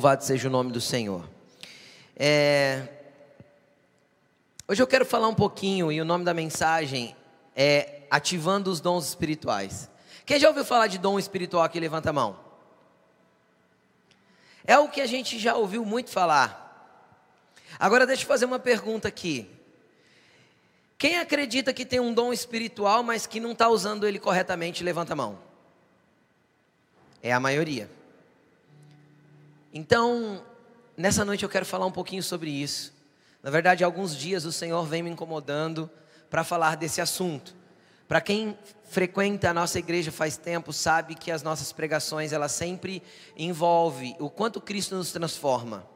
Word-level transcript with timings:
Louvado 0.00 0.24
seja 0.24 0.48
o 0.48 0.50
nome 0.50 0.72
do 0.72 0.80
Senhor. 0.80 1.28
É... 2.16 2.88
Hoje 4.66 4.82
eu 4.82 4.86
quero 4.86 5.04
falar 5.04 5.28
um 5.28 5.34
pouquinho, 5.34 5.92
e 5.92 6.00
o 6.00 6.06
nome 6.06 6.24
da 6.24 6.32
mensagem 6.32 7.14
é 7.54 8.04
Ativando 8.10 8.70
os 8.70 8.80
Dons 8.80 9.06
Espirituais. 9.06 9.90
Quem 10.24 10.40
já 10.40 10.48
ouviu 10.48 10.64
falar 10.64 10.86
de 10.86 10.96
dom 10.96 11.18
espiritual 11.18 11.64
aqui? 11.64 11.78
Levanta 11.78 12.08
a 12.08 12.12
mão. 12.14 12.40
É 14.64 14.78
o 14.78 14.88
que 14.88 15.02
a 15.02 15.06
gente 15.06 15.38
já 15.38 15.54
ouviu 15.54 15.84
muito 15.84 16.08
falar. 16.08 17.06
Agora 17.78 18.06
deixa 18.06 18.22
eu 18.22 18.26
fazer 18.26 18.46
uma 18.46 18.58
pergunta 18.58 19.06
aqui. 19.06 19.50
Quem 20.96 21.18
acredita 21.18 21.74
que 21.74 21.84
tem 21.84 22.00
um 22.00 22.14
dom 22.14 22.32
espiritual, 22.32 23.02
mas 23.02 23.26
que 23.26 23.38
não 23.38 23.52
está 23.52 23.68
usando 23.68 24.06
ele 24.06 24.18
corretamente, 24.18 24.82
levanta 24.82 25.12
a 25.12 25.16
mão. 25.16 25.38
É 27.22 27.34
a 27.34 27.38
maioria. 27.38 27.99
Então, 29.72 30.42
nessa 30.96 31.24
noite 31.24 31.44
eu 31.44 31.48
quero 31.48 31.64
falar 31.64 31.86
um 31.86 31.92
pouquinho 31.92 32.22
sobre 32.22 32.50
isso. 32.50 32.92
Na 33.40 33.50
verdade, 33.50 33.84
há 33.84 33.86
alguns 33.86 34.16
dias 34.16 34.44
o 34.44 34.50
Senhor 34.50 34.84
vem 34.84 35.02
me 35.02 35.10
incomodando 35.10 35.88
para 36.28 36.42
falar 36.42 36.76
desse 36.76 37.00
assunto. 37.00 37.54
Para 38.08 38.20
quem 38.20 38.58
frequenta 38.84 39.48
a 39.48 39.54
nossa 39.54 39.78
igreja 39.78 40.10
faz 40.10 40.36
tempo, 40.36 40.72
sabe 40.72 41.14
que 41.14 41.30
as 41.30 41.44
nossas 41.44 41.72
pregações, 41.72 42.32
ela 42.32 42.48
sempre 42.48 43.00
envolve 43.36 44.16
o 44.18 44.28
quanto 44.28 44.60
Cristo 44.60 44.96
nos 44.96 45.12
transforma. 45.12 45.86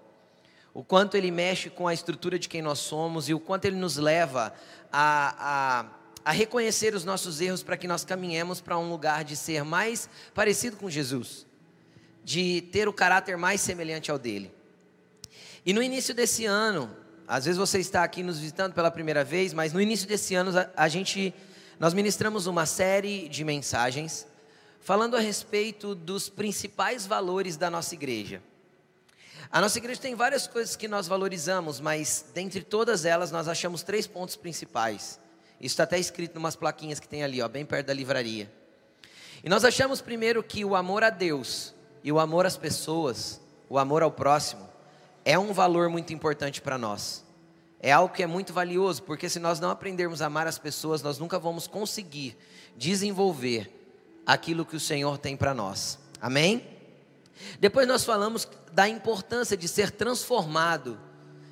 O 0.73 0.85
quanto 0.85 1.17
ele 1.17 1.33
mexe 1.33 1.69
com 1.69 1.89
a 1.89 1.95
estrutura 1.95 2.39
de 2.39 2.49
quem 2.49 2.63
nós 2.63 2.79
somos 2.79 3.29
e 3.29 3.35
o 3.35 3.41
quanto 3.41 3.65
ele 3.65 3.77
nos 3.77 3.97
leva 3.97 4.55
a, 4.93 5.83
a, 5.85 5.87
a 6.25 6.31
reconhecer 6.31 6.95
os 6.95 7.05
nossos 7.05 7.41
erros 7.41 7.65
para 7.65 7.77
que 7.77 7.89
nós 7.89 8.05
caminhemos 8.05 8.61
para 8.61 8.79
um 8.79 8.89
lugar 8.89 9.25
de 9.25 9.37
ser 9.37 9.65
mais 9.65 10.09
parecido 10.33 10.77
com 10.77 10.89
Jesus 10.89 11.45
de 12.25 12.63
ter 12.73 12.89
o 12.89 12.93
caráter 12.93 13.37
mais 13.37 13.61
semelhante 13.61 14.11
ao 14.11 14.19
dele. 14.19 14.53
E 15.65 15.73
no 15.73 15.83
início 15.83 16.15
desse 16.15 16.47
ano, 16.47 16.91
às 17.29 17.45
vezes 17.45 17.59
você 17.59 17.79
está 17.79 18.03
aqui 18.03 18.23
nos 18.23 18.39
visitando 18.39 18.73
pela 18.73 18.91
primeira 18.91 19.23
vez, 19.23 19.53
mas 19.53 19.73
no 19.73 19.81
início 19.81 20.09
desse 20.09 20.35
ano 20.35 20.51
a, 20.77 20.89
gente 20.89 21.35
nós 21.79 21.93
ministramos 21.95 22.47
uma 22.47 22.67
série 22.67 23.29
de 23.29 23.45
mensagens 23.45 24.27
falando 24.81 25.17
a 25.17 25.21
respeito 25.21 25.95
dos 25.95 26.29
principais 26.29 27.07
valores 27.07 27.57
da 27.57 27.71
nossa 27.71 27.95
igreja. 27.95 28.43
A 29.51 29.61
nossa 29.61 29.79
igreja 29.79 30.01
tem 30.01 30.15
várias 30.15 30.47
coisas 30.47 30.77
que 30.77 30.89
nós 30.89 31.07
valorizamos, 31.07 31.81
mas 31.81 32.25
dentre 32.35 32.63
todas 32.63 33.05
elas 33.05 33.31
nós 33.31 33.49
achamos 33.49 33.83
três 33.83 34.07
pontos 34.07 34.37
principais. 34.37 35.19
Isso 35.61 35.75
está 35.75 35.85
até 35.85 35.99
escrito 35.99 36.37
em 36.37 36.39
umas 36.39 36.57
plaquinhas 36.57 36.99
que 37.01 37.09
tem 37.09 37.23
ali, 37.23 37.41
ó, 37.41 37.49
bem 37.49 37.65
perto 37.65 37.87
da 37.87 37.95
livraria. 37.95 38.51
E 39.43 39.49
nós 39.49 39.65
achamos 39.65 40.01
primeiro 40.01 40.43
que 40.43 40.65
o 40.65 40.75
amor 40.75 41.05
a 41.05 41.11
Deus 41.11 41.74
e 42.05 42.13
o 42.13 42.21
amor 42.21 42.45
às 42.45 42.57
pessoas, 42.59 43.41
o 43.67 43.79
amor 43.79 44.03
ao 44.03 44.11
próximo, 44.11 44.69
é 45.25 45.39
um 45.39 45.55
valor 45.55 45.89
muito 45.89 46.13
importante 46.13 46.61
para 46.61 46.77
nós. 46.77 47.25
É 47.81 47.91
algo 47.91 48.15
que 48.15 48.23
é 48.23 48.27
muito 48.27 48.53
valioso, 48.53 49.03
porque 49.03 49.27
se 49.29 49.41
nós 49.41 49.59
não 49.59 49.71
aprendermos 49.71 50.21
a 50.21 50.27
amar 50.27 50.47
as 50.47 50.59
pessoas, 50.59 51.03
nós 51.03 51.19
nunca 51.19 51.39
vamos 51.39 51.67
conseguir 51.67 52.37
desenvolver 52.77 53.71
aquilo 54.27 54.67
que 54.67 54.77
o 54.77 54.81
Senhor 54.81 55.17
tem 55.17 55.35
para 55.35 55.55
nós. 55.55 55.99
Amém? 56.21 56.67
Depois 57.59 57.89
nós 57.89 58.05
falamos 58.05 58.47
da 58.71 58.87
importância 58.87 59.57
de 59.57 59.67
ser 59.67 59.91
transformado, 59.91 61.01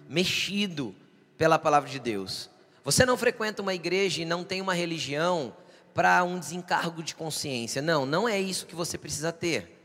mexido 0.07 0.95
pela 1.39 1.59
palavra 1.59 1.89
de 1.89 1.99
Deus. 1.99 2.51
Você 2.85 3.07
não 3.07 3.17
frequenta 3.17 3.63
uma 3.63 3.73
igreja 3.73 4.21
e 4.21 4.27
não 4.27 4.45
tem 4.45 4.61
uma 4.61 4.75
religião 4.75 5.55
para 5.95 6.23
um 6.25 6.39
desencargo 6.39 7.03
de 7.03 7.15
consciência. 7.15 7.81
Não, 7.81 8.05
não 8.05 8.29
é 8.29 8.39
isso 8.39 8.67
que 8.67 8.75
você 8.75 8.99
precisa 8.99 9.33
ter. 9.33 9.82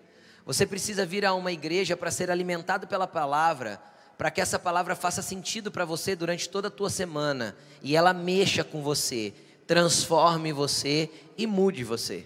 Você 0.47 0.65
precisa 0.65 1.05
vir 1.05 1.25
a 1.25 1.33
uma 1.33 1.51
igreja 1.51 1.97
para 1.97 2.09
ser 2.09 2.31
alimentado 2.31 2.87
pela 2.87 3.05
palavra, 3.05 3.81
para 4.17 4.31
que 4.31 4.39
essa 4.39 4.57
palavra 4.57 4.95
faça 4.95 5.21
sentido 5.21 5.69
para 5.69 5.83
você 5.83 6.15
durante 6.15 6.47
toda 6.47 6.69
a 6.69 6.71
tua 6.71 6.89
semana 6.89 7.53
e 7.83 7.97
ela 7.97 8.13
mexa 8.13 8.63
com 8.63 8.81
você, 8.81 9.33
transforme 9.67 10.53
você 10.53 11.11
e 11.37 11.45
mude 11.45 11.83
você. 11.83 12.25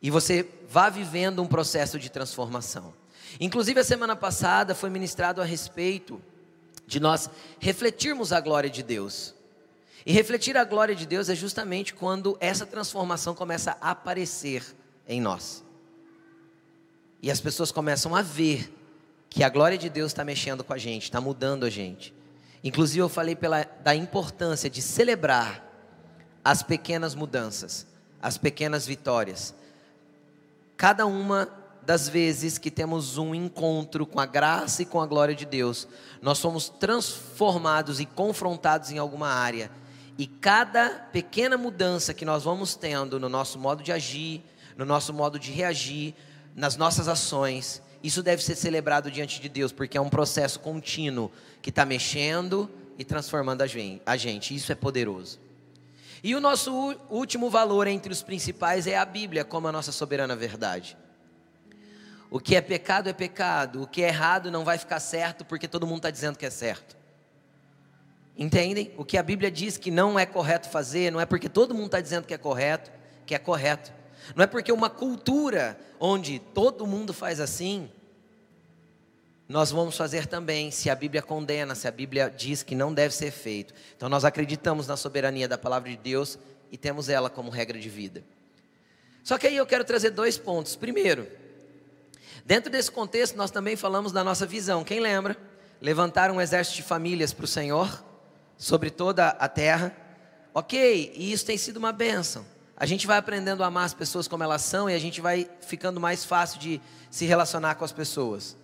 E 0.00 0.10
você 0.10 0.48
vá 0.70 0.88
vivendo 0.88 1.42
um 1.42 1.46
processo 1.46 1.98
de 1.98 2.08
transformação. 2.08 2.94
Inclusive, 3.38 3.78
a 3.78 3.84
semana 3.84 4.16
passada 4.16 4.74
foi 4.74 4.88
ministrado 4.88 5.42
a 5.42 5.44
respeito 5.44 6.18
de 6.86 6.98
nós 6.98 7.28
refletirmos 7.60 8.32
a 8.32 8.40
glória 8.40 8.70
de 8.70 8.82
Deus. 8.82 9.34
E 10.06 10.14
refletir 10.14 10.56
a 10.56 10.64
glória 10.64 10.94
de 10.94 11.04
Deus 11.04 11.28
é 11.28 11.34
justamente 11.34 11.92
quando 11.92 12.38
essa 12.40 12.64
transformação 12.64 13.34
começa 13.34 13.76
a 13.82 13.90
aparecer 13.90 14.64
em 15.06 15.20
nós. 15.20 15.65
E 17.22 17.30
as 17.30 17.40
pessoas 17.40 17.72
começam 17.72 18.14
a 18.14 18.22
ver 18.22 18.72
que 19.28 19.42
a 19.42 19.48
glória 19.48 19.76
de 19.76 19.88
Deus 19.88 20.12
está 20.12 20.24
mexendo 20.24 20.64
com 20.64 20.72
a 20.72 20.78
gente, 20.78 21.04
está 21.04 21.20
mudando 21.20 21.64
a 21.64 21.70
gente. 21.70 22.14
Inclusive, 22.62 23.00
eu 23.00 23.08
falei 23.08 23.36
pela, 23.36 23.64
da 23.82 23.94
importância 23.94 24.68
de 24.68 24.80
celebrar 24.82 25.64
as 26.44 26.62
pequenas 26.62 27.14
mudanças, 27.14 27.86
as 28.20 28.38
pequenas 28.38 28.86
vitórias. 28.86 29.54
Cada 30.76 31.06
uma 31.06 31.48
das 31.82 32.08
vezes 32.08 32.58
que 32.58 32.70
temos 32.70 33.16
um 33.16 33.34
encontro 33.34 34.04
com 34.04 34.18
a 34.18 34.26
graça 34.26 34.82
e 34.82 34.86
com 34.86 35.00
a 35.00 35.06
glória 35.06 35.34
de 35.34 35.46
Deus, 35.46 35.86
nós 36.20 36.38
somos 36.38 36.68
transformados 36.68 38.00
e 38.00 38.04
confrontados 38.04 38.90
em 38.90 38.98
alguma 38.98 39.28
área. 39.28 39.70
E 40.18 40.26
cada 40.26 40.90
pequena 41.12 41.56
mudança 41.56 42.12
que 42.12 42.24
nós 42.24 42.42
vamos 42.42 42.74
tendo 42.74 43.20
no 43.20 43.28
nosso 43.28 43.58
modo 43.58 43.82
de 43.82 43.92
agir, 43.92 44.42
no 44.76 44.84
nosso 44.84 45.12
modo 45.12 45.38
de 45.38 45.52
reagir, 45.52 46.14
nas 46.56 46.74
nossas 46.74 47.06
ações, 47.06 47.82
isso 48.02 48.22
deve 48.22 48.42
ser 48.42 48.56
celebrado 48.56 49.10
diante 49.10 49.40
de 49.40 49.48
Deus, 49.48 49.72
porque 49.72 49.98
é 49.98 50.00
um 50.00 50.08
processo 50.08 50.58
contínuo 50.58 51.30
que 51.60 51.68
está 51.68 51.84
mexendo 51.84 52.70
e 52.98 53.04
transformando 53.04 53.62
a 53.62 54.16
gente. 54.16 54.54
Isso 54.54 54.72
é 54.72 54.74
poderoso. 54.74 55.38
E 56.24 56.34
o 56.34 56.40
nosso 56.40 56.72
último 57.10 57.50
valor 57.50 57.86
entre 57.86 58.10
os 58.10 58.22
principais 58.22 58.86
é 58.86 58.96
a 58.96 59.04
Bíblia, 59.04 59.44
como 59.44 59.68
a 59.68 59.72
nossa 59.72 59.92
soberana 59.92 60.34
verdade. 60.34 60.96
O 62.30 62.40
que 62.40 62.56
é 62.56 62.60
pecado 62.60 63.08
é 63.08 63.12
pecado, 63.12 63.82
o 63.82 63.86
que 63.86 64.02
é 64.02 64.08
errado 64.08 64.50
não 64.50 64.64
vai 64.64 64.78
ficar 64.78 64.98
certo 64.98 65.44
porque 65.44 65.68
todo 65.68 65.86
mundo 65.86 65.98
está 65.98 66.10
dizendo 66.10 66.38
que 66.38 66.46
é 66.46 66.50
certo. 66.50 66.96
Entendem? 68.36 68.92
O 68.96 69.04
que 69.04 69.16
a 69.16 69.22
Bíblia 69.22 69.50
diz 69.50 69.76
que 69.76 69.90
não 69.90 70.18
é 70.18 70.26
correto 70.26 70.68
fazer, 70.68 71.12
não 71.12 71.20
é 71.20 71.26
porque 71.26 71.48
todo 71.48 71.74
mundo 71.74 71.86
está 71.86 72.00
dizendo 72.00 72.24
que 72.24 72.34
é 72.34 72.38
correto, 72.38 72.90
que 73.24 73.34
é 73.34 73.38
correto. 73.38 73.92
Não 74.34 74.42
é 74.42 74.46
porque 74.46 74.72
uma 74.72 74.90
cultura 74.90 75.78
onde 76.00 76.38
todo 76.38 76.86
mundo 76.86 77.12
faz 77.12 77.40
assim, 77.40 77.90
nós 79.48 79.70
vamos 79.70 79.96
fazer 79.96 80.26
também, 80.26 80.72
se 80.72 80.90
a 80.90 80.94
Bíblia 80.94 81.22
condena, 81.22 81.74
se 81.74 81.86
a 81.86 81.90
Bíblia 81.90 82.32
diz 82.34 82.62
que 82.62 82.74
não 82.74 82.92
deve 82.92 83.14
ser 83.14 83.30
feito. 83.30 83.72
Então 83.96 84.08
nós 84.08 84.24
acreditamos 84.24 84.88
na 84.88 84.96
soberania 84.96 85.46
da 85.46 85.56
palavra 85.56 85.88
de 85.88 85.96
Deus 85.96 86.36
e 86.70 86.76
temos 86.76 87.08
ela 87.08 87.30
como 87.30 87.48
regra 87.48 87.78
de 87.78 87.88
vida. 87.88 88.24
Só 89.22 89.38
que 89.38 89.46
aí 89.46 89.56
eu 89.56 89.66
quero 89.66 89.84
trazer 89.84 90.10
dois 90.10 90.36
pontos. 90.36 90.74
Primeiro, 90.74 91.28
dentro 92.44 92.70
desse 92.70 92.90
contexto 92.90 93.36
nós 93.36 93.50
também 93.52 93.76
falamos 93.76 94.10
da 94.10 94.24
nossa 94.24 94.46
visão. 94.46 94.82
Quem 94.82 94.98
lembra? 94.98 95.36
Levantar 95.80 96.30
um 96.30 96.40
exército 96.40 96.76
de 96.78 96.82
famílias 96.82 97.32
para 97.32 97.44
o 97.44 97.48
Senhor 97.48 98.04
sobre 98.58 98.90
toda 98.90 99.28
a 99.28 99.48
terra. 99.48 99.94
Ok, 100.52 101.12
e 101.14 101.32
isso 101.32 101.46
tem 101.46 101.56
sido 101.56 101.76
uma 101.76 101.92
bênção 101.92 102.44
a 102.76 102.84
gente 102.84 103.06
vai 103.06 103.16
aprendendo 103.16 103.64
a 103.64 103.68
amar 103.68 103.86
as 103.86 103.94
pessoas 103.94 104.28
como 104.28 104.42
elas 104.42 104.60
são 104.60 104.88
e 104.90 104.94
a 104.94 104.98
gente 104.98 105.20
vai 105.20 105.48
ficando 105.60 105.98
mais 105.98 106.24
fácil 106.24 106.60
de 106.60 106.80
se 107.10 107.24
relacionar 107.24 107.74
com 107.76 107.84
as 107.84 107.92
pessoas. 107.92 108.54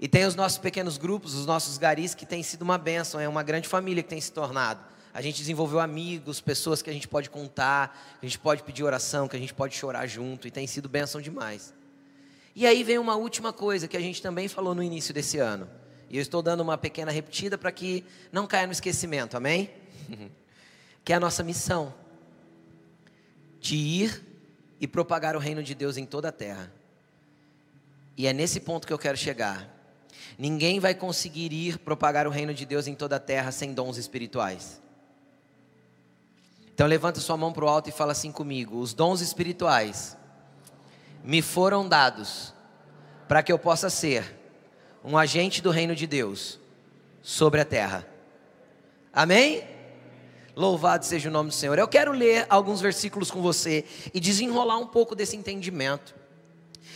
E 0.00 0.06
tem 0.06 0.24
os 0.24 0.36
nossos 0.36 0.56
pequenos 0.56 0.96
grupos, 0.96 1.34
os 1.34 1.46
nossos 1.46 1.76
garis, 1.76 2.14
que 2.14 2.24
tem 2.24 2.44
sido 2.44 2.62
uma 2.62 2.78
bênção, 2.78 3.18
é 3.18 3.28
uma 3.28 3.42
grande 3.42 3.66
família 3.66 4.04
que 4.04 4.08
tem 4.08 4.20
se 4.20 4.32
tornado. 4.32 4.80
A 5.12 5.20
gente 5.20 5.38
desenvolveu 5.38 5.80
amigos, 5.80 6.40
pessoas 6.40 6.80
que 6.80 6.88
a 6.88 6.92
gente 6.92 7.08
pode 7.08 7.28
contar, 7.28 7.88
que 8.20 8.26
a 8.26 8.28
gente 8.28 8.38
pode 8.38 8.62
pedir 8.62 8.84
oração, 8.84 9.26
que 9.26 9.36
a 9.36 9.38
gente 9.38 9.52
pode 9.52 9.74
chorar 9.74 10.06
junto, 10.06 10.46
e 10.46 10.50
tem 10.50 10.66
sido 10.68 10.88
bênção 10.88 11.20
demais. 11.20 11.74
E 12.54 12.66
aí 12.66 12.84
vem 12.84 12.98
uma 12.98 13.16
última 13.16 13.52
coisa 13.52 13.88
que 13.88 13.96
a 13.96 14.00
gente 14.00 14.22
também 14.22 14.46
falou 14.46 14.76
no 14.76 14.82
início 14.82 15.12
desse 15.12 15.38
ano. 15.38 15.68
E 16.08 16.16
eu 16.16 16.22
estou 16.22 16.40
dando 16.40 16.60
uma 16.60 16.78
pequena 16.78 17.10
repetida 17.10 17.58
para 17.58 17.72
que 17.72 18.04
não 18.30 18.46
caia 18.46 18.66
no 18.66 18.72
esquecimento, 18.72 19.36
amém? 19.36 19.70
que 21.04 21.12
é 21.12 21.16
a 21.16 21.20
nossa 21.20 21.42
missão 21.42 21.92
de 23.60 23.76
ir 23.76 24.26
e 24.80 24.86
propagar 24.86 25.36
o 25.36 25.38
reino 25.38 25.62
de 25.62 25.74
Deus 25.74 25.96
em 25.96 26.06
toda 26.06 26.28
a 26.28 26.32
terra. 26.32 26.72
E 28.16 28.26
é 28.26 28.32
nesse 28.32 28.60
ponto 28.60 28.86
que 28.86 28.92
eu 28.92 28.98
quero 28.98 29.16
chegar. 29.16 29.68
Ninguém 30.38 30.80
vai 30.80 30.94
conseguir 30.94 31.52
ir 31.52 31.78
propagar 31.78 32.26
o 32.26 32.30
reino 32.30 32.54
de 32.54 32.64
Deus 32.64 32.86
em 32.86 32.94
toda 32.94 33.16
a 33.16 33.20
terra 33.20 33.52
sem 33.52 33.74
dons 33.74 33.96
espirituais. 33.96 34.80
Então 36.72 36.86
levanta 36.86 37.20
sua 37.20 37.36
mão 37.36 37.52
para 37.52 37.64
o 37.64 37.68
alto 37.68 37.90
e 37.90 37.92
fala 37.92 38.12
assim 38.12 38.32
comigo: 38.32 38.78
os 38.78 38.94
dons 38.94 39.20
espirituais 39.20 40.16
me 41.22 41.42
foram 41.42 41.86
dados 41.86 42.54
para 43.28 43.42
que 43.42 43.52
eu 43.52 43.58
possa 43.58 43.90
ser 43.90 44.38
um 45.04 45.16
agente 45.16 45.60
do 45.60 45.70
reino 45.70 45.94
de 45.94 46.06
Deus 46.06 46.58
sobre 47.22 47.60
a 47.60 47.64
terra. 47.64 48.06
Amém? 49.12 49.62
Louvado 50.60 51.06
seja 51.06 51.30
o 51.30 51.32
nome 51.32 51.48
do 51.48 51.54
Senhor. 51.54 51.78
Eu 51.78 51.88
quero 51.88 52.12
ler 52.12 52.44
alguns 52.50 52.82
versículos 52.82 53.30
com 53.30 53.40
você 53.40 53.82
e 54.12 54.20
desenrolar 54.20 54.76
um 54.76 54.86
pouco 54.86 55.14
desse 55.16 55.34
entendimento. 55.34 56.14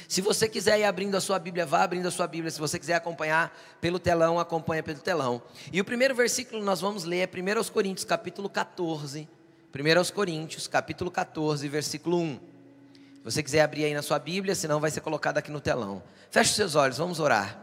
Se 0.06 0.20
você 0.20 0.46
quiser 0.46 0.78
ir 0.80 0.84
abrindo 0.84 1.14
a 1.14 1.20
sua 1.20 1.38
Bíblia, 1.38 1.64
vá 1.64 1.82
abrindo 1.82 2.06
a 2.06 2.10
sua 2.10 2.26
Bíblia. 2.26 2.50
Se 2.50 2.60
você 2.60 2.78
quiser 2.78 2.92
acompanhar 2.92 3.58
pelo 3.80 3.98
telão, 3.98 4.38
acompanha 4.38 4.82
pelo 4.82 4.98
telão. 4.98 5.40
E 5.72 5.80
o 5.80 5.84
primeiro 5.84 6.14
versículo 6.14 6.62
nós 6.62 6.82
vamos 6.82 7.04
ler 7.04 7.20
é 7.20 7.26
1 7.26 7.72
Coríntios, 7.72 8.04
capítulo 8.04 8.50
14. 8.50 9.26
1 9.74 10.12
Coríntios, 10.12 10.68
capítulo 10.68 11.10
14, 11.10 11.66
versículo 11.66 12.18
1. 12.18 12.34
Se 12.34 13.24
você 13.24 13.42
quiser 13.42 13.62
abrir 13.62 13.86
aí 13.86 13.94
na 13.94 14.02
sua 14.02 14.18
Bíblia, 14.18 14.54
senão 14.54 14.78
vai 14.78 14.90
ser 14.90 15.00
colocado 15.00 15.38
aqui 15.38 15.50
no 15.50 15.58
telão. 15.58 16.02
Feche 16.30 16.50
os 16.50 16.56
seus 16.56 16.74
olhos, 16.74 16.98
vamos 16.98 17.18
orar. 17.18 17.58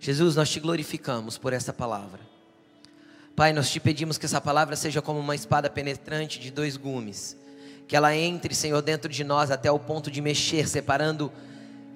Jesus, 0.00 0.34
nós 0.34 0.48
te 0.48 0.60
glorificamos 0.60 1.36
por 1.36 1.52
essa 1.52 1.74
palavra. 1.74 2.32
Pai, 3.34 3.52
nós 3.52 3.70
te 3.70 3.80
pedimos 3.80 4.18
que 4.18 4.26
essa 4.26 4.40
palavra 4.40 4.76
seja 4.76 5.00
como 5.00 5.18
uma 5.18 5.34
espada 5.34 5.70
penetrante 5.70 6.38
de 6.38 6.50
dois 6.50 6.76
gumes 6.76 7.36
que 7.92 7.96
ela 7.96 8.16
entre, 8.16 8.54
Senhor, 8.54 8.80
dentro 8.80 9.10
de 9.10 9.22
nós 9.22 9.50
até 9.50 9.70
o 9.70 9.78
ponto 9.78 10.10
de 10.10 10.22
mexer, 10.22 10.66
separando 10.66 11.30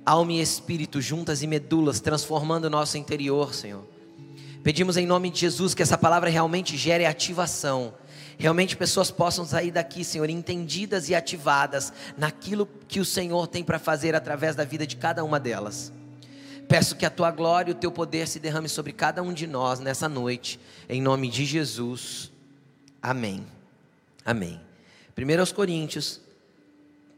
alma 0.05 0.33
e 0.33 0.43
espírito, 0.43 1.01
juntas 1.01 1.43
e 1.43 1.47
medulas, 1.47 2.01
transformando 2.01 2.67
o 2.67 2.71
nosso 2.71 2.99
interior, 2.99 3.55
Senhor. 3.55 3.83
Pedimos 4.63 4.99
em 4.99 5.07
nome 5.07 5.31
de 5.31 5.41
Jesus 5.41 5.73
que 5.73 5.83
essa 5.83 5.97
palavra 5.97 6.29
realmente 6.29 6.77
gere 6.77 7.07
ativação. 7.07 7.95
Realmente 8.37 8.77
pessoas 8.77 9.11
possam 9.11 9.47
sair 9.47 9.71
daqui, 9.71 10.05
Senhor, 10.05 10.29
entendidas 10.29 11.09
e 11.09 11.15
ativadas 11.15 11.93
naquilo 12.15 12.69
que 12.87 13.01
o 13.01 13.05
Senhor 13.05 13.47
tem 13.47 13.65
para 13.65 13.79
fazer 13.79 14.15
através 14.15 14.55
da 14.55 14.65
vida 14.65 14.87
de 14.87 14.97
cada 14.97 15.25
uma 15.25 15.41
delas. 15.41 15.93
Peço 16.69 16.97
que 16.97 17.07
a 17.07 17.11
tua 17.11 17.31
glória 17.31 17.71
e 17.71 17.75
o 17.75 17.79
teu 17.79 17.93
poder 17.93 18.27
se 18.27 18.41
derrame 18.41 18.69
sobre 18.69 18.93
cada 18.93 19.23
um 19.23 19.33
de 19.33 19.47
nós 19.47 19.79
nessa 19.79 20.09
noite, 20.09 20.59
em 20.89 21.01
nome 21.01 21.29
de 21.29 21.45
Jesus. 21.45 22.33
Amém. 23.01 23.47
Amém. 24.25 24.61
1 25.17 25.55
Coríntios, 25.55 26.21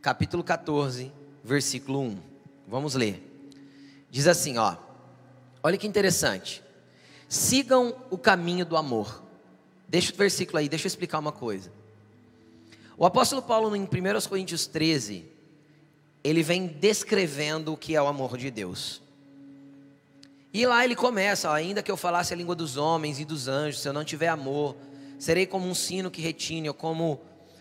capítulo 0.03 0.45
14, 0.45 1.11
versículo 1.43 2.01
1. 2.03 2.19
Vamos 2.67 2.95
ler. 2.95 3.23
Diz 4.11 4.27
assim, 4.27 4.59
ó. 4.59 4.77
Olha 5.63 5.79
que 5.79 5.87
interessante. 5.87 6.63
Sigam 7.27 7.97
o 8.11 8.19
caminho 8.19 8.67
do 8.67 8.77
amor. 8.77 9.23
Deixa 9.89 10.13
o 10.13 10.17
versículo 10.17 10.59
aí, 10.59 10.69
deixa 10.69 10.85
eu 10.85 10.89
explicar 10.89 11.19
uma 11.19 11.33
coisa. 11.33 11.73
O 12.99 13.07
apóstolo 13.07 13.41
Paulo, 13.41 13.75
em 13.75 13.83
1 13.85 14.29
Coríntios 14.29 14.67
13, 14.67 15.25
ele 16.23 16.43
vem 16.43 16.67
descrevendo 16.67 17.73
o 17.73 17.77
que 17.77 17.97
é 17.97 18.03
o 18.03 18.07
amor 18.07 18.37
de 18.37 18.51
Deus. 18.51 19.01
E 20.53 20.67
lá 20.67 20.85
ele 20.85 20.97
começa, 20.97 21.53
ainda 21.53 21.83
que 21.83 21.91
eu 21.91 21.97
falasse 21.97 22.33
a 22.33 22.37
língua 22.37 22.55
dos 22.55 22.77
homens 22.77 23.21
e 23.21 23.25
dos 23.25 23.49
anjos, 23.49 23.83
se 23.83 23.89
eu 23.89 23.93
não 23.93 24.05
tiver 24.05 24.29
amor, 24.29 24.77
serei 25.19 25.47
como 25.47 25.67
um 25.67 25.75
sino 25.75 26.11
que 26.11 26.23
retine, 26.23 26.69
ou 26.69 26.75
como 26.75 27.21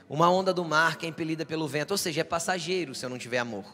uma 0.09 0.29
onda 0.29 0.53
do 0.53 0.63
mar 0.63 0.97
que 0.97 1.05
é 1.05 1.09
impelida 1.09 1.45
pelo 1.45 1.67
vento, 1.67 1.91
ou 1.91 1.97
seja, 1.97 2.21
é 2.21 2.23
passageiro 2.23 2.95
se 2.95 3.05
eu 3.05 3.09
não 3.09 3.17
tiver 3.17 3.39
amor. 3.39 3.65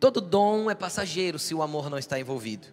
Todo 0.00 0.20
dom 0.20 0.70
é 0.70 0.74
passageiro 0.74 1.38
se 1.38 1.54
o 1.54 1.62
amor 1.62 1.88
não 1.88 1.98
está 1.98 2.18
envolvido. 2.18 2.66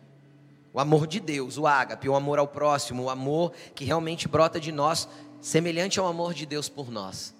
O 0.74 0.80
amor 0.80 1.06
de 1.06 1.20
Deus, 1.20 1.58
o 1.58 1.68
ágape, 1.68 2.10
o 2.10 2.16
amor 2.16 2.40
ao 2.40 2.48
próximo, 2.48 3.04
o 3.04 3.10
amor 3.10 3.54
que 3.76 3.86
realmente 3.86 4.28
brota 4.28 4.60
de 4.60 4.72
nós, 4.72 5.08
semelhante 5.40 6.00
ao 6.00 6.08
amor 6.08 6.34
de 6.34 6.48
Deus 6.48 6.68
por 6.68 6.90
nós. 6.90 7.34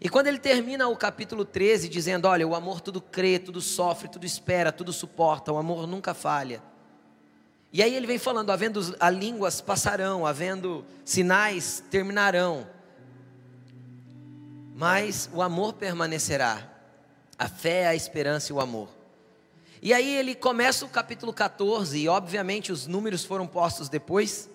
E 0.00 0.08
quando 0.08 0.26
ele 0.26 0.38
termina 0.38 0.88
o 0.88 0.96
capítulo 0.96 1.44
13 1.44 1.88
dizendo: 1.88 2.26
Olha, 2.26 2.46
o 2.46 2.54
amor 2.54 2.80
tudo 2.80 3.00
crê, 3.00 3.38
tudo 3.38 3.60
sofre, 3.60 4.08
tudo 4.08 4.24
espera, 4.24 4.72
tudo 4.72 4.92
suporta, 4.92 5.52
o 5.52 5.58
amor 5.58 5.86
nunca 5.86 6.14
falha. 6.14 6.62
E 7.72 7.82
aí 7.82 7.94
ele 7.94 8.06
vem 8.06 8.18
falando: 8.18 8.50
havendo 8.50 8.94
a 9.00 9.08
línguas 9.08 9.60
passarão, 9.60 10.26
havendo 10.26 10.84
sinais 11.04 11.82
terminarão, 11.90 12.66
mas 14.74 15.28
o 15.32 15.42
amor 15.42 15.74
permanecerá. 15.74 16.68
A 17.38 17.48
fé, 17.48 17.88
a 17.88 17.94
esperança 17.94 18.52
e 18.52 18.54
o 18.54 18.60
amor. 18.60 18.88
E 19.80 19.92
aí 19.92 20.16
ele 20.16 20.32
começa 20.32 20.84
o 20.84 20.88
capítulo 20.88 21.32
14, 21.32 21.98
e 21.98 22.08
obviamente 22.08 22.70
os 22.70 22.86
números 22.86 23.24
foram 23.24 23.48
postos 23.48 23.88
depois. 23.88 24.48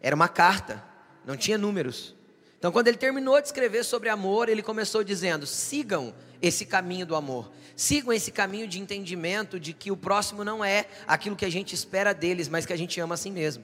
Era 0.00 0.16
uma 0.16 0.26
carta, 0.26 0.82
não 1.24 1.36
tinha 1.36 1.56
números. 1.56 2.15
Então, 2.58 2.72
quando 2.72 2.88
ele 2.88 2.96
terminou 2.96 3.40
de 3.40 3.46
escrever 3.48 3.84
sobre 3.84 4.08
amor, 4.08 4.48
ele 4.48 4.62
começou 4.62 5.04
dizendo: 5.04 5.46
sigam 5.46 6.14
esse 6.40 6.64
caminho 6.64 7.06
do 7.06 7.14
amor, 7.14 7.50
sigam 7.74 8.12
esse 8.12 8.30
caminho 8.30 8.66
de 8.66 8.80
entendimento 8.80 9.60
de 9.60 9.72
que 9.72 9.90
o 9.90 9.96
próximo 9.96 10.44
não 10.44 10.64
é 10.64 10.86
aquilo 11.06 11.36
que 11.36 11.44
a 11.44 11.50
gente 11.50 11.74
espera 11.74 12.12
deles, 12.12 12.48
mas 12.48 12.64
que 12.64 12.72
a 12.72 12.76
gente 12.76 12.98
ama 13.00 13.14
assim 13.14 13.30
mesmo. 13.30 13.62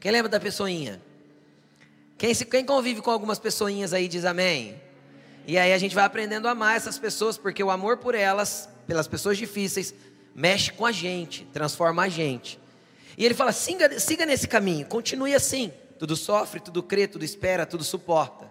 Quem 0.00 0.10
lembra 0.10 0.28
da 0.28 0.40
pessoinha? 0.40 1.00
Quem, 2.16 2.34
quem 2.34 2.64
convive 2.64 3.00
com 3.00 3.10
algumas 3.10 3.38
pessoinhas 3.38 3.92
aí 3.92 4.08
diz 4.08 4.24
amém? 4.24 4.80
E 5.46 5.56
aí 5.56 5.72
a 5.72 5.78
gente 5.78 5.94
vai 5.94 6.04
aprendendo 6.04 6.46
a 6.46 6.50
amar 6.50 6.76
essas 6.76 6.98
pessoas, 6.98 7.38
porque 7.38 7.62
o 7.62 7.70
amor 7.70 7.98
por 7.98 8.14
elas, 8.14 8.68
pelas 8.86 9.08
pessoas 9.08 9.38
difíceis, 9.38 9.94
mexe 10.34 10.72
com 10.72 10.84
a 10.84 10.92
gente, 10.92 11.46
transforma 11.52 12.02
a 12.02 12.08
gente. 12.08 12.60
E 13.16 13.24
ele 13.24 13.34
fala: 13.34 13.52
siga, 13.52 13.98
siga 13.98 14.26
nesse 14.26 14.46
caminho, 14.46 14.86
continue 14.86 15.34
assim. 15.34 15.72
Tudo 15.98 16.14
sofre, 16.16 16.60
tudo 16.60 16.82
crê, 16.82 17.08
tudo 17.08 17.24
espera, 17.24 17.66
tudo 17.66 17.82
suporta. 17.82 18.48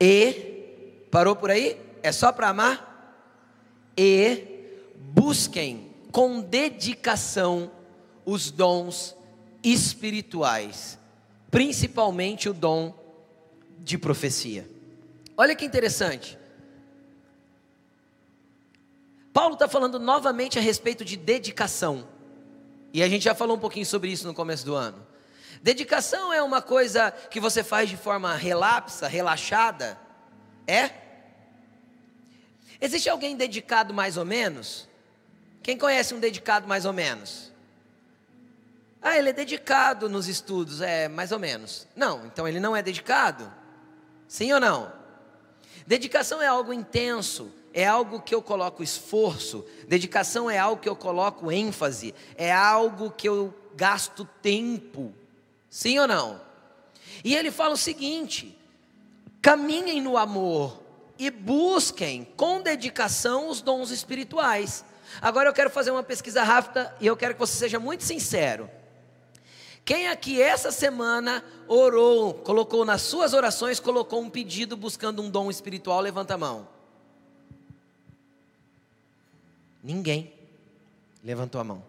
E, 0.00 1.04
parou 1.10 1.34
por 1.34 1.50
aí? 1.50 1.80
É 2.02 2.12
só 2.12 2.30
para 2.30 2.48
amar? 2.48 2.86
E 3.96 4.44
busquem 4.94 5.90
com 6.12 6.40
dedicação 6.40 7.70
os 8.24 8.50
dons 8.50 9.16
espirituais, 9.62 10.98
principalmente 11.50 12.48
o 12.48 12.54
dom 12.54 12.94
de 13.78 13.98
profecia. 13.98 14.68
Olha 15.36 15.56
que 15.56 15.64
interessante. 15.64 16.38
Paulo 19.32 19.54
está 19.54 19.68
falando 19.68 19.98
novamente 19.98 20.58
a 20.58 20.62
respeito 20.62 21.04
de 21.04 21.16
dedicação. 21.16 22.06
E 22.92 23.02
a 23.02 23.08
gente 23.08 23.22
já 23.22 23.34
falou 23.34 23.56
um 23.56 23.60
pouquinho 23.60 23.86
sobre 23.86 24.10
isso 24.10 24.26
no 24.26 24.34
começo 24.34 24.64
do 24.64 24.74
ano. 24.74 25.07
Dedicação 25.62 26.32
é 26.32 26.42
uma 26.42 26.62
coisa 26.62 27.10
que 27.10 27.40
você 27.40 27.62
faz 27.62 27.88
de 27.88 27.96
forma 27.96 28.34
relapsa, 28.34 29.08
relaxada? 29.08 29.98
É? 30.66 30.90
Existe 32.80 33.08
alguém 33.08 33.36
dedicado 33.36 33.92
mais 33.92 34.16
ou 34.16 34.24
menos? 34.24 34.88
Quem 35.62 35.76
conhece 35.76 36.14
um 36.14 36.20
dedicado 36.20 36.68
mais 36.68 36.84
ou 36.84 36.92
menos? 36.92 37.52
Ah, 39.02 39.16
ele 39.16 39.30
é 39.30 39.32
dedicado 39.32 40.08
nos 40.08 40.28
estudos, 40.28 40.80
é 40.80 41.08
mais 41.08 41.32
ou 41.32 41.38
menos. 41.38 41.86
Não, 41.94 42.26
então 42.26 42.46
ele 42.46 42.60
não 42.60 42.76
é 42.76 42.82
dedicado? 42.82 43.52
Sim 44.26 44.52
ou 44.52 44.60
não? 44.60 44.92
Dedicação 45.86 46.42
é 46.42 46.46
algo 46.46 46.72
intenso, 46.72 47.50
é 47.72 47.86
algo 47.86 48.20
que 48.20 48.34
eu 48.34 48.42
coloco 48.42 48.82
esforço, 48.82 49.64
dedicação 49.86 50.50
é 50.50 50.58
algo 50.58 50.82
que 50.82 50.88
eu 50.88 50.96
coloco 50.96 51.50
ênfase, 51.50 52.14
é 52.36 52.52
algo 52.52 53.10
que 53.10 53.28
eu 53.28 53.54
gasto 53.74 54.28
tempo. 54.42 55.14
Sim 55.70 55.98
ou 55.98 56.08
não? 56.08 56.40
E 57.24 57.34
ele 57.34 57.50
fala 57.50 57.74
o 57.74 57.78
seguinte: 57.78 58.56
caminhem 59.42 60.00
no 60.00 60.16
amor 60.16 60.82
e 61.18 61.30
busquem 61.30 62.26
com 62.36 62.60
dedicação 62.60 63.48
os 63.48 63.60
dons 63.60 63.90
espirituais. 63.90 64.84
Agora 65.20 65.48
eu 65.48 65.54
quero 65.54 65.70
fazer 65.70 65.90
uma 65.90 66.02
pesquisa 66.02 66.42
rápida 66.42 66.94
e 67.00 67.06
eu 67.06 67.16
quero 67.16 67.34
que 67.34 67.40
você 67.40 67.56
seja 67.56 67.78
muito 67.78 68.04
sincero. 68.04 68.70
Quem 69.84 70.08
aqui 70.08 70.40
essa 70.40 70.70
semana 70.70 71.42
orou, 71.66 72.34
colocou 72.34 72.84
nas 72.84 73.00
suas 73.00 73.32
orações, 73.32 73.80
colocou 73.80 74.20
um 74.20 74.28
pedido 74.28 74.76
buscando 74.76 75.22
um 75.22 75.30
dom 75.30 75.50
espiritual? 75.50 76.00
Levanta 76.00 76.34
a 76.34 76.38
mão. 76.38 76.68
Ninguém 79.82 80.30
levantou 81.24 81.58
a 81.58 81.64
mão. 81.64 81.82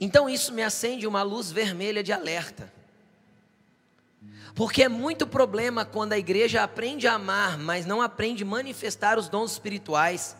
Então 0.00 0.28
isso 0.28 0.52
me 0.52 0.62
acende 0.62 1.06
uma 1.06 1.22
luz 1.22 1.50
vermelha 1.50 2.02
de 2.02 2.12
alerta. 2.12 2.72
Porque 4.54 4.82
é 4.82 4.88
muito 4.88 5.26
problema 5.26 5.84
quando 5.84 6.12
a 6.12 6.18
igreja 6.18 6.62
aprende 6.62 7.06
a 7.06 7.14
amar, 7.14 7.58
mas 7.58 7.84
não 7.84 8.00
aprende 8.00 8.42
a 8.42 8.46
manifestar 8.46 9.18
os 9.18 9.28
dons 9.28 9.52
espirituais, 9.52 10.36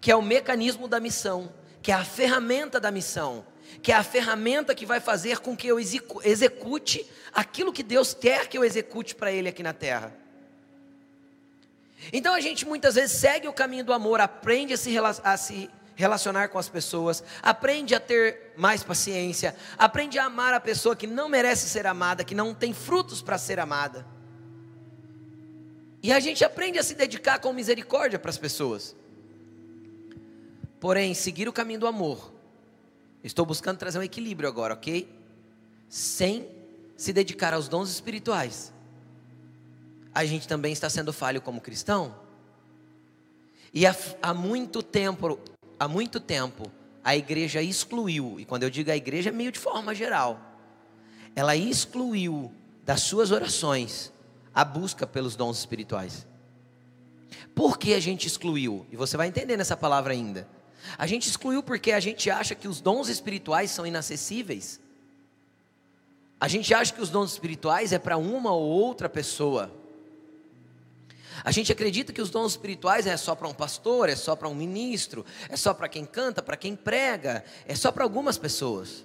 que 0.00 0.10
é 0.10 0.16
o 0.16 0.22
mecanismo 0.22 0.86
da 0.86 1.00
missão, 1.00 1.52
que 1.82 1.90
é 1.90 1.94
a 1.94 2.04
ferramenta 2.04 2.78
da 2.78 2.90
missão 2.90 3.44
que 3.82 3.92
é 3.92 3.94
a 3.94 4.02
ferramenta 4.02 4.74
que 4.74 4.84
vai 4.84 5.00
fazer 5.00 5.38
com 5.38 5.56
que 5.56 5.68
eu 5.68 5.78
execute 5.78 7.06
aquilo 7.32 7.72
que 7.72 7.82
Deus 7.82 8.12
quer 8.12 8.48
que 8.48 8.58
eu 8.58 8.64
execute 8.64 9.14
para 9.14 9.32
Ele 9.32 9.48
aqui 9.48 9.62
na 9.62 9.72
terra. 9.72 10.12
Então 12.12 12.34
a 12.34 12.40
gente 12.40 12.66
muitas 12.66 12.94
vezes 12.94 13.18
segue 13.18 13.46
o 13.46 13.52
caminho 13.52 13.84
do 13.84 13.92
amor, 13.92 14.20
aprende 14.20 14.72
a 14.72 14.76
se, 14.76 14.94
se 15.38 15.70
relacionar 16.00 16.48
com 16.48 16.58
as 16.58 16.68
pessoas, 16.68 17.22
aprende 17.42 17.94
a 17.94 18.00
ter 18.00 18.52
mais 18.56 18.82
paciência, 18.82 19.54
aprende 19.78 20.18
a 20.18 20.24
amar 20.24 20.52
a 20.52 20.60
pessoa 20.60 20.96
que 20.96 21.06
não 21.06 21.28
merece 21.28 21.68
ser 21.68 21.86
amada, 21.86 22.24
que 22.24 22.34
não 22.34 22.54
tem 22.54 22.72
frutos 22.72 23.22
para 23.22 23.38
ser 23.38 23.60
amada. 23.60 24.06
E 26.02 26.12
a 26.12 26.18
gente 26.18 26.44
aprende 26.44 26.78
a 26.78 26.82
se 26.82 26.94
dedicar 26.94 27.38
com 27.38 27.52
misericórdia 27.52 28.18
para 28.18 28.30
as 28.30 28.38
pessoas. 28.38 28.96
Porém, 30.80 31.14
seguir 31.14 31.46
o 31.46 31.52
caminho 31.52 31.80
do 31.80 31.86
amor 31.86 32.40
Estou 33.22 33.44
buscando 33.44 33.78
trazer 33.78 33.98
um 33.98 34.02
equilíbrio 34.02 34.48
agora, 34.48 34.74
ok? 34.74 35.08
Sem 35.88 36.48
se 36.96 37.12
dedicar 37.12 37.52
aos 37.52 37.68
dons 37.68 37.90
espirituais. 37.90 38.72
A 40.14 40.24
gente 40.24 40.48
também 40.48 40.72
está 40.72 40.88
sendo 40.88 41.12
falho 41.12 41.40
como 41.40 41.60
cristão? 41.60 42.14
E 43.72 43.86
há, 43.86 43.94
há 44.22 44.32
muito 44.34 44.82
tempo, 44.82 45.38
há 45.80 45.88
muito 45.88 46.20
tempo, 46.20 46.70
a 47.02 47.16
igreja 47.16 47.62
excluiu, 47.62 48.38
e 48.38 48.44
quando 48.44 48.64
eu 48.64 48.70
digo 48.70 48.90
a 48.90 48.96
igreja 48.96 49.30
é 49.30 49.32
meio 49.32 49.50
de 49.50 49.58
forma 49.58 49.94
geral, 49.94 50.38
ela 51.34 51.56
excluiu 51.56 52.52
das 52.84 53.00
suas 53.00 53.30
orações 53.30 54.12
a 54.54 54.62
busca 54.62 55.06
pelos 55.06 55.34
dons 55.36 55.58
espirituais. 55.58 56.26
Por 57.54 57.78
que 57.78 57.94
a 57.94 58.00
gente 58.00 58.26
excluiu? 58.26 58.86
E 58.92 58.96
você 58.96 59.16
vai 59.16 59.28
entender 59.28 59.56
nessa 59.56 59.76
palavra 59.76 60.12
ainda. 60.12 60.46
A 60.98 61.06
gente 61.06 61.28
excluiu 61.28 61.62
porque 61.62 61.92
a 61.92 62.00
gente 62.00 62.30
acha 62.30 62.54
que 62.54 62.68
os 62.68 62.80
dons 62.80 63.08
espirituais 63.08 63.70
são 63.70 63.86
inacessíveis. 63.86 64.80
A 66.38 66.48
gente 66.48 66.74
acha 66.74 66.92
que 66.92 67.00
os 67.00 67.10
dons 67.10 67.32
espirituais 67.32 67.92
é 67.92 67.98
para 67.98 68.16
uma 68.16 68.52
ou 68.52 68.68
outra 68.68 69.08
pessoa. 69.08 69.79
A 71.44 71.50
gente 71.50 71.72
acredita 71.72 72.12
que 72.12 72.20
os 72.20 72.30
dons 72.30 72.52
espirituais 72.52 73.06
é 73.06 73.16
só 73.16 73.34
para 73.34 73.48
um 73.48 73.54
pastor, 73.54 74.08
é 74.08 74.16
só 74.16 74.36
para 74.36 74.48
um 74.48 74.54
ministro, 74.54 75.24
é 75.48 75.56
só 75.56 75.72
para 75.72 75.88
quem 75.88 76.04
canta, 76.04 76.42
para 76.42 76.56
quem 76.56 76.76
prega, 76.76 77.44
é 77.66 77.74
só 77.74 77.90
para 77.90 78.04
algumas 78.04 78.36
pessoas. 78.36 79.04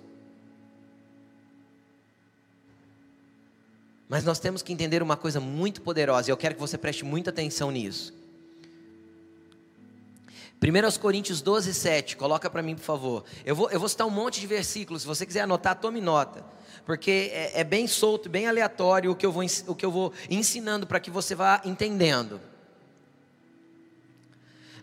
Mas 4.07 4.23
nós 4.23 4.39
temos 4.39 4.61
que 4.61 4.71
entender 4.71 5.01
uma 5.01 5.17
coisa 5.17 5.39
muito 5.39 5.81
poderosa, 5.81 6.29
e 6.29 6.31
eu 6.31 6.37
quero 6.37 6.55
que 6.55 6.61
você 6.61 6.77
preste 6.77 7.03
muita 7.03 7.29
atenção 7.29 7.71
nisso. 7.71 8.13
1 10.65 10.99
Coríntios 10.99 11.41
12, 11.41 11.73
7, 11.73 12.17
coloca 12.17 12.49
para 12.49 12.63
mim, 12.63 12.75
por 12.75 12.83
favor. 12.83 13.23
Eu 13.45 13.55
vou, 13.55 13.69
eu 13.69 13.79
vou 13.79 13.87
citar 13.87 14.07
um 14.07 14.11
monte 14.11 14.41
de 14.41 14.47
versículos, 14.47 15.03
se 15.03 15.07
você 15.07 15.25
quiser 15.25 15.41
anotar, 15.41 15.79
tome 15.79 16.01
nota. 16.01 16.43
Porque 16.85 17.31
é, 17.31 17.61
é 17.61 17.63
bem 17.63 17.87
solto, 17.87 18.29
bem 18.29 18.47
aleatório 18.47 19.11
o 19.11 19.15
que 19.15 19.25
eu 19.25 19.31
vou, 19.31 19.43
o 19.67 19.75
que 19.75 19.85
eu 19.85 19.91
vou 19.91 20.11
ensinando 20.29 20.87
para 20.87 20.99
que 20.99 21.11
você 21.11 21.35
vá 21.35 21.61
entendendo. 21.63 22.41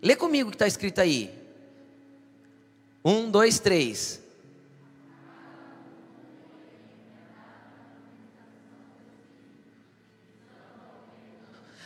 Lê 0.00 0.14
comigo 0.14 0.48
o 0.48 0.52
que 0.52 0.56
está 0.56 0.66
escrito 0.66 1.00
aí. 1.00 1.32
Um, 3.04 3.28
dois, 3.28 3.58
três. 3.58 4.21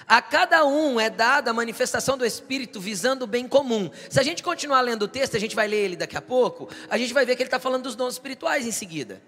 A 0.08 0.22
cada 0.22 0.64
um 0.64 1.00
é 1.00 1.10
dada 1.10 1.50
a 1.50 1.54
manifestação 1.54 2.16
do 2.16 2.24
Espírito 2.24 2.78
visando 2.78 3.24
o 3.24 3.26
bem 3.26 3.48
comum. 3.48 3.90
Se 4.08 4.20
a 4.20 4.22
gente 4.22 4.40
continuar 4.40 4.80
lendo 4.80 5.02
o 5.02 5.08
texto, 5.08 5.36
a 5.36 5.40
gente 5.40 5.56
vai 5.56 5.66
ler 5.66 5.84
ele 5.84 5.96
daqui 5.96 6.16
a 6.16 6.22
pouco, 6.22 6.68
a 6.88 6.96
gente 6.96 7.12
vai 7.12 7.26
ver 7.26 7.34
que 7.34 7.42
ele 7.42 7.48
está 7.48 7.58
falando 7.58 7.82
dos 7.82 7.96
dons 7.96 8.14
espirituais 8.14 8.66
em 8.66 8.70
seguida. 8.70 9.20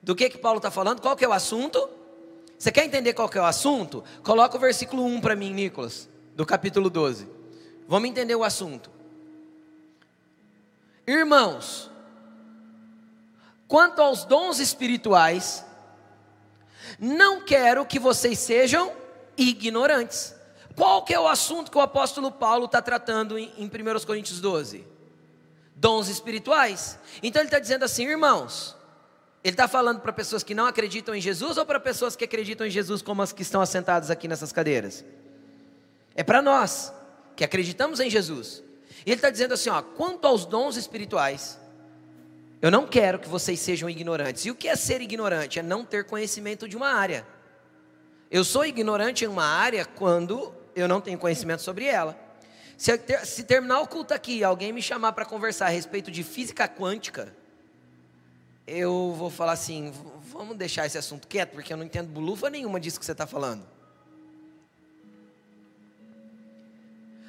Do 0.00 0.14
que 0.14 0.30
que 0.30 0.38
Paulo 0.38 0.58
está 0.58 0.70
falando? 0.70 1.00
Qual 1.00 1.16
que 1.16 1.24
é 1.24 1.28
o 1.28 1.32
assunto? 1.32 1.88
Você 2.56 2.70
quer 2.70 2.84
entender 2.84 3.14
qual 3.14 3.28
que 3.28 3.36
é 3.36 3.40
o 3.40 3.44
assunto? 3.44 4.04
Coloca 4.22 4.56
o 4.56 4.60
versículo 4.60 5.04
1 5.04 5.20
para 5.20 5.34
mim, 5.34 5.52
Nicolas, 5.52 6.08
do 6.36 6.46
capítulo 6.46 6.88
12. 6.88 7.26
Vamos 7.88 8.08
entender 8.08 8.36
o 8.36 8.44
assunto. 8.44 8.90
Irmãos, 11.04 11.90
quanto 13.66 14.00
aos 14.00 14.24
dons 14.24 14.60
espirituais, 14.60 15.64
não 17.00 17.40
quero 17.40 17.84
que 17.84 17.98
vocês 17.98 18.38
sejam 18.38 19.01
ignorantes. 19.36 20.34
Qual 20.74 21.02
que 21.04 21.12
é 21.12 21.20
o 21.20 21.28
assunto 21.28 21.70
que 21.70 21.76
o 21.76 21.80
apóstolo 21.80 22.30
Paulo 22.30 22.64
está 22.64 22.80
tratando 22.80 23.38
em, 23.38 23.52
em 23.58 23.66
1 23.66 24.06
Coríntios 24.06 24.40
12? 24.40 24.86
Dons 25.74 26.08
espirituais. 26.08 26.98
Então 27.22 27.40
ele 27.42 27.48
está 27.48 27.58
dizendo 27.58 27.84
assim, 27.84 28.06
irmãos, 28.06 28.76
ele 29.44 29.54
está 29.54 29.66
falando 29.66 30.00
para 30.00 30.12
pessoas 30.12 30.42
que 30.42 30.54
não 30.54 30.66
acreditam 30.66 31.14
em 31.14 31.20
Jesus 31.20 31.58
ou 31.58 31.66
para 31.66 31.80
pessoas 31.80 32.14
que 32.14 32.24
acreditam 32.24 32.66
em 32.66 32.70
Jesus, 32.70 33.02
como 33.02 33.22
as 33.22 33.32
que 33.32 33.42
estão 33.42 33.60
assentadas 33.60 34.10
aqui 34.10 34.28
nessas 34.28 34.52
cadeiras? 34.52 35.04
É 36.14 36.22
para 36.22 36.40
nós, 36.40 36.92
que 37.34 37.44
acreditamos 37.44 37.98
em 37.98 38.08
Jesus. 38.08 38.62
E 39.04 39.10
ele 39.10 39.16
está 39.16 39.30
dizendo 39.30 39.54
assim: 39.54 39.70
ó, 39.70 39.82
quanto 39.82 40.26
aos 40.26 40.44
dons 40.44 40.76
espirituais, 40.76 41.58
eu 42.60 42.70
não 42.70 42.86
quero 42.86 43.18
que 43.18 43.28
vocês 43.28 43.58
sejam 43.58 43.90
ignorantes. 43.90 44.46
E 44.46 44.50
o 44.50 44.54
que 44.54 44.68
é 44.68 44.76
ser 44.76 45.00
ignorante? 45.00 45.58
É 45.58 45.62
não 45.62 45.84
ter 45.84 46.04
conhecimento 46.04 46.68
de 46.68 46.76
uma 46.76 46.92
área. 46.92 47.26
Eu 48.32 48.44
sou 48.44 48.64
ignorante 48.64 49.26
em 49.26 49.28
uma 49.28 49.44
área 49.44 49.84
quando 49.84 50.54
eu 50.74 50.88
não 50.88 51.02
tenho 51.02 51.18
conhecimento 51.18 51.60
sobre 51.60 51.84
ela. 51.84 52.18
Se, 52.78 52.96
ter, 52.96 53.26
se 53.26 53.44
terminar 53.44 53.80
o 53.80 53.86
culto 53.86 54.14
aqui, 54.14 54.42
alguém 54.42 54.72
me 54.72 54.80
chamar 54.80 55.12
para 55.12 55.26
conversar 55.26 55.66
a 55.66 55.68
respeito 55.68 56.10
de 56.10 56.24
física 56.24 56.66
quântica, 56.66 57.36
eu 58.66 59.14
vou 59.18 59.28
falar 59.28 59.52
assim: 59.52 59.92
vamos 60.22 60.56
deixar 60.56 60.86
esse 60.86 60.96
assunto 60.96 61.28
quieto, 61.28 61.50
porque 61.50 61.74
eu 61.74 61.76
não 61.76 61.84
entendo 61.84 62.08
bulufa 62.08 62.48
nenhuma 62.48 62.80
disso 62.80 62.98
que 62.98 63.04
você 63.04 63.12
está 63.12 63.26
falando. 63.26 63.66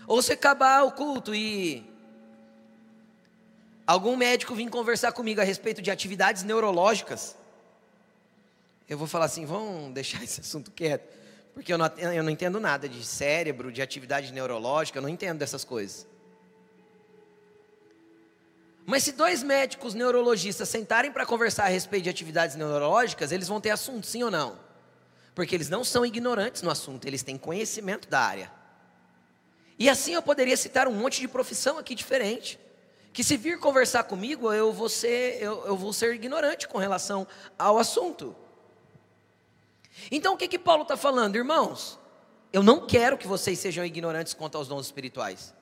Ou 0.08 0.22
se 0.22 0.32
acabar 0.32 0.86
o 0.86 0.92
culto 0.94 1.36
e 1.36 1.86
algum 3.86 4.16
médico 4.16 4.56
vir 4.56 4.70
conversar 4.70 5.12
comigo 5.12 5.42
a 5.42 5.44
respeito 5.44 5.82
de 5.82 5.92
atividades 5.92 6.44
neurológicas, 6.44 7.36
eu 8.88 8.98
vou 8.98 9.08
falar 9.08 9.26
assim: 9.26 9.46
vamos 9.46 9.92
deixar 9.96 10.24
esse 10.24 10.42
assunto 10.42 10.72
quieto, 10.72 11.08
porque 11.54 11.72
eu 11.72 11.78
não, 11.78 11.88
eu 11.98 12.24
não 12.24 12.30
entendo 12.30 12.60
nada 12.60 12.88
de 12.88 13.06
cérebro, 13.06 13.72
de 13.72 13.82
atividade 13.82 14.32
neurológica, 14.32 14.98
eu 14.98 15.02
não 15.02 15.10
entendo 15.10 15.40
dessas 15.40 15.64
coisas. 15.64 16.08
Mas 18.86 19.04
se 19.04 19.14
dois 19.14 19.42
médicos 19.42 19.94
neurologistas 19.94 20.68
sentarem 20.68 21.12
para 21.12 21.26
conversar 21.26 21.66
a 21.66 21.70
respeito 21.70 22.04
de 22.04 22.10
atividades 22.10 22.56
neurológicas, 22.56 23.32
eles 23.32 23.48
vão 23.48 23.62
ter 23.62 23.70
assunto, 23.70 24.06
sim 24.06 24.24
ou 24.24 24.32
não? 24.32 24.60
Porque 25.34 25.56
eles 25.56 25.70
não 25.70 25.84
são 25.84 26.06
ignorantes 26.06 26.62
no 26.62 26.70
assunto, 26.70 27.08
eles 27.08 27.24
têm 27.24 27.38
conhecimento 27.38 28.10
da 28.10 28.20
área. 28.20 28.52
E 29.80 29.90
assim 29.90 30.14
eu 30.14 30.22
poderia 30.22 30.56
citar 30.58 30.88
um 30.88 30.94
monte 30.94 31.22
de 31.22 31.28
profissão 31.28 31.78
aqui 31.78 31.96
diferente. 31.96 32.60
Que 33.12 33.24
se 33.24 33.38
vir 33.38 33.60
conversar 33.60 34.04
comigo, 34.04 34.52
eu 34.52 34.74
vou 34.74 34.90
ser, 34.90 35.42
eu, 35.42 35.66
eu 35.66 35.78
vou 35.78 35.94
ser 35.94 36.14
ignorante 36.16 36.68
com 36.68 36.78
relação 36.78 37.28
ao 37.58 37.78
assunto. 37.78 38.36
Então 40.12 40.34
o 40.34 40.38
que 40.38 40.48
que 40.48 40.60
Paulo 40.60 40.84
está 40.84 40.98
falando, 40.98 41.36
irmãos? 41.36 42.00
Eu 42.52 42.62
não 42.62 42.86
quero 42.86 43.18
que 43.18 43.28
vocês 43.28 43.58
sejam 43.60 43.86
ignorantes 43.86 44.34
quanto 44.34 44.58
aos 44.58 44.68
dons 44.68 44.86
espirituais. 44.86 45.54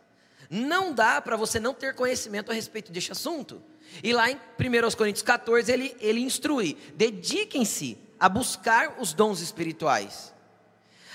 Não 0.50 0.94
dá 0.94 1.22
para 1.22 1.38
você 1.38 1.60
não 1.60 1.74
ter 1.74 1.96
conhecimento 1.96 2.52
a 2.52 2.54
respeito 2.54 2.92
deste 2.92 3.14
assunto. 3.14 3.64
E 4.04 4.12
lá 4.12 4.30
em 4.30 4.36
1 4.36 4.98
Coríntios 4.98 5.24
14 5.24 5.72
ele, 5.72 5.96
ele 6.00 6.20
instrui: 6.20 6.78
dediquem-se 6.96 7.98
a 8.20 8.28
buscar 8.28 8.98
os 9.00 9.14
dons 9.14 9.40
espirituais. 9.40 10.34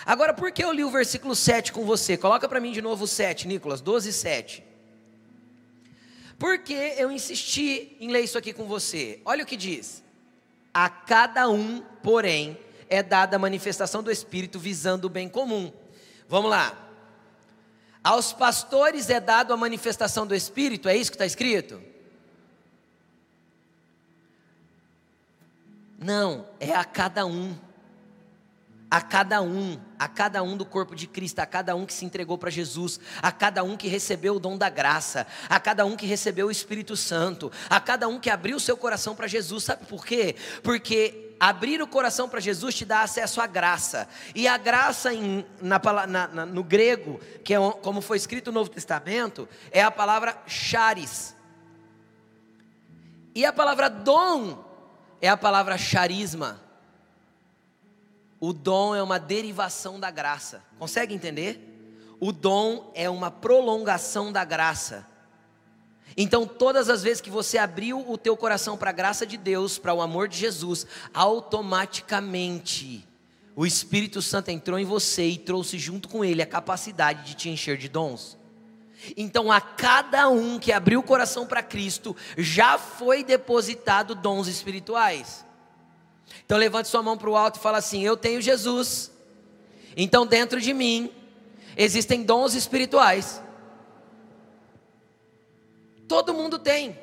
Agora, 0.06 0.32
por 0.32 0.52
que 0.52 0.64
eu 0.64 0.72
li 0.72 0.84
o 0.84 0.90
versículo 0.90 1.34
7 1.34 1.72
com 1.72 1.84
você? 1.84 2.16
Coloca 2.16 2.48
para 2.48 2.60
mim 2.60 2.72
de 2.72 2.80
novo 2.80 3.04
o 3.04 3.08
7, 3.08 3.46
Nicolas, 3.48 3.80
12, 3.80 4.12
7. 4.12 4.64
Por 6.38 6.58
que 6.58 6.94
eu 6.96 7.10
insisti 7.10 7.96
em 7.98 8.10
ler 8.10 8.20
isso 8.20 8.38
aqui 8.38 8.52
com 8.52 8.64
você? 8.64 9.20
Olha 9.24 9.42
o 9.42 9.46
que 9.46 9.56
diz: 9.56 10.02
A 10.72 10.88
cada 10.88 11.48
um, 11.48 11.82
porém, 12.02 12.58
é 12.88 13.02
dada 13.02 13.36
a 13.36 13.38
manifestação 13.38 14.02
do 14.02 14.10
Espírito 14.10 14.58
visando 14.58 15.06
o 15.06 15.10
bem 15.10 15.28
comum. 15.28 15.72
Vamos 16.28 16.50
lá. 16.50 16.86
Aos 18.02 18.32
pastores 18.32 19.10
é 19.10 19.18
dado 19.18 19.52
a 19.52 19.56
manifestação 19.56 20.26
do 20.26 20.34
Espírito, 20.34 20.88
é 20.88 20.96
isso 20.96 21.10
que 21.10 21.16
está 21.16 21.26
escrito? 21.26 21.80
Não, 25.98 26.46
é 26.60 26.72
a 26.72 26.84
cada 26.84 27.26
um. 27.26 27.56
A 28.88 29.00
cada 29.00 29.42
um, 29.42 29.80
a 29.98 30.06
cada 30.06 30.40
um 30.44 30.56
do 30.56 30.64
corpo 30.64 30.94
de 30.94 31.08
Cristo, 31.08 31.40
a 31.40 31.46
cada 31.46 31.74
um 31.74 31.84
que 31.84 31.92
se 31.92 32.04
entregou 32.04 32.38
para 32.38 32.50
Jesus, 32.50 33.00
a 33.20 33.32
cada 33.32 33.64
um 33.64 33.76
que 33.76 33.88
recebeu 33.88 34.36
o 34.36 34.40
dom 34.40 34.56
da 34.56 34.70
graça, 34.70 35.26
a 35.48 35.58
cada 35.58 35.84
um 35.84 35.96
que 35.96 36.06
recebeu 36.06 36.46
o 36.46 36.52
Espírito 36.52 36.96
Santo, 36.96 37.50
a 37.68 37.80
cada 37.80 38.06
um 38.06 38.20
que 38.20 38.30
abriu 38.30 38.60
seu 38.60 38.76
coração 38.76 39.16
para 39.16 39.26
Jesus, 39.26 39.64
sabe 39.64 39.84
por 39.86 40.06
quê? 40.06 40.36
Porque 40.62 41.25
abrir 41.38 41.82
o 41.82 41.86
coração 41.86 42.28
para 42.28 42.40
Jesus 42.40 42.74
te 42.74 42.84
dá 42.84 43.02
acesso 43.02 43.40
à 43.40 43.46
graça. 43.46 44.08
E 44.34 44.48
a 44.48 44.56
graça 44.56 45.12
em, 45.12 45.44
na, 45.60 45.78
na, 46.06 46.46
no 46.46 46.64
grego, 46.64 47.20
que 47.44 47.54
é 47.54 47.58
como 47.82 48.00
foi 48.00 48.16
escrito 48.16 48.50
no 48.50 48.60
Novo 48.60 48.70
Testamento, 48.70 49.48
é 49.70 49.82
a 49.82 49.90
palavra 49.90 50.36
charis. 50.46 51.34
E 53.34 53.44
a 53.44 53.52
palavra 53.52 53.88
dom 53.88 54.64
é 55.20 55.28
a 55.28 55.36
palavra 55.36 55.76
charisma. 55.76 56.60
O 58.40 58.52
dom 58.52 58.94
é 58.94 59.02
uma 59.02 59.18
derivação 59.18 59.98
da 60.00 60.10
graça. 60.10 60.62
Consegue 60.78 61.14
entender? 61.14 62.16
O 62.18 62.32
dom 62.32 62.90
é 62.94 63.08
uma 63.10 63.30
prolongação 63.30 64.32
da 64.32 64.44
graça. 64.44 65.06
Então, 66.16 66.46
todas 66.46 66.88
as 66.88 67.02
vezes 67.02 67.20
que 67.20 67.28
você 67.28 67.58
abriu 67.58 68.02
o 68.10 68.16
teu 68.16 68.36
coração 68.36 68.76
para 68.76 68.90
a 68.90 68.92
graça 68.92 69.26
de 69.26 69.36
Deus, 69.36 69.78
para 69.78 69.92
o 69.92 70.00
amor 70.00 70.28
de 70.28 70.38
Jesus, 70.38 70.86
automaticamente 71.12 73.06
o 73.54 73.66
Espírito 73.66 74.20
Santo 74.20 74.50
entrou 74.50 74.78
em 74.78 74.84
você 74.84 75.26
e 75.26 75.38
trouxe 75.38 75.78
junto 75.78 76.08
com 76.08 76.24
ele 76.24 76.42
a 76.42 76.46
capacidade 76.46 77.24
de 77.24 77.34
te 77.34 77.48
encher 77.48 77.78
de 77.78 77.88
dons. 77.88 78.36
Então, 79.16 79.50
a 79.50 79.60
cada 79.60 80.28
um 80.28 80.58
que 80.58 80.72
abriu 80.72 81.00
o 81.00 81.02
coração 81.02 81.46
para 81.46 81.62
Cristo, 81.62 82.14
já 82.36 82.76
foi 82.76 83.24
depositado 83.24 84.14
dons 84.14 84.46
espirituais. 84.46 85.44
Então, 86.44 86.58
levante 86.58 86.88
sua 86.88 87.02
mão 87.02 87.16
para 87.16 87.30
o 87.30 87.36
alto 87.36 87.58
e 87.58 87.62
fala 87.62 87.78
assim: 87.78 88.02
Eu 88.02 88.16
tenho 88.16 88.42
Jesus. 88.42 89.10
Então, 89.96 90.26
dentro 90.26 90.60
de 90.60 90.74
mim 90.74 91.10
existem 91.76 92.22
dons 92.22 92.54
espirituais. 92.54 93.42
Todo 96.08 96.34
mundo 96.34 96.58
tem. 96.58 96.98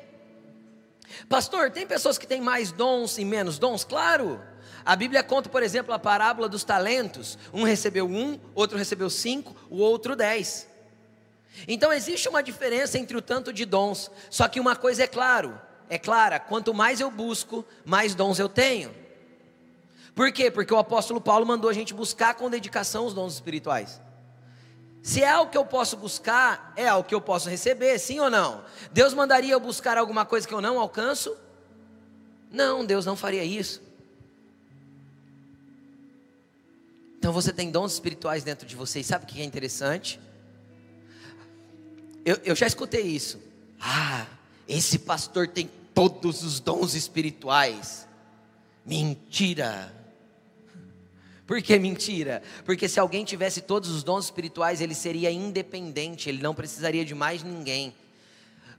Pastor, 1.28 1.70
tem 1.70 1.86
pessoas 1.86 2.18
que 2.18 2.26
têm 2.26 2.40
mais 2.40 2.72
dons 2.72 3.18
e 3.18 3.24
menos 3.24 3.58
dons? 3.58 3.84
Claro. 3.84 4.40
A 4.84 4.94
Bíblia 4.94 5.22
conta, 5.22 5.48
por 5.48 5.62
exemplo, 5.62 5.94
a 5.94 5.98
parábola 5.98 6.48
dos 6.48 6.64
talentos. 6.64 7.38
Um 7.52 7.62
recebeu 7.62 8.06
um, 8.06 8.38
outro 8.54 8.76
recebeu 8.76 9.08
cinco, 9.08 9.54
o 9.70 9.78
outro 9.78 10.14
dez. 10.14 10.68
Então 11.66 11.92
existe 11.92 12.28
uma 12.28 12.42
diferença 12.42 12.98
entre 12.98 13.16
o 13.16 13.22
tanto 13.22 13.52
de 13.52 13.64
dons. 13.64 14.10
Só 14.28 14.48
que 14.48 14.60
uma 14.60 14.76
coisa 14.76 15.04
é 15.04 15.06
claro, 15.06 15.58
é 15.88 15.98
clara: 15.98 16.38
quanto 16.38 16.74
mais 16.74 17.00
eu 17.00 17.10
busco, 17.10 17.64
mais 17.84 18.14
dons 18.14 18.38
eu 18.38 18.48
tenho. 18.48 18.94
Por 20.14 20.30
quê? 20.32 20.50
Porque 20.50 20.72
o 20.72 20.78
apóstolo 20.78 21.20
Paulo 21.20 21.46
mandou 21.46 21.68
a 21.68 21.72
gente 21.72 21.94
buscar 21.94 22.34
com 22.34 22.50
dedicação 22.50 23.06
os 23.06 23.14
dons 23.14 23.34
espirituais. 23.34 24.00
Se 25.04 25.22
é 25.22 25.28
algo 25.28 25.52
que 25.52 25.58
eu 25.58 25.66
posso 25.66 25.98
buscar, 25.98 26.72
é 26.74 26.88
algo 26.88 27.06
que 27.06 27.14
eu 27.14 27.20
posso 27.20 27.50
receber, 27.50 27.98
sim 27.98 28.18
ou 28.20 28.30
não? 28.30 28.64
Deus 28.90 29.12
mandaria 29.12 29.52
eu 29.52 29.60
buscar 29.60 29.98
alguma 29.98 30.24
coisa 30.24 30.48
que 30.48 30.54
eu 30.54 30.62
não 30.62 30.80
alcanço? 30.80 31.36
Não, 32.50 32.82
Deus 32.82 33.04
não 33.04 33.14
faria 33.14 33.44
isso. 33.44 33.82
Então 37.18 37.34
você 37.34 37.52
tem 37.52 37.70
dons 37.70 37.92
espirituais 37.92 38.44
dentro 38.44 38.66
de 38.66 38.74
você, 38.74 39.00
e 39.00 39.04
sabe 39.04 39.24
o 39.24 39.26
que 39.26 39.42
é 39.42 39.44
interessante? 39.44 40.18
Eu, 42.24 42.40
eu 42.42 42.56
já 42.56 42.66
escutei 42.66 43.02
isso. 43.02 43.38
Ah, 43.78 44.26
esse 44.66 44.98
pastor 44.98 45.48
tem 45.48 45.70
todos 45.92 46.42
os 46.42 46.60
dons 46.60 46.94
espirituais. 46.94 48.08
Mentira. 48.86 49.92
Por 51.46 51.60
que 51.60 51.78
mentira? 51.78 52.42
Porque 52.64 52.88
se 52.88 52.98
alguém 52.98 53.24
tivesse 53.24 53.60
todos 53.60 53.90
os 53.90 54.02
dons 54.02 54.24
espirituais, 54.24 54.80
ele 54.80 54.94
seria 54.94 55.30
independente, 55.30 56.28
ele 56.28 56.42
não 56.42 56.54
precisaria 56.54 57.04
de 57.04 57.14
mais 57.14 57.42
ninguém. 57.42 57.94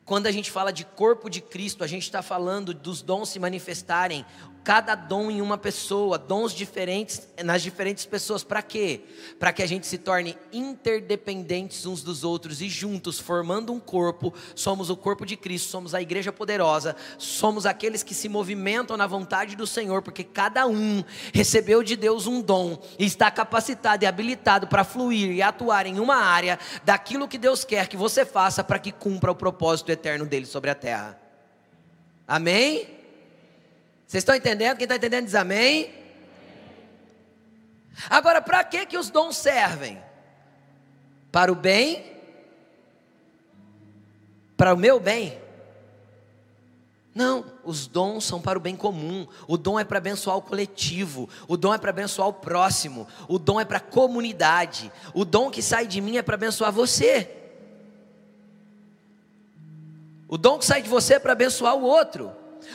Quando 0.04 0.28
a 0.28 0.32
gente 0.32 0.52
fala 0.52 0.72
de 0.72 0.86
corpo 0.86 1.30
de 1.30 1.42
Cristo, 1.42 1.84
a 1.84 1.88
gente 1.88 2.04
está 2.04 2.22
falando 2.22 2.74
dos 2.74 3.02
dons 3.02 3.30
se 3.30 3.40
manifestarem 3.40 4.26
cada 4.66 4.96
dom 4.96 5.30
em 5.30 5.42
uma 5.42 5.60
pessoa, 5.60 6.18
dons 6.18 6.52
diferentes 6.52 7.22
nas 7.44 7.62
diferentes 7.62 8.04
pessoas, 8.04 8.44
para 8.44 8.64
quê? 8.64 9.02
Para 9.38 9.54
que 9.54 9.62
a 9.62 9.68
gente 9.68 9.86
se 9.86 10.00
torne 10.00 10.36
interdependentes 10.52 11.86
uns 11.86 12.02
dos 12.02 12.24
outros 12.24 12.62
e 12.62 12.68
juntos, 12.68 13.20
formando 13.20 13.72
um 13.72 13.80
corpo, 13.80 14.34
somos 14.56 14.90
o 14.90 14.98
corpo 14.98 15.24
de 15.24 15.38
Cristo, 15.38 15.70
somos 15.70 15.94
a 15.94 16.02
igreja 16.02 16.34
poderosa, 16.34 16.96
somos 17.20 17.68
aqueles 17.68 18.02
que 18.02 18.16
se 18.16 18.28
movimentam 18.28 18.98
na 18.98 19.06
vontade 19.06 19.56
do 19.56 19.68
Senhor, 19.68 20.02
porque 20.02 20.24
cada 20.24 20.66
um 20.66 21.04
recebeu 21.32 21.84
de 21.84 21.96
Deus 21.96 22.26
um 22.26 22.42
dom 22.42 22.82
e 22.98 23.06
está 23.06 23.30
capacitado 23.30 24.04
e 24.04 24.08
habilitado 24.08 24.66
para 24.66 24.84
fluir 24.84 25.30
e 25.32 25.44
atuar 25.44 25.86
em 25.86 26.00
uma 26.00 26.16
área 26.16 26.58
daquilo 26.84 27.28
que 27.28 27.38
Deus 27.38 27.64
quer 27.64 27.88
que 27.88 27.96
você 27.96 28.26
faça 28.26 28.64
para 28.64 28.80
que 28.80 28.92
cumpra 28.92 29.32
o 29.32 29.36
propósito 29.36 29.92
eterno 29.92 30.26
dele 30.26 30.48
sobre 30.48 30.72
a 30.72 30.76
terra. 30.76 31.20
Amém? 32.28 32.95
Vocês 34.08 34.22
estão 34.22 34.36
entendendo? 34.36 34.78
Quem 34.78 34.86
está 34.86 34.96
entendendo 34.96 35.26
diz 35.26 35.36
amém. 35.36 35.94
Agora, 38.10 38.42
para 38.42 38.64
que, 38.64 38.86
que 38.86 38.98
os 38.98 39.10
dons 39.10 39.38
servem? 39.38 40.02
Para 41.32 41.52
o 41.52 41.56
bem? 41.56 42.14
Para 44.56 44.74
o 44.74 44.78
meu 44.78 45.00
bem? 45.00 45.42
Não, 47.14 47.46
os 47.64 47.88
dons 47.88 48.26
são 48.26 48.42
para 48.42 48.60
o 48.60 48.62
bem 48.62 48.76
comum. 48.76 49.26
O 49.48 49.58
dom 49.58 49.80
é 49.80 49.86
para 49.86 49.98
abençoar 49.98 50.38
o 50.38 50.42
coletivo. 50.42 51.30
O 51.48 51.56
dom 51.56 51.74
é 51.74 51.78
para 51.78 51.90
abençoar 51.90 52.28
o 52.28 52.34
próximo. 52.34 53.08
O 53.28 53.40
dom 53.40 53.60
é 53.60 53.66
para 53.66 53.78
a 53.78 53.82
comunidade. 53.82 54.92
O 55.14 55.24
dom 55.24 55.50
que 55.50 55.62
sai 55.62 55.88
de 55.88 56.02
mim 56.02 56.18
é 56.18 56.22
para 56.22 56.36
abençoar 56.36 56.74
você. 56.74 57.34
O 60.28 60.38
dom 60.38 60.60
que 60.60 60.66
sai 60.66 60.82
de 60.82 60.90
você 60.90 61.14
é 61.14 61.20
para 61.20 61.32
abençoar 61.32 61.76
o 61.76 61.84
outro. 61.84 62.32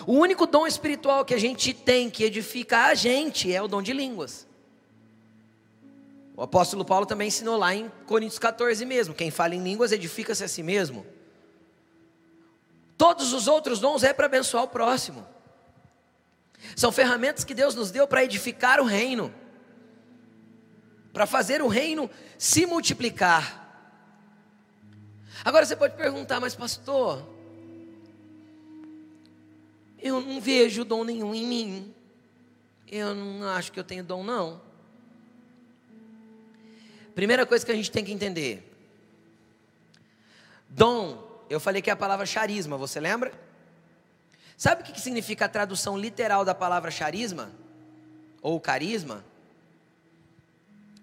O 0.06 0.14
único 0.14 0.46
dom 0.46 0.66
espiritual 0.66 1.24
que 1.24 1.34
a 1.34 1.38
gente 1.38 1.72
tem 1.72 2.10
que 2.10 2.24
edificar 2.24 2.90
a 2.90 2.94
gente 2.94 3.52
é 3.52 3.60
o 3.60 3.68
dom 3.68 3.82
de 3.82 3.92
línguas. 3.92 4.46
O 6.36 6.42
apóstolo 6.42 6.84
Paulo 6.84 7.04
também 7.04 7.28
ensinou 7.28 7.56
lá 7.56 7.74
em 7.74 7.90
Coríntios 8.06 8.38
14 8.38 8.84
mesmo: 8.84 9.14
quem 9.14 9.30
fala 9.30 9.54
em 9.54 9.62
línguas 9.62 9.92
edifica-se 9.92 10.42
a 10.42 10.48
si 10.48 10.62
mesmo. 10.62 11.06
Todos 12.96 13.32
os 13.32 13.46
outros 13.46 13.78
dons 13.80 14.02
é 14.02 14.12
para 14.12 14.26
abençoar 14.26 14.64
o 14.64 14.68
próximo. 14.68 15.26
São 16.76 16.92
ferramentas 16.92 17.44
que 17.44 17.54
Deus 17.54 17.74
nos 17.74 17.90
deu 17.90 18.06
para 18.06 18.24
edificar 18.24 18.80
o 18.80 18.84
reino, 18.84 19.34
para 21.12 21.26
fazer 21.26 21.62
o 21.62 21.68
reino 21.68 22.10
se 22.38 22.66
multiplicar. 22.66 23.58
Agora 25.44 25.64
você 25.64 25.74
pode 25.74 25.96
perguntar, 25.96 26.40
mas 26.40 26.54
pastor, 26.54 27.26
eu 30.02 30.20
não 30.20 30.40
vejo 30.40 30.84
dom 30.84 31.04
nenhum 31.04 31.34
em 31.34 31.46
mim. 31.46 31.94
Eu 32.90 33.14
não 33.14 33.46
acho 33.48 33.70
que 33.70 33.78
eu 33.78 33.84
tenho 33.84 34.02
dom, 34.02 34.24
não. 34.24 34.60
Primeira 37.14 37.44
coisa 37.44 37.64
que 37.64 37.72
a 37.72 37.74
gente 37.74 37.90
tem 37.90 38.04
que 38.04 38.12
entender: 38.12 38.62
dom, 40.68 41.44
eu 41.48 41.60
falei 41.60 41.82
que 41.82 41.90
é 41.90 41.92
a 41.92 41.96
palavra 41.96 42.26
charisma, 42.26 42.76
você 42.76 42.98
lembra? 42.98 43.32
Sabe 44.56 44.82
o 44.82 44.84
que 44.84 45.00
significa 45.00 45.46
a 45.46 45.48
tradução 45.48 45.96
literal 45.96 46.44
da 46.44 46.54
palavra 46.54 46.90
charisma? 46.90 47.50
Ou 48.42 48.60
carisma? 48.60 49.24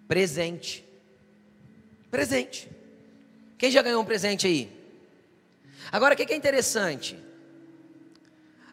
Presente. 0.07 0.85
Presente. 2.09 2.69
Quem 3.57 3.71
já 3.71 3.81
ganhou 3.81 4.01
um 4.01 4.05
presente 4.05 4.45
aí? 4.45 4.71
Agora, 5.91 6.13
o 6.13 6.17
que 6.17 6.31
é 6.31 6.35
interessante? 6.35 7.26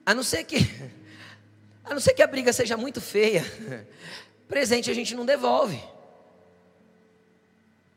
A 0.05 0.15
não 0.15 0.23
ser 0.23 0.45
que 0.45 0.57
a 1.85 1.93
não 1.93 2.01
ser 2.01 2.15
que 2.15 2.23
a 2.23 2.27
briga 2.27 2.53
seja 2.53 2.77
muito 2.77 3.01
feia, 3.01 3.45
presente 4.49 4.91
a 4.91 4.95
gente 4.95 5.15
não 5.15 5.27
devolve. 5.27 5.83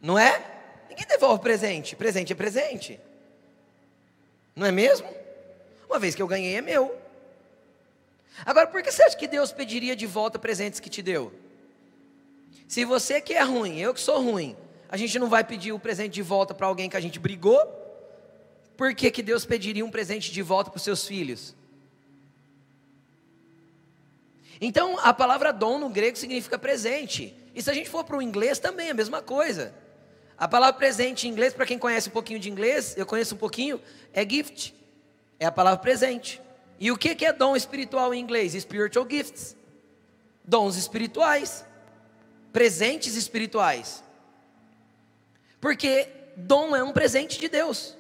Não 0.02 0.18
é? 0.18 0.44
Ninguém 0.90 1.06
devolve 1.06 1.42
presente. 1.42 1.96
Presente 1.96 2.34
é 2.34 2.36
presente. 2.36 3.00
Não 4.56 4.66
é 4.66 4.72
mesmo? 4.72 5.08
Uma 5.90 6.00
vez 6.00 6.16
que 6.16 6.22
eu 6.22 6.28
ganhei 6.28 6.56
é 6.56 6.62
meu. 6.62 6.98
Agora, 8.46 8.68
por 8.68 8.82
que 8.82 8.92
você 8.92 9.04
acha 9.04 9.18
que 9.18 9.28
Deus 9.28 9.52
pediria 9.52 9.96
de 9.96 10.06
volta 10.06 10.38
presentes 10.38 10.80
que 10.80 10.90
te 10.90 11.02
deu? 11.02 11.34
Se 12.68 12.86
você 12.86 13.22
que 13.22 13.34
é 13.34 13.42
ruim, 13.42 13.80
eu 13.80 13.94
que 13.94 14.02
sou 14.02 14.22
ruim, 14.22 14.56
a 14.90 14.98
gente 14.98 15.18
não 15.18 15.30
vai 15.30 15.44
pedir 15.44 15.72
o 15.72 15.80
presente 15.80 16.14
de 16.14 16.22
volta 16.22 16.54
para 16.54 16.68
alguém 16.68 16.90
que 16.90 16.98
a 16.98 17.00
gente 17.00 17.20
brigou? 17.20 17.60
Por 18.76 18.94
que, 18.94 19.10
que 19.10 19.24
Deus 19.24 19.46
pediria 19.46 19.84
um 19.84 19.90
presente 19.90 20.32
de 20.32 20.42
volta 20.42 20.70
para 20.70 20.78
os 20.78 20.84
seus 20.84 21.08
filhos? 21.08 21.56
Então, 24.60 24.98
a 25.00 25.14
palavra 25.14 25.54
dom 25.54 25.78
no 25.78 25.90
grego 25.90 26.18
significa 26.18 26.58
presente. 26.58 27.36
E 27.54 27.62
se 27.62 27.70
a 27.70 27.74
gente 27.74 27.90
for 27.90 28.04
para 28.04 28.18
o 28.18 28.22
inglês, 28.22 28.60
também 28.60 28.88
é 28.88 28.92
a 28.92 28.94
mesma 28.94 29.22
coisa. 29.22 29.74
A 30.38 30.48
palavra 30.48 30.78
presente 30.78 31.28
em 31.28 31.32
inglês, 31.32 31.54
para 31.54 31.66
quem 31.66 31.80
conhece 31.80 32.10
um 32.10 32.12
pouquinho 32.12 32.40
de 32.40 32.50
inglês, 32.50 32.96
eu 32.98 33.06
conheço 33.06 33.36
um 33.36 33.38
pouquinho, 33.38 33.82
é 34.14 34.28
gift. 34.28 34.76
É 35.40 35.46
a 35.46 35.52
palavra 35.52 35.80
presente. 35.80 36.42
E 36.80 36.92
o 36.92 36.98
que 36.98 37.26
é 37.26 37.34
dom 37.34 37.56
espiritual 37.56 38.14
em 38.14 38.20
inglês? 38.20 38.54
Spiritual 38.54 39.08
gifts. 39.10 39.56
Dons 40.44 40.76
espirituais. 40.76 41.66
Presentes 42.52 43.16
espirituais. 43.16 44.04
Porque 45.60 46.08
dom 46.36 46.76
é 46.76 46.84
um 46.84 46.94
presente 46.94 47.40
de 47.40 47.48
Deus. 47.48 47.96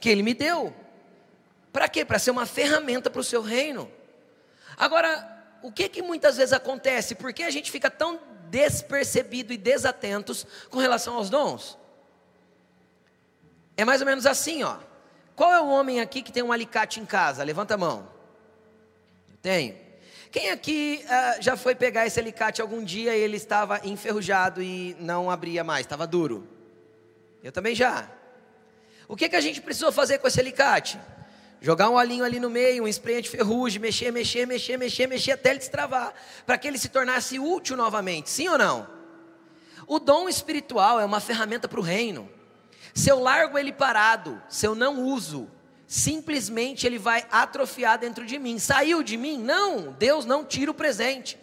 Que 0.00 0.08
Ele 0.08 0.22
me 0.22 0.34
deu. 0.34 0.74
Para 1.72 1.88
quê? 1.88 2.04
Para 2.04 2.18
ser 2.18 2.30
uma 2.30 2.46
ferramenta 2.46 3.10
para 3.10 3.20
o 3.20 3.24
seu 3.24 3.42
reino. 3.42 3.90
Agora, 4.78 5.28
o 5.60 5.72
que 5.72 5.88
que 5.88 6.00
muitas 6.00 6.36
vezes 6.36 6.52
acontece? 6.52 7.16
Por 7.16 7.32
que 7.32 7.42
a 7.42 7.50
gente 7.50 7.70
fica 7.70 7.90
tão 7.90 8.20
despercebido 8.48 9.52
e 9.52 9.56
desatentos 9.56 10.46
com 10.70 10.78
relação 10.78 11.16
aos 11.16 11.28
dons? 11.28 11.76
É 13.76 13.84
mais 13.84 14.00
ou 14.00 14.06
menos 14.06 14.24
assim, 14.24 14.62
ó. 14.62 14.76
Qual 15.34 15.52
é 15.52 15.60
o 15.60 15.68
homem 15.68 16.00
aqui 16.00 16.22
que 16.22 16.32
tem 16.32 16.42
um 16.42 16.52
alicate 16.52 17.00
em 17.00 17.04
casa? 17.04 17.42
Levanta 17.42 17.74
a 17.74 17.78
mão. 17.78 18.08
Tenho. 19.42 19.76
Quem 20.30 20.50
aqui 20.50 21.04
uh, 21.04 21.42
já 21.42 21.56
foi 21.56 21.74
pegar 21.74 22.06
esse 22.06 22.20
alicate 22.20 22.60
algum 22.60 22.84
dia 22.84 23.16
e 23.16 23.20
ele 23.20 23.36
estava 23.36 23.80
enferrujado 23.84 24.62
e 24.62 24.96
não 25.00 25.30
abria 25.30 25.64
mais, 25.64 25.86
estava 25.86 26.06
duro? 26.06 26.46
Eu 27.42 27.50
também 27.50 27.74
já. 27.74 28.10
O 29.08 29.16
que, 29.16 29.28
que 29.28 29.36
a 29.36 29.40
gente 29.40 29.60
precisou 29.60 29.90
fazer 29.90 30.18
com 30.18 30.28
esse 30.28 30.38
alicate? 30.38 31.00
Jogar 31.60 31.90
um 31.90 31.94
olhinho 31.94 32.24
ali 32.24 32.38
no 32.38 32.48
meio, 32.48 32.84
um 32.84 32.88
spray 32.88 33.20
de 33.20 33.28
ferrugem, 33.28 33.80
mexer, 33.80 34.12
mexer, 34.12 34.46
mexer, 34.46 34.76
mexer, 34.76 35.06
mexer 35.08 35.32
até 35.32 35.50
ele 35.50 35.58
destravar, 35.58 36.14
para 36.46 36.56
que 36.56 36.68
ele 36.68 36.78
se 36.78 36.88
tornasse 36.88 37.38
útil 37.38 37.76
novamente, 37.76 38.30
sim 38.30 38.48
ou 38.48 38.56
não? 38.56 38.88
O 39.86 39.98
dom 39.98 40.28
espiritual 40.28 41.00
é 41.00 41.04
uma 41.04 41.18
ferramenta 41.18 41.66
para 41.66 41.80
o 41.80 41.82
reino. 41.82 42.30
Se 42.94 43.10
eu 43.10 43.18
largo 43.18 43.58
ele 43.58 43.72
parado, 43.72 44.40
se 44.48 44.66
eu 44.66 44.74
não 44.74 45.02
uso, 45.02 45.50
simplesmente 45.86 46.86
ele 46.86 46.98
vai 46.98 47.26
atrofiar 47.30 47.98
dentro 47.98 48.26
de 48.26 48.38
mim. 48.38 48.58
Saiu 48.58 49.02
de 49.02 49.16
mim? 49.16 49.38
Não, 49.38 49.92
Deus 49.92 50.26
não 50.26 50.44
tira 50.44 50.70
o 50.70 50.74
presente. 50.74 51.38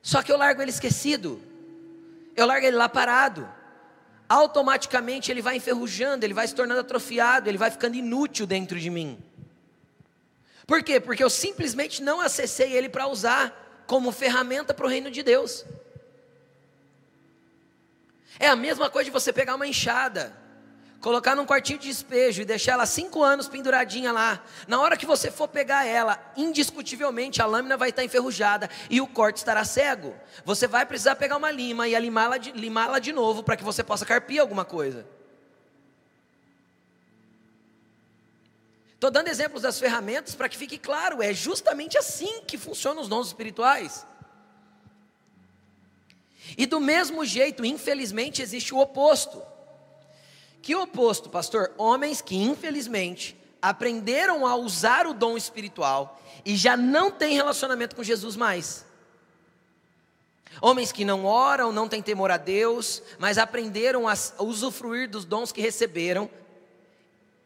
Só 0.00 0.22
que 0.22 0.30
eu 0.30 0.38
largo 0.38 0.62
ele 0.62 0.70
esquecido, 0.70 1.42
eu 2.36 2.46
largo 2.46 2.64
ele 2.64 2.76
lá 2.76 2.88
parado. 2.88 3.55
Automaticamente 4.28 5.30
ele 5.30 5.42
vai 5.42 5.56
enferrujando, 5.56 6.24
ele 6.24 6.34
vai 6.34 6.46
se 6.46 6.54
tornando 6.54 6.80
atrofiado, 6.80 7.48
ele 7.48 7.58
vai 7.58 7.70
ficando 7.70 7.96
inútil 7.96 8.46
dentro 8.46 8.78
de 8.78 8.90
mim. 8.90 9.18
Por 10.66 10.82
quê? 10.82 10.98
Porque 10.98 11.22
eu 11.22 11.30
simplesmente 11.30 12.02
não 12.02 12.20
acessei 12.20 12.72
ele 12.72 12.88
para 12.88 13.06
usar 13.06 13.84
como 13.86 14.10
ferramenta 14.10 14.74
para 14.74 14.86
o 14.86 14.88
reino 14.88 15.10
de 15.10 15.22
Deus. 15.22 15.64
É 18.38 18.48
a 18.48 18.56
mesma 18.56 18.90
coisa 18.90 19.04
de 19.06 19.12
você 19.12 19.32
pegar 19.32 19.54
uma 19.54 19.66
enxada 19.66 20.36
colocar 21.00 21.34
num 21.34 21.46
quartinho 21.46 21.78
de 21.78 21.88
despejo 21.88 22.42
e 22.42 22.44
deixar 22.44 22.72
ela 22.72 22.86
cinco 22.86 23.22
anos 23.22 23.48
penduradinha 23.48 24.12
lá. 24.12 24.42
Na 24.66 24.80
hora 24.80 24.96
que 24.96 25.06
você 25.06 25.30
for 25.30 25.48
pegar 25.48 25.84
ela, 25.84 26.18
indiscutivelmente 26.36 27.40
a 27.40 27.46
lâmina 27.46 27.76
vai 27.76 27.90
estar 27.90 28.04
enferrujada 28.04 28.68
e 28.90 29.00
o 29.00 29.06
corte 29.06 29.38
estará 29.38 29.64
cego. 29.64 30.14
Você 30.44 30.66
vai 30.66 30.84
precisar 30.84 31.16
pegar 31.16 31.36
uma 31.36 31.50
lima 31.50 31.86
e 31.88 31.98
limá-la 31.98 32.38
de, 32.38 32.52
limá 32.52 32.98
de 32.98 33.12
novo 33.12 33.42
para 33.42 33.56
que 33.56 33.64
você 33.64 33.82
possa 33.84 34.04
carpir 34.04 34.40
alguma 34.40 34.64
coisa. 34.64 35.06
Estou 38.94 39.10
dando 39.10 39.28
exemplos 39.28 39.62
das 39.62 39.78
ferramentas 39.78 40.34
para 40.34 40.48
que 40.48 40.56
fique 40.56 40.78
claro, 40.78 41.22
é 41.22 41.32
justamente 41.32 41.98
assim 41.98 42.42
que 42.46 42.56
funcionam 42.56 43.02
os 43.02 43.08
dons 43.08 43.26
espirituais. 43.26 44.06
E 46.56 46.64
do 46.64 46.80
mesmo 46.80 47.24
jeito, 47.24 47.64
infelizmente, 47.64 48.40
existe 48.40 48.74
o 48.74 48.78
oposto. 48.78 49.42
Que 50.66 50.74
oposto, 50.74 51.30
pastor? 51.30 51.72
Homens 51.78 52.20
que, 52.20 52.34
infelizmente, 52.34 53.36
aprenderam 53.62 54.44
a 54.44 54.56
usar 54.56 55.06
o 55.06 55.14
dom 55.14 55.36
espiritual 55.36 56.20
e 56.44 56.56
já 56.56 56.76
não 56.76 57.08
têm 57.08 57.36
relacionamento 57.36 57.94
com 57.94 58.02
Jesus 58.02 58.34
mais. 58.34 58.84
Homens 60.60 60.90
que 60.90 61.04
não 61.04 61.24
oram, 61.24 61.70
não 61.70 61.88
têm 61.88 62.02
temor 62.02 62.32
a 62.32 62.36
Deus, 62.36 63.00
mas 63.16 63.38
aprenderam 63.38 64.08
a 64.08 64.14
usufruir 64.40 65.08
dos 65.08 65.24
dons 65.24 65.52
que 65.52 65.60
receberam 65.60 66.28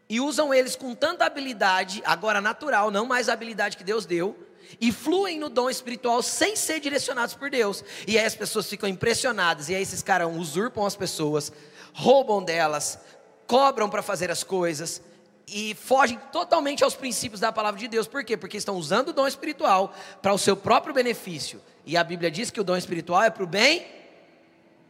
e 0.08 0.18
usam 0.18 0.54
eles 0.54 0.74
com 0.74 0.94
tanta 0.94 1.26
habilidade, 1.26 2.02
agora 2.06 2.40
natural, 2.40 2.90
não 2.90 3.04
mais 3.04 3.28
a 3.28 3.34
habilidade 3.34 3.76
que 3.76 3.84
Deus 3.84 4.06
deu, 4.06 4.34
e 4.80 4.90
fluem 4.90 5.38
no 5.38 5.50
dom 5.50 5.68
espiritual 5.68 6.22
sem 6.22 6.56
ser 6.56 6.80
direcionados 6.80 7.34
por 7.34 7.50
Deus. 7.50 7.84
E 8.06 8.18
aí 8.18 8.24
as 8.24 8.34
pessoas 8.34 8.66
ficam 8.66 8.88
impressionadas, 8.88 9.68
e 9.68 9.74
aí 9.74 9.82
esses 9.82 10.02
caras 10.02 10.34
usurpam 10.34 10.86
as 10.86 10.96
pessoas, 10.96 11.52
roubam 11.92 12.42
delas, 12.42 12.98
cobram 13.46 13.88
para 13.88 14.02
fazer 14.02 14.30
as 14.30 14.42
coisas 14.42 15.02
e 15.46 15.74
fogem 15.74 16.18
totalmente 16.30 16.84
aos 16.84 16.94
princípios 16.94 17.40
da 17.40 17.52
palavra 17.52 17.78
de 17.78 17.88
Deus. 17.88 18.06
Por 18.06 18.24
quê? 18.24 18.36
Porque 18.36 18.56
estão 18.56 18.76
usando 18.76 19.08
o 19.08 19.12
dom 19.12 19.26
espiritual 19.26 19.94
para 20.22 20.32
o 20.32 20.38
seu 20.38 20.56
próprio 20.56 20.94
benefício. 20.94 21.60
E 21.84 21.96
a 21.96 22.04
Bíblia 22.04 22.30
diz 22.30 22.50
que 22.50 22.60
o 22.60 22.64
dom 22.64 22.76
espiritual 22.76 23.22
é 23.22 23.30
para 23.30 23.42
o 23.42 23.46
bem 23.46 23.86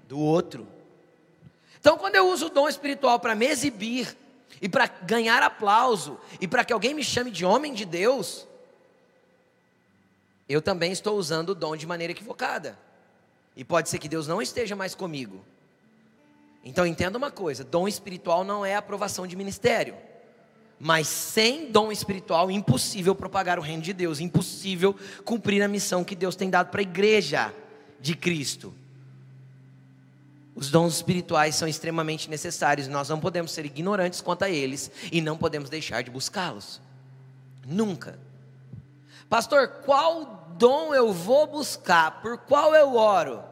do 0.07 0.19
outro. 0.19 0.67
Então, 1.79 1.97
quando 1.97 2.17
eu 2.17 2.29
uso 2.29 2.47
o 2.47 2.51
dom 2.51 2.69
espiritual 2.69 3.19
para 3.19 3.35
me 3.35 3.47
exibir 3.47 4.15
e 4.61 4.69
para 4.69 4.87
ganhar 4.87 5.43
aplauso 5.43 6.21
e 6.41 6.47
para 6.47 6.65
que 6.65 6.73
alguém 6.73 6.93
me 6.93 7.03
chame 7.03 7.31
de 7.31 7.47
homem 7.47 7.73
de 7.73 7.87
Deus, 7.87 8.47
eu 10.47 10.61
também 10.61 10.93
estou 10.93 11.17
usando 11.17 11.51
o 11.51 11.55
dom 11.55 11.75
de 11.75 11.87
maneira 11.87 12.13
equivocada. 12.13 12.79
E 13.57 13.65
pode 13.65 13.89
ser 13.89 13.99
que 13.99 14.09
Deus 14.09 14.27
não 14.27 14.43
esteja 14.43 14.77
mais 14.77 14.95
comigo. 14.95 15.43
Então 16.65 16.87
entenda 16.87 17.17
uma 17.17 17.31
coisa: 17.31 17.65
dom 17.65 17.89
espiritual 17.89 18.45
não 18.45 18.65
é 18.65 18.77
aprovação 18.77 19.27
de 19.27 19.37
ministério. 19.37 19.95
Mas 20.79 21.09
sem 21.09 21.71
dom 21.71 21.93
espiritual, 21.93 22.51
impossível 22.51 23.15
propagar 23.15 23.59
o 23.59 23.63
reino 23.63 23.83
de 23.83 23.93
Deus, 23.93 24.19
impossível 24.19 24.97
cumprir 25.27 25.63
a 25.63 25.69
missão 25.69 26.03
que 26.03 26.17
Deus 26.17 26.35
tem 26.35 26.49
dado 26.49 26.71
para 26.71 26.81
a 26.81 26.83
igreja 26.83 27.55
de 28.01 28.15
Cristo. 28.15 28.73
Os 30.55 30.71
dons 30.71 30.95
espirituais 30.97 31.55
são 31.55 31.69
extremamente 31.69 32.31
necessários, 32.31 32.89
nós 32.89 33.11
não 33.11 33.21
podemos 33.21 33.53
ser 33.53 33.67
ignorantes 33.67 34.23
quanto 34.23 34.45
a 34.45 34.51
eles 34.51 34.91
e 35.13 35.21
não 35.21 35.37
podemos 35.37 35.69
deixar 35.69 36.03
de 36.03 36.11
buscá-los. 36.11 36.81
Nunca. 37.67 38.19
Pastor, 39.29 39.69
qual 39.85 40.49
dom 40.57 40.95
eu 40.95 41.13
vou 41.13 41.47
buscar? 41.47 42.23
Por 42.23 42.39
qual 42.39 42.75
eu 42.75 42.97
oro? 42.97 43.50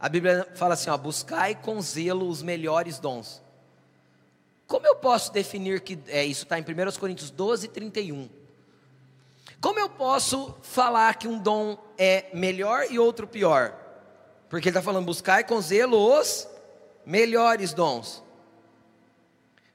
A 0.00 0.08
Bíblia 0.08 0.46
fala 0.54 0.74
assim: 0.74 0.90
ó, 0.90 0.96
buscai 0.96 1.54
com 1.54 1.80
zelo 1.80 2.28
os 2.28 2.42
melhores 2.42 2.98
dons. 2.98 3.42
Como 4.66 4.86
eu 4.86 4.96
posso 4.96 5.32
definir 5.32 5.80
que 5.80 5.98
é, 6.08 6.24
isso 6.24 6.44
está 6.44 6.58
em 6.58 6.62
1 6.62 6.98
Coríntios 6.98 7.30
12, 7.30 7.68
31? 7.68 8.28
Como 9.60 9.78
eu 9.78 9.88
posso 9.88 10.54
falar 10.62 11.14
que 11.14 11.26
um 11.26 11.38
dom 11.38 11.76
é 11.96 12.26
melhor 12.34 12.86
e 12.90 12.98
outro 12.98 13.26
pior? 13.26 13.74
Porque 14.48 14.68
ele 14.68 14.76
está 14.76 14.82
falando, 14.82 15.06
buscai 15.06 15.42
com 15.42 15.60
zelo 15.60 15.96
os 15.96 16.46
melhores 17.04 17.72
dons 17.72 18.22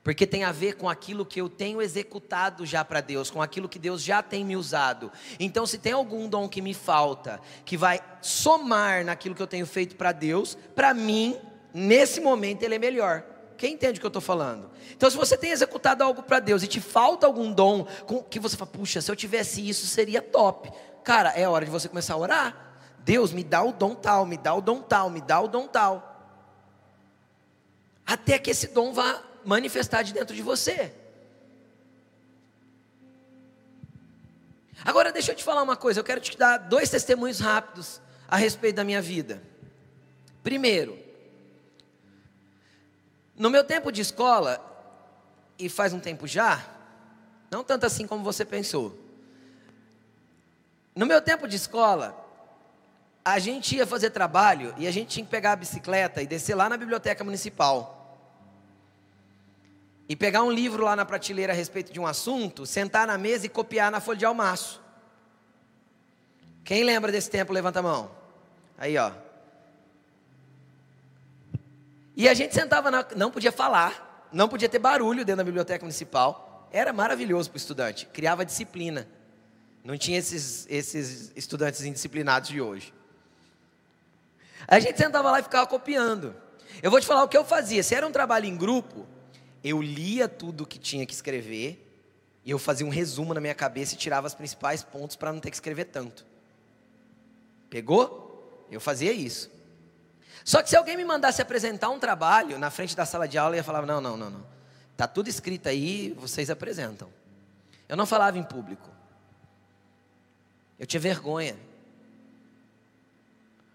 porque 0.04 0.28
tem 0.28 0.44
a 0.44 0.52
ver 0.52 0.76
com 0.76 0.90
aquilo 0.90 1.26
que 1.26 1.40
eu 1.40 1.48
tenho 1.48 1.82
executado 1.82 2.66
já 2.66 2.84
para 2.84 3.00
Deus, 3.00 3.32
com 3.32 3.42
aquilo 3.42 3.70
que 3.70 3.80
Deus 3.80 4.04
já 4.04 4.22
tem 4.22 4.44
me 4.44 4.58
usado. 4.58 5.10
Então, 5.40 5.66
se 5.66 5.78
tem 5.78 5.94
algum 5.94 6.28
dom 6.28 6.50
que 6.50 6.62
me 6.62 6.74
falta, 6.74 7.40
que 7.64 7.78
vai 7.78 8.02
somar 8.22 9.06
naquilo 9.06 9.34
que 9.34 9.42
eu 9.42 9.48
tenho 9.48 9.66
feito 9.66 9.96
para 9.96 10.12
Deus, 10.12 10.58
para 10.76 10.94
mim, 10.94 11.38
nesse 11.74 12.20
momento, 12.20 12.64
ele 12.64 12.76
é 12.76 12.80
melhor. 12.80 13.24
Quem 13.58 13.76
entende 13.76 13.98
o 13.98 14.02
que 14.02 14.06
eu 14.06 14.10
estou 14.10 14.22
falando? 14.22 14.70
Então, 14.92 15.10
se 15.10 15.16
você 15.16 15.38
tem 15.38 15.52
executado 15.52 16.04
algo 16.04 16.22
para 16.22 16.42
Deus 16.42 16.64
e 16.64 16.68
te 16.68 16.82
falta 16.82 17.26
algum 17.26 17.54
dom, 17.54 17.88
que 18.30 18.40
você 18.40 18.58
fala, 18.58 18.72
puxa, 18.72 19.00
se 19.00 19.10
eu 19.10 19.16
tivesse 19.16 19.68
isso 19.68 19.88
seria 19.88 20.22
top. 20.22 20.70
Cara, 21.02 21.30
é 21.30 21.48
hora 21.48 21.64
de 21.64 21.72
você 21.72 21.88
começar 21.88 22.16
a 22.16 22.18
orar. 22.18 22.76
Deus, 23.00 23.32
me 23.32 23.44
dá 23.44 23.64
o 23.64 23.72
dom 23.72 23.96
tal, 23.96 24.26
me 24.26 24.36
dá 24.36 24.54
o 24.54 24.60
dom 24.60 24.82
tal, 24.82 25.10
me 25.10 25.22
dá 25.22 25.40
o 25.40 25.48
dom 25.48 25.66
tal. 25.66 26.10
Até 28.06 28.38
que 28.38 28.52
esse 28.52 28.68
dom 28.68 28.92
vá 28.92 29.22
manifestar 29.46 30.04
de 30.04 30.14
dentro 30.14 30.36
de 30.36 30.42
você. 30.42 30.94
Agora 34.86 35.12
deixa 35.12 35.32
eu 35.32 35.36
te 35.36 35.44
falar 35.44 35.64
uma 35.64 35.78
coisa, 35.78 36.00
eu 36.00 36.04
quero 36.04 36.20
te 36.20 36.38
dar 36.38 36.58
dois 36.58 36.90
testemunhos 36.90 37.40
rápidos 37.40 38.02
a 38.28 38.36
respeito 38.36 38.76
da 38.76 38.84
minha 38.84 39.02
vida. 39.02 39.42
Primeiro, 40.42 40.98
no 43.36 43.50
meu 43.50 43.64
tempo 43.64 43.92
de 43.92 44.02
escola, 44.02 44.62
e 45.58 45.70
faz 45.70 45.94
um 45.94 46.00
tempo 46.00 46.28
já, 46.28 46.66
não 47.50 47.64
tanto 47.64 47.86
assim 47.86 48.06
como 48.06 48.24
você 48.24 48.44
pensou. 48.44 49.00
No 50.96 51.06
meu 51.06 51.22
tempo 51.22 51.48
de 51.48 51.56
escola, 51.56 52.20
a 53.24 53.40
gente 53.40 53.76
ia 53.76 53.88
fazer 53.88 54.10
trabalho 54.10 54.74
e 54.78 54.86
a 54.86 54.92
gente 54.92 55.10
tinha 55.10 55.26
que 55.26 55.32
pegar 55.32 55.54
a 55.54 55.56
bicicleta 55.56 56.22
e 56.22 56.28
descer 56.28 56.56
lá 56.56 56.68
na 56.68 56.76
biblioteca 56.76 57.24
municipal 57.24 58.03
e 60.08 60.16
pegar 60.16 60.44
um 60.44 60.52
livro 60.52 60.84
lá 60.84 60.96
na 60.96 61.06
prateleira 61.06 61.54
a 61.54 61.56
respeito 61.56 61.94
de 61.94 62.00
um 62.00 62.06
assunto, 62.06 62.66
sentar 62.66 63.08
na 63.08 63.18
mesa 63.18 63.46
e 63.46 63.50
copiar 63.50 63.92
na 63.92 64.00
folha 64.00 64.20
de 64.20 64.26
almaço. 64.26 64.82
Quem 66.64 66.84
lembra 66.84 67.12
desse 67.12 67.30
tempo, 67.30 67.54
levanta 67.54 67.80
a 67.80 67.84
mão. 67.84 68.12
Aí, 68.78 68.98
ó. 68.98 69.12
E 72.16 72.28
a 72.28 72.34
gente 72.34 72.54
sentava, 72.54 72.92
na, 72.92 73.06
não 73.16 73.32
podia 73.32 73.52
falar, 73.52 74.28
não 74.32 74.48
podia 74.48 74.70
ter 74.70 74.80
barulho 74.80 75.26
dentro 75.26 75.38
da 75.38 75.44
biblioteca 75.44 75.84
municipal. 75.84 76.68
Era 76.72 76.92
maravilhoso 76.94 77.50
para 77.50 77.58
o 77.58 77.60
estudante, 77.60 78.06
criava 78.08 78.46
disciplina. 78.46 79.08
Não 79.84 79.98
tinha 79.98 80.18
esses, 80.18 80.66
esses 80.70 81.32
estudantes 81.36 81.82
indisciplinados 81.82 82.50
de 82.50 82.62
hoje. 82.62 82.94
A 84.68 84.80
gente 84.80 84.98
sentava 84.98 85.30
lá 85.30 85.40
e 85.40 85.44
ficava 85.44 85.68
copiando. 85.68 86.36
Eu 86.82 86.90
vou 86.90 87.00
te 87.00 87.06
falar 87.06 87.24
o 87.24 87.28
que 87.28 87.38
eu 87.38 87.44
fazia. 87.44 87.84
Se 87.84 87.94
era 87.94 88.08
um 88.08 88.12
trabalho 88.12 88.46
em 88.46 88.56
grupo, 88.56 89.06
eu 89.64 89.82
lia 89.82 90.28
tudo 90.28 90.66
que 90.66 90.78
tinha 90.78 91.06
que 91.06 91.14
escrever 91.14 91.80
e 92.44 92.52
eu 92.52 92.60
fazia 92.60 92.86
um 92.86 92.90
resumo 92.90 93.34
na 93.34 93.40
minha 93.40 93.56
cabeça 93.56 93.94
e 93.94 93.98
tirava 93.98 94.28
os 94.28 94.34
principais 94.34 94.84
pontos 94.84 95.16
para 95.16 95.32
não 95.32 95.40
ter 95.40 95.50
que 95.50 95.56
escrever 95.56 95.86
tanto. 95.86 96.26
Pegou? 97.70 98.68
Eu 98.70 98.82
fazia 98.82 99.14
isso. 99.14 99.50
Só 100.44 100.62
que 100.62 100.70
se 100.70 100.76
alguém 100.76 100.98
me 100.98 101.06
mandasse 101.06 101.42
apresentar 101.42 101.90
um 101.90 102.00
trabalho 102.00 102.60
na 102.60 102.70
frente 102.70 102.96
da 102.96 103.06
sala 103.06 103.28
de 103.28 103.38
aula, 103.38 103.56
eu 103.56 103.58
ia 103.58 103.64
falar: 103.64 103.86
não, 103.86 104.02
não, 104.02 104.18
não, 104.18 104.30
não. 104.30 104.46
Tá 104.98 105.08
tudo 105.08 105.30
escrito 105.30 105.70
aí, 105.70 106.14
vocês 106.20 106.50
apresentam. 106.50 107.10
Eu 107.88 107.96
não 107.96 108.06
falava 108.06 108.38
em 108.38 108.44
público. 108.44 108.90
Eu 110.78 110.86
tinha 110.86 111.00
vergonha. 111.00 111.56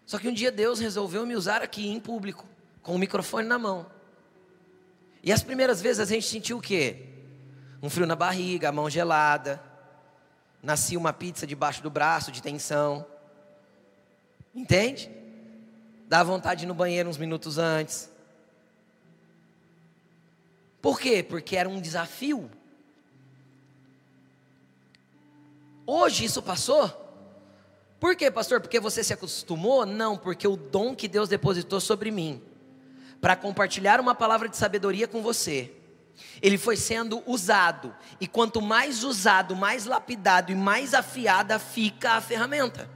Só 0.05 0.18
que 0.18 0.29
um 0.29 0.33
dia 0.33 0.53
Deus 0.53 0.79
resolveu 0.79 1.24
me 1.27 1.35
usar 1.35 1.62
aqui 1.62 1.88
em 1.88 2.01
público, 2.01 2.46
com 2.83 2.94
o 2.94 2.98
microfone 2.98 3.46
na 3.46 3.59
mão. 3.59 3.87
E 5.23 5.33
as 5.33 5.43
primeiras 5.43 5.81
vezes 5.81 6.01
a 6.01 6.05
gente 6.05 6.27
sentiu 6.27 6.59
o 6.59 6.61
quê? 6.61 7.07
Um 7.83 7.91
frio 7.91 8.07
na 8.07 8.17
barriga, 8.17 8.69
a 8.69 8.73
mão 8.73 8.89
gelada. 8.89 9.63
Nascia 10.63 10.99
uma 10.99 11.13
pizza 11.13 11.47
debaixo 11.47 11.83
do 11.83 11.91
braço 11.91 12.33
de 12.33 12.43
tensão. 12.43 13.07
Entende? 14.55 15.11
Dá 16.09 16.23
vontade 16.23 16.61
de 16.61 16.67
ir 16.67 16.69
no 16.69 16.75
banheiro 16.75 17.09
uns 17.09 17.19
minutos 17.19 17.59
antes. 17.59 18.11
Por 20.81 20.99
quê? 20.99 21.23
Porque 21.23 21.57
era 21.57 21.69
um 21.69 21.81
desafio. 21.81 22.51
Hoje 25.87 26.25
isso 26.25 26.43
passou? 26.43 27.07
Por 27.99 28.15
quê, 28.15 28.31
pastor? 28.31 28.61
Porque 28.61 28.79
você 28.79 29.03
se 29.03 29.13
acostumou? 29.13 29.85
Não, 29.85 30.17
porque 30.17 30.47
o 30.47 30.57
dom 30.57 30.95
que 30.95 31.09
Deus 31.09 31.29
depositou 31.29 31.81
sobre 31.81 32.11
mim 32.11 32.43
para 33.21 33.37
compartilhar 33.37 34.01
uma 34.01 34.15
palavra 34.15 34.49
de 34.49 34.57
sabedoria 34.57 35.09
com 35.09 35.23
você. 35.23 35.73
Ele 36.43 36.59
foi 36.59 36.77
sendo 36.77 37.23
usado, 37.27 37.95
e 38.21 38.27
quanto 38.27 38.61
mais 38.61 39.05
usado, 39.05 39.55
mais 39.55 39.85
lapidado 39.85 40.51
e 40.51 40.55
mais 40.55 40.95
afiada 40.95 41.59
fica 41.59 42.13
a 42.13 42.21
ferramenta. 42.21 42.89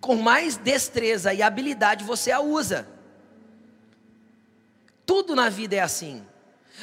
Com 0.00 0.16
mais 0.16 0.56
destreza 0.56 1.34
e 1.34 1.42
habilidade 1.42 2.04
você 2.04 2.30
a 2.30 2.40
usa. 2.40 2.88
Tudo 5.04 5.34
na 5.34 5.48
vida 5.48 5.76
é 5.76 5.80
assim. 5.80 6.24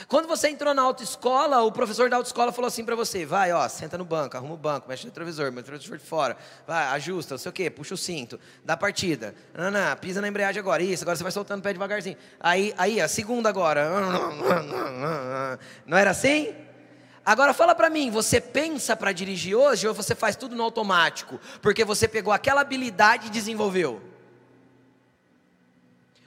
Quando 0.08 0.28
você 0.28 0.50
entrou 0.50 0.74
na 0.74 0.82
autoescola, 0.82 1.62
o 1.62 1.72
professor 1.72 2.10
da 2.10 2.18
autoescola 2.18 2.52
falou 2.52 2.68
assim 2.68 2.84
para 2.84 2.96
você: 2.96 3.26
vai, 3.26 3.52
ó, 3.52 3.68
senta 3.68 3.98
no 3.98 4.06
banco, 4.06 4.38
arruma 4.38 4.54
o 4.54 4.58
banco, 4.58 4.88
mexe 4.88 5.04
no 5.06 5.10
retrovisor, 5.10 5.52
mexe 5.52 5.70
o 5.70 5.72
retrovisor 5.72 5.98
de 5.98 6.04
fora, 6.04 6.38
vai, 6.68 6.86
ajusta, 6.88 7.34
não 7.34 7.40
sei 7.40 7.50
o 7.50 7.54
quê, 7.54 7.70
puxa 7.70 7.94
o 7.94 7.98
cinto, 7.98 8.40
dá 8.64 8.78
partida, 8.78 9.34
não, 9.54 9.72
não, 9.72 9.96
pisa 9.98 10.22
na 10.22 10.28
embreagem 10.28 10.60
agora, 10.60 10.84
isso, 10.84 11.04
agora 11.04 11.16
você 11.16 11.24
vai 11.24 11.32
soltando 11.32 11.60
o 11.60 11.64
pé 11.64 11.74
devagarzinho. 11.74 12.18
Aí, 12.40 12.74
aí, 12.78 13.02
a 13.02 13.08
segunda 13.08 13.50
agora. 13.50 13.88
Não 15.86 15.98
era 15.98 16.12
assim? 16.12 16.54
Agora 17.26 17.54
fala 17.54 17.76
para 17.76 17.90
mim, 17.90 18.10
você 18.10 18.40
pensa 18.40 18.96
para 18.96 19.12
dirigir 19.12 19.56
hoje 19.56 19.88
ou 19.88 19.94
você 19.94 20.16
faz 20.16 20.36
tudo 20.36 20.56
no 20.56 20.64
automático? 20.64 21.40
Porque 21.62 21.84
você 21.84 22.08
pegou 22.08 22.32
aquela 22.32 22.62
habilidade 22.62 23.28
e 23.28 23.30
desenvolveu. 23.30 24.02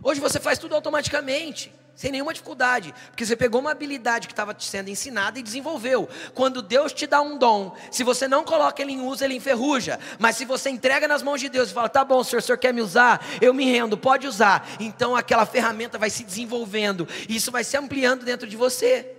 Hoje 0.02 0.20
você 0.20 0.38
faz 0.38 0.58
tudo 0.58 0.74
automaticamente 0.74 1.72
sem 1.94 2.10
nenhuma 2.10 2.32
dificuldade, 2.32 2.94
porque 3.08 3.26
você 3.26 3.36
pegou 3.36 3.60
uma 3.60 3.72
habilidade 3.72 4.26
que 4.26 4.32
estava 4.32 4.56
sendo 4.58 4.88
ensinada 4.88 5.38
e 5.38 5.42
desenvolveu. 5.42 6.08
Quando 6.34 6.62
Deus 6.62 6.92
te 6.92 7.06
dá 7.06 7.20
um 7.20 7.36
dom, 7.36 7.76
se 7.90 8.02
você 8.02 8.26
não 8.26 8.42
coloca 8.42 8.80
ele 8.80 8.92
em 8.92 9.02
uso, 9.02 9.22
ele 9.22 9.34
enferruja. 9.34 9.98
Mas 10.18 10.36
se 10.36 10.44
você 10.44 10.70
entrega 10.70 11.06
nas 11.06 11.22
mãos 11.22 11.40
de 11.40 11.48
Deus 11.48 11.70
e 11.70 11.74
fala: 11.74 11.88
"Tá 11.88 12.04
bom, 12.04 12.24
Senhor, 12.24 12.40
o 12.40 12.42
Senhor 12.42 12.58
quer 12.58 12.72
me 12.72 12.80
usar? 12.80 13.24
Eu 13.40 13.52
me 13.52 13.64
rendo, 13.64 13.98
pode 13.98 14.26
usar". 14.26 14.66
Então 14.80 15.14
aquela 15.14 15.44
ferramenta 15.44 15.98
vai 15.98 16.08
se 16.08 16.24
desenvolvendo, 16.24 17.06
e 17.28 17.36
isso 17.36 17.50
vai 17.50 17.64
se 17.64 17.76
ampliando 17.76 18.24
dentro 18.24 18.46
de 18.46 18.56
você. 18.56 19.16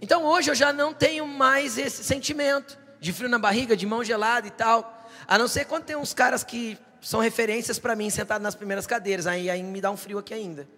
Então 0.00 0.24
hoje 0.24 0.50
eu 0.50 0.54
já 0.54 0.72
não 0.72 0.92
tenho 0.92 1.26
mais 1.26 1.76
esse 1.78 2.04
sentimento 2.04 2.78
de 3.00 3.12
frio 3.12 3.28
na 3.28 3.38
barriga, 3.38 3.76
de 3.76 3.86
mão 3.86 4.04
gelada 4.04 4.46
e 4.46 4.50
tal. 4.50 5.08
A 5.26 5.36
não 5.36 5.48
ser 5.48 5.64
quando 5.64 5.84
tem 5.84 5.96
uns 5.96 6.14
caras 6.14 6.44
que 6.44 6.78
são 7.00 7.20
referências 7.20 7.78
para 7.78 7.94
mim 7.94 8.10
sentado 8.10 8.42
nas 8.42 8.54
primeiras 8.54 8.86
cadeiras, 8.86 9.26
aí, 9.26 9.48
aí 9.48 9.62
me 9.62 9.80
dá 9.80 9.90
um 9.90 9.96
frio 9.96 10.18
aqui 10.18 10.34
ainda. 10.34 10.68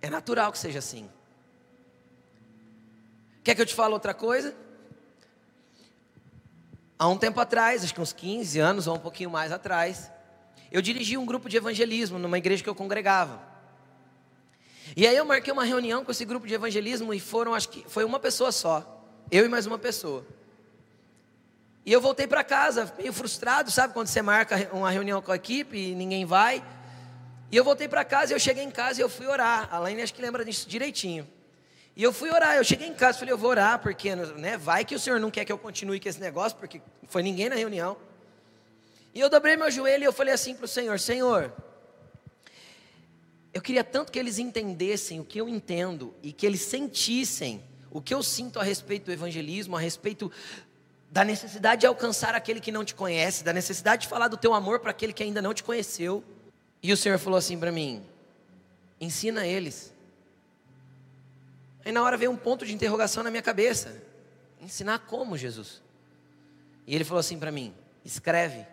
É 0.00 0.10
natural 0.10 0.52
que 0.52 0.58
seja 0.58 0.78
assim. 0.78 1.08
Quer 3.42 3.54
que 3.54 3.62
eu 3.62 3.66
te 3.66 3.74
fale 3.74 3.94
outra 3.94 4.14
coisa? 4.14 4.54
Há 6.98 7.08
um 7.08 7.16
tempo 7.16 7.40
atrás, 7.40 7.84
acho 7.84 7.94
que 7.94 8.00
uns 8.00 8.12
15 8.12 8.58
anos 8.58 8.86
ou 8.86 8.96
um 8.96 8.98
pouquinho 8.98 9.30
mais 9.30 9.52
atrás, 9.52 10.10
eu 10.70 10.82
dirigi 10.82 11.16
um 11.16 11.24
grupo 11.24 11.48
de 11.48 11.56
evangelismo 11.56 12.18
numa 12.18 12.38
igreja 12.38 12.62
que 12.62 12.68
eu 12.68 12.74
congregava. 12.74 13.40
E 14.96 15.06
aí 15.06 15.16
eu 15.16 15.24
marquei 15.24 15.52
uma 15.52 15.64
reunião 15.64 16.04
com 16.04 16.10
esse 16.10 16.24
grupo 16.24 16.46
de 16.46 16.54
evangelismo 16.54 17.14
e 17.14 17.20
foram, 17.20 17.54
acho 17.54 17.68
que 17.68 17.84
foi 17.88 18.04
uma 18.04 18.18
pessoa 18.18 18.50
só. 18.50 18.97
Eu 19.30 19.44
e 19.44 19.48
mais 19.48 19.66
uma 19.66 19.78
pessoa. 19.78 20.24
E 21.84 21.92
eu 21.92 22.00
voltei 22.00 22.26
para 22.26 22.42
casa, 22.42 22.90
meio 22.96 23.12
frustrado, 23.12 23.70
sabe? 23.70 23.92
Quando 23.92 24.06
você 24.06 24.22
marca 24.22 24.70
uma 24.72 24.90
reunião 24.90 25.20
com 25.20 25.32
a 25.32 25.36
equipe 25.36 25.76
e 25.76 25.94
ninguém 25.94 26.24
vai. 26.24 26.64
E 27.50 27.56
eu 27.56 27.62
voltei 27.62 27.88
para 27.88 28.04
casa, 28.04 28.32
eu 28.32 28.38
cheguei 28.38 28.64
em 28.64 28.70
casa 28.70 29.00
e 29.00 29.02
eu 29.02 29.08
fui 29.08 29.26
orar. 29.26 29.68
A 29.70 29.78
Laine 29.78 30.00
acho 30.00 30.14
que 30.14 30.22
lembra 30.22 30.44
disso 30.44 30.66
direitinho. 30.66 31.28
E 31.94 32.02
eu 32.02 32.12
fui 32.12 32.30
orar, 32.30 32.56
eu 32.56 32.64
cheguei 32.64 32.86
em 32.86 32.94
casa 32.94 33.18
falei, 33.18 33.32
eu 33.32 33.38
vou 33.38 33.50
orar, 33.50 33.80
porque 33.80 34.14
né, 34.14 34.56
vai 34.56 34.84
que 34.84 34.94
o 34.94 34.98
Senhor 34.98 35.20
não 35.20 35.30
quer 35.30 35.44
que 35.44 35.52
eu 35.52 35.58
continue 35.58 36.00
com 36.00 36.08
esse 36.08 36.20
negócio, 36.20 36.56
porque 36.56 36.80
foi 37.06 37.22
ninguém 37.22 37.50
na 37.50 37.56
reunião. 37.56 37.96
E 39.12 39.20
eu 39.20 39.28
dobrei 39.28 39.56
meu 39.56 39.70
joelho 39.70 40.04
e 40.04 40.06
eu 40.06 40.12
falei 40.12 40.32
assim 40.32 40.54
para 40.54 40.64
o 40.64 40.68
Senhor, 40.68 40.98
Senhor, 41.00 41.52
eu 43.52 43.60
queria 43.60 43.82
tanto 43.82 44.12
que 44.12 44.18
eles 44.18 44.38
entendessem 44.38 45.20
o 45.20 45.24
que 45.24 45.38
eu 45.38 45.48
entendo 45.48 46.14
e 46.22 46.32
que 46.32 46.46
eles 46.46 46.62
sentissem 46.62 47.62
o 47.90 48.00
que 48.00 48.14
eu 48.14 48.22
sinto 48.22 48.58
a 48.58 48.62
respeito 48.62 49.06
do 49.06 49.12
evangelismo, 49.12 49.76
a 49.76 49.80
respeito 49.80 50.30
da 51.10 51.24
necessidade 51.24 51.80
de 51.80 51.86
alcançar 51.86 52.34
aquele 52.34 52.60
que 52.60 52.70
não 52.70 52.84
te 52.84 52.94
conhece, 52.94 53.42
da 53.42 53.52
necessidade 53.52 54.02
de 54.02 54.08
falar 54.08 54.28
do 54.28 54.36
teu 54.36 54.52
amor 54.52 54.80
para 54.80 54.90
aquele 54.90 55.12
que 55.12 55.22
ainda 55.22 55.40
não 55.40 55.54
te 55.54 55.64
conheceu. 55.64 56.22
E 56.82 56.92
o 56.92 56.96
Senhor 56.96 57.18
falou 57.18 57.38
assim 57.38 57.58
para 57.58 57.72
mim: 57.72 58.04
ensina 59.00 59.46
eles. 59.46 59.92
Aí 61.84 61.92
na 61.92 62.02
hora 62.02 62.16
veio 62.16 62.30
um 62.30 62.36
ponto 62.36 62.66
de 62.66 62.74
interrogação 62.74 63.22
na 63.22 63.30
minha 63.30 63.42
cabeça: 63.42 64.02
ensinar 64.60 64.98
como, 65.00 65.36
Jesus? 65.36 65.82
E 66.86 66.94
ele 66.94 67.04
falou 67.04 67.20
assim 67.20 67.38
para 67.38 67.50
mim: 67.50 67.74
escreve. 68.04 68.66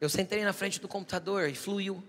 Eu 0.00 0.08
sentei 0.08 0.44
na 0.44 0.52
frente 0.52 0.80
do 0.80 0.88
computador 0.88 1.48
e 1.48 1.54
fluiu. 1.54 2.02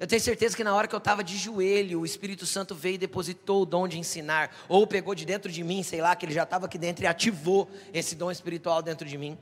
Eu 0.00 0.06
tenho 0.06 0.22
certeza 0.22 0.56
que 0.56 0.64
na 0.64 0.74
hora 0.74 0.88
que 0.88 0.94
eu 0.94 0.98
estava 0.98 1.22
de 1.22 1.36
joelho, 1.36 2.00
o 2.00 2.06
Espírito 2.06 2.46
Santo 2.46 2.74
veio 2.74 2.94
e 2.94 2.98
depositou 2.98 3.60
o 3.60 3.66
dom 3.66 3.86
de 3.86 3.98
ensinar, 3.98 4.50
ou 4.66 4.86
pegou 4.86 5.14
de 5.14 5.26
dentro 5.26 5.52
de 5.52 5.62
mim, 5.62 5.82
sei 5.82 6.00
lá, 6.00 6.16
que 6.16 6.24
ele 6.24 6.32
já 6.32 6.44
estava 6.44 6.64
aqui 6.64 6.78
dentro 6.78 7.04
e 7.04 7.06
ativou 7.06 7.70
esse 7.92 8.14
dom 8.16 8.30
espiritual 8.30 8.80
dentro 8.80 9.06
de 9.06 9.18
mim. 9.18 9.36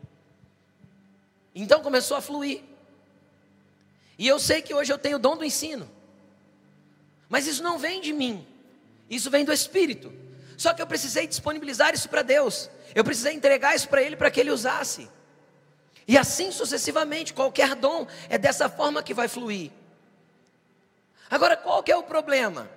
Então 1.54 1.80
começou 1.80 2.16
a 2.16 2.20
fluir. 2.20 2.62
E 4.18 4.26
eu 4.26 4.40
sei 4.40 4.60
que 4.60 4.74
hoje 4.74 4.92
eu 4.92 4.98
tenho 4.98 5.14
o 5.14 5.20
dom 5.20 5.36
do 5.36 5.44
ensino. 5.44 5.88
Mas 7.28 7.46
isso 7.46 7.62
não 7.62 7.78
vem 7.78 8.00
de 8.00 8.12
mim. 8.12 8.44
Isso 9.08 9.30
vem 9.30 9.44
do 9.44 9.52
Espírito. 9.52 10.12
Só 10.56 10.74
que 10.74 10.82
eu 10.82 10.88
precisei 10.88 11.28
disponibilizar 11.28 11.94
isso 11.94 12.08
para 12.08 12.22
Deus. 12.22 12.68
Eu 12.96 13.04
precisei 13.04 13.32
entregar 13.32 13.76
isso 13.76 13.88
para 13.88 14.02
Ele 14.02 14.16
para 14.16 14.28
que 14.28 14.40
Ele 14.40 14.50
usasse. 14.50 15.08
E 16.06 16.18
assim 16.18 16.50
sucessivamente, 16.50 17.32
qualquer 17.32 17.76
dom 17.76 18.08
é 18.28 18.36
dessa 18.36 18.68
forma 18.68 19.04
que 19.04 19.14
vai 19.14 19.28
fluir. 19.28 19.70
Agora, 21.30 21.56
qual 21.56 21.82
que 21.82 21.92
é 21.92 21.96
o 21.96 22.02
problema? 22.02 22.68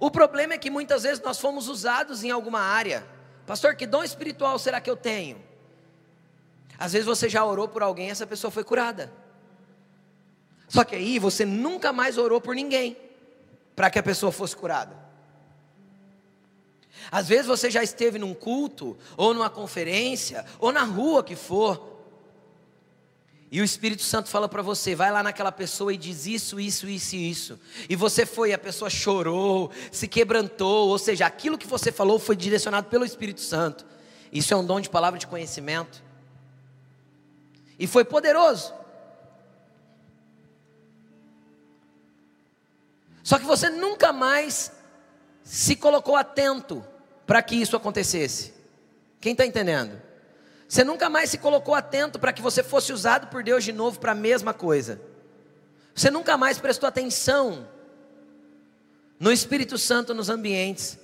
O 0.00 0.10
problema 0.10 0.54
é 0.54 0.58
que 0.58 0.70
muitas 0.70 1.04
vezes 1.04 1.22
nós 1.22 1.38
fomos 1.38 1.68
usados 1.68 2.24
em 2.24 2.30
alguma 2.30 2.60
área. 2.60 3.06
Pastor, 3.46 3.76
que 3.76 3.86
dom 3.86 4.02
espiritual 4.02 4.58
será 4.58 4.80
que 4.80 4.90
eu 4.90 4.96
tenho? 4.96 5.40
Às 6.78 6.92
vezes 6.92 7.06
você 7.06 7.28
já 7.28 7.44
orou 7.44 7.68
por 7.68 7.82
alguém 7.82 8.08
e 8.08 8.10
essa 8.10 8.26
pessoa 8.26 8.50
foi 8.50 8.64
curada. 8.64 9.12
Só 10.68 10.82
que 10.82 10.94
aí 10.96 11.18
você 11.18 11.44
nunca 11.44 11.92
mais 11.92 12.18
orou 12.18 12.40
por 12.40 12.54
ninguém 12.54 12.96
para 13.76 13.90
que 13.90 13.98
a 13.98 14.02
pessoa 14.02 14.32
fosse 14.32 14.56
curada. 14.56 14.96
Às 17.10 17.28
vezes 17.28 17.46
você 17.46 17.70
já 17.70 17.82
esteve 17.82 18.18
num 18.18 18.34
culto, 18.34 18.96
ou 19.16 19.34
numa 19.34 19.50
conferência, 19.50 20.44
ou 20.58 20.72
na 20.72 20.82
rua 20.82 21.22
que 21.22 21.36
for, 21.36 21.93
e 23.54 23.60
o 23.60 23.64
Espírito 23.64 24.02
Santo 24.02 24.28
fala 24.28 24.48
para 24.48 24.62
você, 24.62 24.96
vai 24.96 25.12
lá 25.12 25.22
naquela 25.22 25.52
pessoa 25.52 25.94
e 25.94 25.96
diz 25.96 26.26
isso, 26.26 26.58
isso, 26.58 26.88
isso 26.88 27.14
isso. 27.14 27.60
E 27.88 27.94
você 27.94 28.26
foi, 28.26 28.52
a 28.52 28.58
pessoa 28.58 28.90
chorou, 28.90 29.70
se 29.92 30.08
quebrantou, 30.08 30.88
ou 30.88 30.98
seja, 30.98 31.24
aquilo 31.24 31.56
que 31.56 31.64
você 31.64 31.92
falou 31.92 32.18
foi 32.18 32.34
direcionado 32.34 32.88
pelo 32.88 33.04
Espírito 33.04 33.40
Santo. 33.40 33.86
Isso 34.32 34.52
é 34.52 34.56
um 34.56 34.66
dom 34.66 34.80
de 34.80 34.90
palavra 34.90 35.20
de 35.20 35.28
conhecimento. 35.28 36.02
E 37.78 37.86
foi 37.86 38.04
poderoso. 38.04 38.74
Só 43.22 43.38
que 43.38 43.44
você 43.44 43.70
nunca 43.70 44.12
mais 44.12 44.72
se 45.44 45.76
colocou 45.76 46.16
atento 46.16 46.84
para 47.24 47.40
que 47.40 47.54
isso 47.54 47.76
acontecesse. 47.76 48.52
Quem 49.20 49.30
está 49.30 49.46
entendendo? 49.46 50.02
Você 50.68 50.82
nunca 50.82 51.08
mais 51.08 51.30
se 51.30 51.38
colocou 51.38 51.74
atento 51.74 52.18
para 52.18 52.32
que 52.32 52.42
você 52.42 52.62
fosse 52.62 52.92
usado 52.92 53.28
por 53.28 53.42
Deus 53.42 53.64
de 53.64 53.72
novo 53.72 54.00
para 54.00 54.12
a 54.12 54.14
mesma 54.14 54.52
coisa. 54.54 55.00
Você 55.94 56.10
nunca 56.10 56.36
mais 56.36 56.58
prestou 56.58 56.88
atenção 56.88 57.68
no 59.18 59.30
Espírito 59.30 59.78
Santo 59.78 60.14
nos 60.14 60.28
ambientes. 60.28 60.98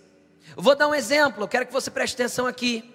Eu 0.57 0.63
vou 0.63 0.75
dar 0.75 0.89
um 0.89 0.95
exemplo, 0.95 1.45
eu 1.45 1.49
quero 1.49 1.67
que 1.67 1.73
você 1.73 1.91
preste 1.91 2.15
atenção 2.15 2.47
aqui. 2.47 2.93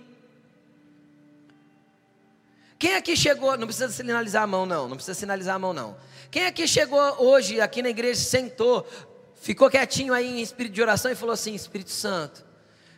Quem 2.77 2.95
aqui 2.95 3.15
chegou, 3.15 3.57
não 3.57 3.67
precisa 3.67 3.89
sinalizar 3.89 4.43
a 4.43 4.47
mão 4.47 4.65
não, 4.65 4.87
não 4.89 4.95
precisa 4.97 5.17
sinalizar 5.17 5.55
a 5.55 5.59
mão 5.59 5.73
não. 5.73 5.95
Quem 6.29 6.45
aqui 6.45 6.67
chegou 6.67 6.99
hoje 7.23 7.61
aqui 7.61 7.81
na 7.81 7.89
igreja, 7.89 8.19
sentou, 8.19 8.85
ficou 9.35 9.69
quietinho 9.69 10.13
aí 10.13 10.27
em 10.27 10.41
espírito 10.41 10.73
de 10.73 10.81
oração 10.81 11.09
e 11.09 11.15
falou 11.15 11.33
assim: 11.33 11.55
Espírito 11.55 11.91
Santo, 11.91 12.45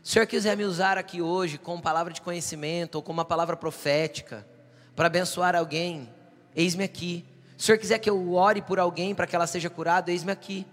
o 0.08 0.10
Senhor 0.10 0.26
quiser 0.26 0.56
me 0.56 0.64
usar 0.64 0.98
aqui 0.98 1.22
hoje 1.22 1.58
com 1.58 1.82
palavra 1.82 2.14
de 2.14 2.22
conhecimento 2.22 2.96
ou 2.96 3.02
com 3.04 3.12
uma 3.12 3.26
palavra 3.26 3.58
profética 3.58 4.48
para 4.96 5.08
abençoar 5.08 5.54
alguém, 5.54 6.10
eis-me 6.56 6.86
aqui. 6.86 7.26
Se 7.58 7.64
o 7.64 7.66
Senhor 7.66 7.78
quiser 7.78 8.00
que 8.00 8.10
eu 8.10 8.34
ore 8.34 8.62
por 8.62 8.80
alguém 8.80 9.14
para 9.14 9.28
que 9.28 9.36
ela 9.36 9.46
seja 9.46 9.70
curada, 9.70 10.10
eis-me 10.10 10.32
aqui. 10.32 10.66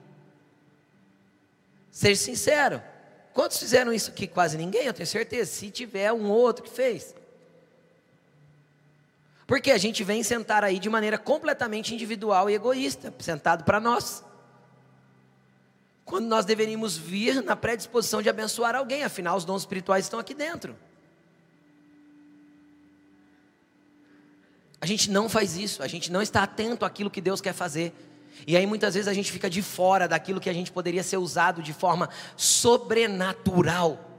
Seja 1.90 2.22
sincero. 2.22 2.80
Quantos 3.32 3.58
fizeram 3.58 3.92
isso 3.92 4.12
aqui? 4.12 4.28
Quase 4.28 4.56
ninguém, 4.56 4.86
eu 4.86 4.94
tenho 4.94 5.06
certeza. 5.08 5.50
Se 5.50 5.68
tiver 5.68 6.12
um 6.12 6.30
ou 6.30 6.38
outro 6.38 6.62
que 6.62 6.70
fez. 6.70 7.12
Porque 9.48 9.72
a 9.72 9.78
gente 9.78 10.04
vem 10.04 10.22
sentar 10.22 10.62
aí 10.62 10.78
de 10.78 10.88
maneira 10.88 11.18
completamente 11.18 11.92
individual 11.92 12.48
e 12.48 12.54
egoísta, 12.54 13.12
sentado 13.18 13.64
para 13.64 13.80
nós. 13.80 14.22
Quando 16.04 16.26
nós 16.26 16.44
deveríamos 16.44 16.96
vir 16.96 17.42
na 17.42 17.56
predisposição 17.56 18.20
de 18.20 18.28
abençoar 18.28 18.74
alguém, 18.74 19.02
afinal, 19.02 19.36
os 19.36 19.44
dons 19.44 19.62
espirituais 19.62 20.04
estão 20.04 20.20
aqui 20.20 20.34
dentro. 20.34 20.76
A 24.80 24.86
gente 24.86 25.10
não 25.10 25.30
faz 25.30 25.56
isso, 25.56 25.82
a 25.82 25.88
gente 25.88 26.12
não 26.12 26.20
está 26.20 26.42
atento 26.42 26.84
àquilo 26.84 27.10
que 27.10 27.22
Deus 27.22 27.40
quer 27.40 27.54
fazer. 27.54 27.94
E 28.46 28.54
aí 28.54 28.66
muitas 28.66 28.92
vezes 28.92 29.08
a 29.08 29.14
gente 29.14 29.32
fica 29.32 29.48
de 29.48 29.62
fora 29.62 30.06
daquilo 30.06 30.40
que 30.40 30.50
a 30.50 30.52
gente 30.52 30.70
poderia 30.70 31.02
ser 31.02 31.16
usado 31.16 31.62
de 31.62 31.72
forma 31.72 32.10
sobrenatural. 32.36 34.10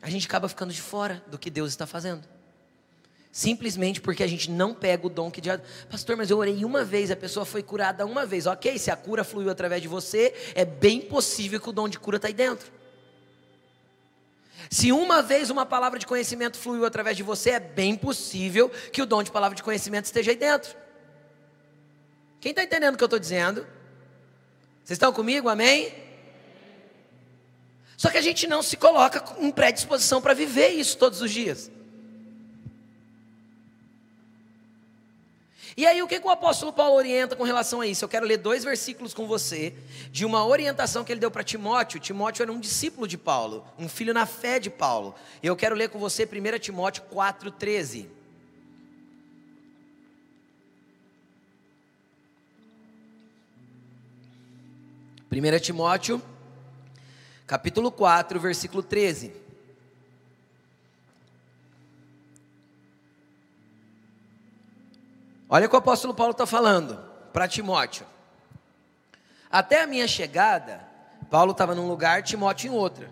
A 0.00 0.10
gente 0.10 0.26
acaba 0.26 0.48
ficando 0.48 0.72
de 0.72 0.82
fora 0.82 1.22
do 1.28 1.38
que 1.38 1.48
Deus 1.48 1.70
está 1.70 1.86
fazendo. 1.86 2.31
Simplesmente 3.32 3.98
porque 3.98 4.22
a 4.22 4.26
gente 4.26 4.50
não 4.50 4.74
pega 4.74 5.06
o 5.06 5.10
dom 5.10 5.30
que 5.30 5.40
Deus. 5.40 5.58
Pastor, 5.90 6.18
mas 6.18 6.28
eu 6.28 6.36
orei 6.36 6.66
uma 6.66 6.84
vez, 6.84 7.10
a 7.10 7.16
pessoa 7.16 7.46
foi 7.46 7.62
curada 7.62 8.04
uma 8.04 8.26
vez. 8.26 8.46
Ok, 8.46 8.78
se 8.78 8.90
a 8.90 8.96
cura 8.96 9.24
fluiu 9.24 9.48
através 9.48 9.80
de 9.80 9.88
você, 9.88 10.34
é 10.54 10.66
bem 10.66 11.00
possível 11.00 11.58
que 11.58 11.70
o 11.70 11.72
dom 11.72 11.88
de 11.88 11.98
cura 11.98 12.16
está 12.16 12.28
aí 12.28 12.34
dentro. 12.34 12.70
Se 14.70 14.92
uma 14.92 15.22
vez 15.22 15.48
uma 15.48 15.64
palavra 15.64 15.98
de 15.98 16.06
conhecimento 16.06 16.58
fluiu 16.58 16.84
através 16.84 17.16
de 17.16 17.22
você, 17.22 17.52
é 17.52 17.60
bem 17.60 17.96
possível 17.96 18.68
que 18.92 19.00
o 19.00 19.06
dom 19.06 19.22
de 19.22 19.30
palavra 19.30 19.56
de 19.56 19.62
conhecimento 19.62 20.04
esteja 20.04 20.30
aí 20.30 20.36
dentro. 20.36 20.76
Quem 22.38 22.50
está 22.50 22.62
entendendo 22.62 22.94
o 22.94 22.98
que 22.98 23.04
eu 23.04 23.06
estou 23.06 23.18
dizendo? 23.18 23.66
Vocês 24.84 24.96
estão 24.96 25.10
comigo? 25.10 25.48
Amém? 25.48 25.90
Só 27.96 28.10
que 28.10 28.18
a 28.18 28.22
gente 28.22 28.46
não 28.46 28.62
se 28.62 28.76
coloca 28.76 29.24
em 29.38 29.50
predisposição 29.50 30.20
para 30.20 30.34
viver 30.34 30.68
isso 30.68 30.98
todos 30.98 31.22
os 31.22 31.30
dias. 31.30 31.70
E 35.76 35.86
aí, 35.86 36.02
o 36.02 36.06
que, 36.06 36.20
que 36.20 36.26
o 36.26 36.30
apóstolo 36.30 36.72
Paulo 36.72 36.96
orienta 36.96 37.34
com 37.34 37.44
relação 37.44 37.80
a 37.80 37.86
isso? 37.86 38.04
Eu 38.04 38.08
quero 38.08 38.26
ler 38.26 38.36
dois 38.36 38.62
versículos 38.62 39.14
com 39.14 39.26
você, 39.26 39.74
de 40.10 40.24
uma 40.24 40.44
orientação 40.44 41.02
que 41.02 41.10
ele 41.10 41.20
deu 41.20 41.30
para 41.30 41.42
Timóteo. 41.42 41.98
Timóteo 41.98 42.42
era 42.42 42.52
um 42.52 42.60
discípulo 42.60 43.08
de 43.08 43.16
Paulo, 43.16 43.64
um 43.78 43.88
filho 43.88 44.12
na 44.12 44.26
fé 44.26 44.58
de 44.58 44.68
Paulo. 44.68 45.14
E 45.42 45.46
eu 45.46 45.56
quero 45.56 45.74
ler 45.74 45.88
com 45.88 45.98
você 45.98 46.24
1 46.24 46.58
Timóteo 46.58 47.04
4,13. 47.12 48.06
Primeira 55.30 55.58
Timóteo, 55.58 56.20
capítulo 57.46 57.90
4, 57.90 58.38
versículo 58.38 58.82
13. 58.82 59.41
Olha 65.54 65.66
o 65.66 65.68
que 65.68 65.74
o 65.74 65.78
apóstolo 65.78 66.14
Paulo 66.14 66.32
está 66.32 66.46
falando 66.46 66.98
para 67.30 67.46
Timóteo. 67.46 68.06
Até 69.50 69.82
a 69.82 69.86
minha 69.86 70.08
chegada, 70.08 70.80
Paulo 71.30 71.52
estava 71.52 71.74
num 71.74 71.86
lugar, 71.86 72.22
Timóteo 72.22 72.72
em 72.72 72.74
outro, 72.74 73.06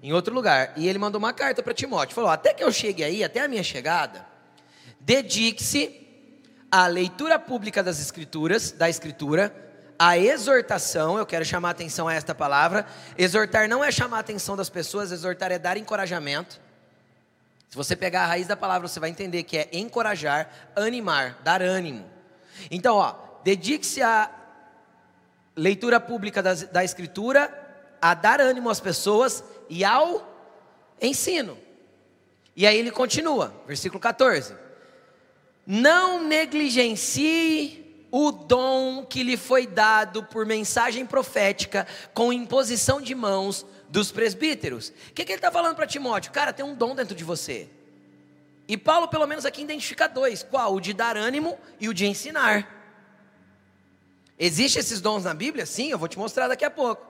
em 0.00 0.12
outro 0.12 0.32
lugar. 0.32 0.74
E 0.76 0.86
ele 0.86 0.96
mandou 0.96 1.18
uma 1.18 1.32
carta 1.32 1.60
para 1.60 1.74
Timóteo. 1.74 2.14
Falou: 2.14 2.30
até 2.30 2.54
que 2.54 2.62
eu 2.62 2.70
chegue 2.70 3.02
aí, 3.02 3.24
até 3.24 3.40
a 3.40 3.48
minha 3.48 3.64
chegada, 3.64 4.24
dedique-se 5.00 6.06
à 6.70 6.86
leitura 6.86 7.36
pública 7.36 7.82
das 7.82 7.98
escrituras, 7.98 8.70
da 8.70 8.88
escritura, 8.88 9.52
à 9.98 10.16
exortação. 10.16 11.18
Eu 11.18 11.26
quero 11.26 11.44
chamar 11.44 11.70
a 11.70 11.72
atenção 11.72 12.06
a 12.06 12.14
esta 12.14 12.32
palavra. 12.32 12.86
Exortar 13.18 13.68
não 13.68 13.82
é 13.82 13.90
chamar 13.90 14.18
a 14.18 14.20
atenção 14.20 14.56
das 14.56 14.70
pessoas, 14.70 15.10
exortar 15.10 15.50
é 15.50 15.58
dar 15.58 15.76
encorajamento. 15.76 16.60
Se 17.72 17.76
você 17.78 17.96
pegar 17.96 18.24
a 18.24 18.26
raiz 18.26 18.46
da 18.46 18.54
palavra, 18.54 18.86
você 18.86 19.00
vai 19.00 19.08
entender 19.08 19.44
que 19.44 19.56
é 19.56 19.66
encorajar, 19.72 20.46
animar, 20.76 21.40
dar 21.42 21.62
ânimo. 21.62 22.04
Então, 22.70 22.96
ó, 22.96 23.14
dedique-se 23.42 24.02
à 24.02 24.30
leitura 25.56 25.98
pública 25.98 26.42
da, 26.42 26.52
da 26.52 26.84
Escritura, 26.84 27.50
a 27.98 28.12
dar 28.12 28.42
ânimo 28.42 28.68
às 28.68 28.78
pessoas 28.78 29.42
e 29.70 29.86
ao 29.86 30.22
ensino. 31.00 31.56
E 32.54 32.66
aí 32.66 32.76
ele 32.76 32.90
continua, 32.90 33.54
versículo 33.66 33.98
14: 33.98 34.54
Não 35.66 36.22
negligencie 36.22 38.06
o 38.10 38.30
dom 38.30 39.06
que 39.06 39.22
lhe 39.22 39.38
foi 39.38 39.66
dado 39.66 40.22
por 40.24 40.44
mensagem 40.44 41.06
profética, 41.06 41.86
com 42.12 42.34
imposição 42.34 43.00
de 43.00 43.14
mãos 43.14 43.64
dos 43.92 44.10
presbíteros. 44.10 44.88
O 44.88 45.12
que, 45.12 45.22
que 45.22 45.32
ele 45.32 45.38
está 45.38 45.52
falando 45.52 45.76
para 45.76 45.86
Timóteo? 45.86 46.32
Cara, 46.32 46.50
tem 46.50 46.64
um 46.64 46.74
dom 46.74 46.94
dentro 46.94 47.14
de 47.14 47.22
você. 47.22 47.68
E 48.66 48.74
Paulo, 48.74 49.06
pelo 49.06 49.26
menos 49.26 49.44
aqui, 49.44 49.60
identifica 49.60 50.08
dois: 50.08 50.42
qual? 50.42 50.74
O 50.74 50.80
de 50.80 50.94
dar 50.94 51.14
ânimo 51.14 51.58
e 51.78 51.90
o 51.90 51.94
de 51.94 52.06
ensinar. 52.06 52.80
Existem 54.38 54.80
esses 54.80 55.00
dons 55.02 55.24
na 55.24 55.34
Bíblia? 55.34 55.66
Sim, 55.66 55.90
eu 55.90 55.98
vou 55.98 56.08
te 56.08 56.18
mostrar 56.18 56.48
daqui 56.48 56.64
a 56.64 56.70
pouco. 56.70 57.06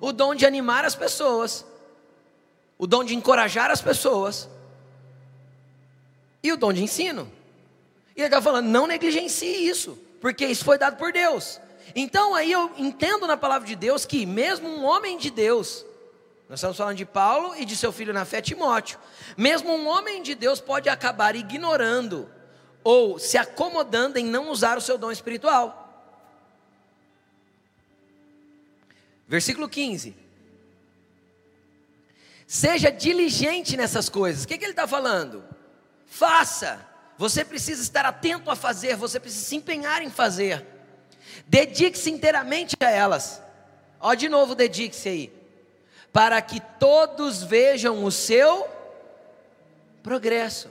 O 0.00 0.12
dom 0.12 0.36
de 0.36 0.46
animar 0.46 0.84
as 0.84 0.94
pessoas, 0.94 1.66
o 2.78 2.86
dom 2.86 3.02
de 3.02 3.14
encorajar 3.14 3.72
as 3.72 3.82
pessoas, 3.82 4.48
e 6.44 6.52
o 6.52 6.56
dom 6.56 6.72
de 6.72 6.82
ensino. 6.84 7.30
E 8.14 8.20
ele 8.20 8.28
está 8.28 8.40
falando, 8.40 8.66
não 8.66 8.86
negligencie 8.86 9.68
isso, 9.68 9.98
porque 10.20 10.46
isso 10.46 10.64
foi 10.64 10.78
dado 10.78 10.96
por 10.96 11.12
Deus. 11.12 11.60
Então 11.94 12.36
aí 12.36 12.52
eu 12.52 12.70
entendo 12.78 13.26
na 13.26 13.36
palavra 13.36 13.66
de 13.66 13.74
Deus 13.74 14.06
que 14.06 14.24
mesmo 14.24 14.68
um 14.68 14.84
homem 14.84 15.18
de 15.18 15.30
Deus, 15.30 15.84
nós 16.48 16.58
estamos 16.58 16.76
falando 16.76 16.96
de 16.96 17.06
Paulo 17.06 17.54
e 17.56 17.64
de 17.64 17.74
seu 17.74 17.90
filho 17.90 18.12
na 18.12 18.24
fé, 18.24 18.42
Timóteo. 18.42 18.98
Mesmo 19.36 19.72
um 19.72 19.88
homem 19.88 20.22
de 20.22 20.34
Deus 20.34 20.60
pode 20.60 20.88
acabar 20.88 21.34
ignorando 21.34 22.30
ou 22.82 23.18
se 23.18 23.38
acomodando 23.38 24.18
em 24.18 24.26
não 24.26 24.50
usar 24.50 24.76
o 24.76 24.80
seu 24.80 24.98
dom 24.98 25.10
espiritual. 25.10 25.80
Versículo 29.26 29.70
15. 29.70 30.14
Seja 32.46 32.90
diligente 32.90 33.74
nessas 33.74 34.10
coisas. 34.10 34.44
O 34.44 34.48
que, 34.48 34.58
que 34.58 34.64
ele 34.64 34.72
está 34.72 34.86
falando? 34.86 35.42
Faça. 36.04 36.86
Você 37.16 37.42
precisa 37.42 37.80
estar 37.80 38.04
atento 38.04 38.50
a 38.50 38.56
fazer, 38.56 38.96
você 38.96 39.18
precisa 39.18 39.46
se 39.46 39.56
empenhar 39.56 40.02
em 40.02 40.10
fazer. 40.10 40.66
Dedique-se 41.46 42.10
inteiramente 42.10 42.76
a 42.80 42.90
elas. 42.90 43.40
Ó, 43.98 44.12
de 44.12 44.28
novo, 44.28 44.54
dedique-se 44.54 45.08
aí 45.08 45.43
para 46.14 46.40
que 46.40 46.60
todos 46.78 47.42
vejam 47.42 48.04
o 48.04 48.12
seu 48.12 48.68
progresso. 50.00 50.70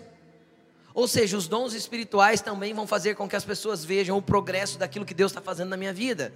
Ou 0.93 1.05
seja, 1.05 1.35
os 1.35 1.49
dons 1.49 1.73
espirituais 1.73 2.39
também 2.39 2.73
vão 2.73 2.87
fazer 2.87 3.15
com 3.15 3.27
que 3.27 3.35
as 3.35 3.43
pessoas 3.43 3.83
vejam 3.83 4.17
o 4.17 4.21
progresso 4.21 4.79
daquilo 4.79 5.03
que 5.03 5.13
Deus 5.13 5.33
está 5.33 5.41
fazendo 5.41 5.67
na 5.67 5.75
minha 5.75 5.91
vida. 5.91 6.33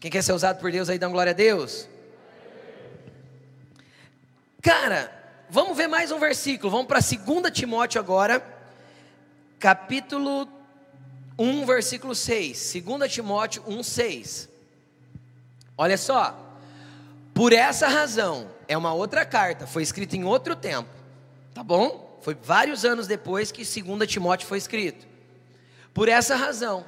Quem 0.00 0.10
quer 0.10 0.22
ser 0.22 0.32
usado 0.32 0.58
por 0.58 0.72
Deus 0.72 0.88
aí, 0.88 0.98
dá 0.98 1.06
glória 1.06 1.30
a 1.30 1.34
Deus. 1.34 1.86
Cara, 4.60 5.12
vamos 5.48 5.76
ver 5.76 5.86
mais 5.86 6.10
um 6.10 6.18
versículo. 6.18 6.72
Vamos 6.72 6.88
para 6.88 6.98
2 6.98 7.52
Timóteo 7.52 8.00
agora, 8.00 8.44
capítulo 9.60 10.48
1, 11.38 11.64
versículo 11.66 12.16
6. 12.16 12.82
2 12.84 13.12
Timóteo 13.12 13.62
1, 13.64 13.80
6. 13.84 14.51
Olha 15.82 15.98
só, 15.98 16.38
por 17.34 17.52
essa 17.52 17.88
razão, 17.88 18.48
é 18.68 18.78
uma 18.78 18.94
outra 18.94 19.26
carta, 19.26 19.66
foi 19.66 19.82
escrita 19.82 20.16
em 20.16 20.22
outro 20.22 20.54
tempo, 20.54 20.88
tá 21.52 21.60
bom? 21.64 22.20
Foi 22.22 22.36
vários 22.40 22.84
anos 22.84 23.08
depois 23.08 23.50
que 23.50 23.64
2 23.64 24.08
Timóteo 24.08 24.46
foi 24.46 24.58
escrito. 24.58 25.04
Por 25.92 26.08
essa 26.08 26.36
razão, 26.36 26.84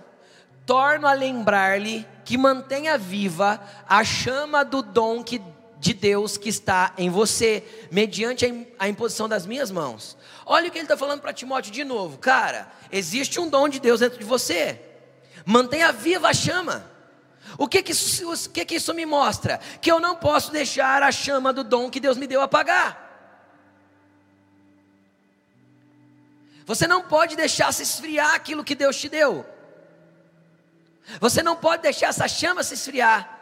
torno 0.64 1.08
a 1.08 1.12
lembrar-lhe 1.12 2.06
que 2.24 2.38
mantenha 2.38 2.96
viva 2.96 3.60
a 3.88 4.04
chama 4.04 4.64
do 4.64 4.80
dom 4.80 5.24
que, 5.24 5.42
de 5.80 5.92
Deus 5.92 6.36
que 6.36 6.48
está 6.48 6.94
em 6.96 7.10
você, 7.10 7.64
mediante 7.90 8.46
a 8.78 8.88
imposição 8.88 9.28
das 9.28 9.44
minhas 9.44 9.72
mãos. 9.72 10.16
Olha 10.46 10.68
o 10.68 10.70
que 10.70 10.78
ele 10.78 10.84
está 10.84 10.96
falando 10.96 11.20
para 11.20 11.32
Timóteo 11.32 11.72
de 11.72 11.82
novo, 11.82 12.16
cara. 12.18 12.70
Existe 12.92 13.40
um 13.40 13.48
dom 13.48 13.68
de 13.68 13.80
Deus 13.80 13.98
dentro 13.98 14.20
de 14.20 14.24
você, 14.24 14.80
mantenha 15.44 15.90
viva 15.90 16.28
a 16.28 16.32
chama. 16.32 16.93
O 17.56 17.68
que 17.68 17.82
que, 17.82 17.92
isso, 17.92 18.30
o 18.30 18.50
que 18.50 18.64
que 18.64 18.74
isso 18.76 18.92
me 18.92 19.06
mostra? 19.06 19.60
Que 19.80 19.90
eu 19.90 20.00
não 20.00 20.16
posso 20.16 20.50
deixar 20.50 21.02
a 21.02 21.12
chama 21.12 21.52
do 21.52 21.62
dom 21.62 21.90
que 21.90 22.00
Deus 22.00 22.16
me 22.16 22.26
deu 22.26 22.40
apagar. 22.40 23.02
Você 26.66 26.86
não 26.86 27.02
pode 27.02 27.36
deixar 27.36 27.72
se 27.72 27.82
esfriar 27.82 28.34
aquilo 28.34 28.64
que 28.64 28.74
Deus 28.74 28.96
te 28.96 29.08
deu. 29.08 29.46
Você 31.20 31.42
não 31.42 31.54
pode 31.54 31.82
deixar 31.82 32.08
essa 32.08 32.26
chama 32.26 32.62
se 32.62 32.74
esfriar. 32.74 33.38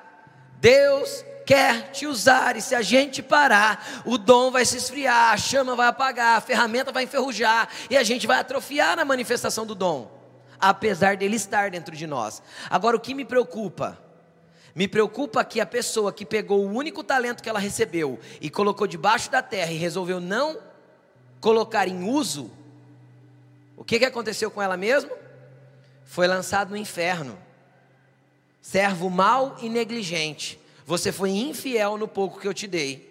Deus 0.58 1.24
quer 1.46 1.90
te 1.90 2.06
usar, 2.06 2.56
e 2.56 2.62
se 2.62 2.74
a 2.74 2.82
gente 2.82 3.22
parar, 3.22 4.02
o 4.04 4.16
dom 4.16 4.50
vai 4.50 4.64
se 4.64 4.76
esfriar, 4.76 5.32
a 5.32 5.36
chama 5.36 5.74
vai 5.74 5.88
apagar, 5.88 6.38
a 6.38 6.40
ferramenta 6.40 6.92
vai 6.92 7.04
enferrujar, 7.04 7.68
e 7.90 7.96
a 7.96 8.02
gente 8.02 8.26
vai 8.26 8.38
atrofiar 8.38 8.96
na 8.96 9.04
manifestação 9.04 9.66
do 9.66 9.74
dom 9.74 10.22
apesar 10.62 11.16
dele 11.16 11.34
estar 11.34 11.72
dentro 11.72 11.96
de 11.96 12.06
nós. 12.06 12.40
Agora, 12.70 12.96
o 12.96 13.00
que 13.00 13.14
me 13.14 13.24
preocupa? 13.24 13.98
Me 14.74 14.88
preocupa 14.88 15.44
que 15.44 15.60
a 15.60 15.66
pessoa 15.66 16.12
que 16.12 16.24
pegou 16.24 16.64
o 16.64 16.72
único 16.72 17.04
talento 17.04 17.42
que 17.42 17.48
ela 17.48 17.58
recebeu 17.58 18.18
e 18.40 18.48
colocou 18.48 18.86
debaixo 18.86 19.30
da 19.30 19.42
terra 19.42 19.70
e 19.70 19.76
resolveu 19.76 20.20
não 20.20 20.58
colocar 21.40 21.88
em 21.88 22.04
uso, 22.04 22.50
O 23.76 23.84
que, 23.84 23.98
que 23.98 24.04
aconteceu 24.04 24.48
com 24.48 24.62
ela 24.62 24.76
mesmo? 24.76 25.10
Foi 26.04 26.28
lançado 26.28 26.70
no 26.70 26.76
inferno. 26.76 27.36
Servo 28.60 29.10
mau 29.10 29.56
e 29.60 29.68
negligente. 29.68 30.56
Você 30.86 31.10
foi 31.10 31.30
infiel 31.30 31.98
no 31.98 32.06
pouco 32.06 32.38
que 32.38 32.46
eu 32.46 32.54
te 32.54 32.68
dei. 32.68 33.10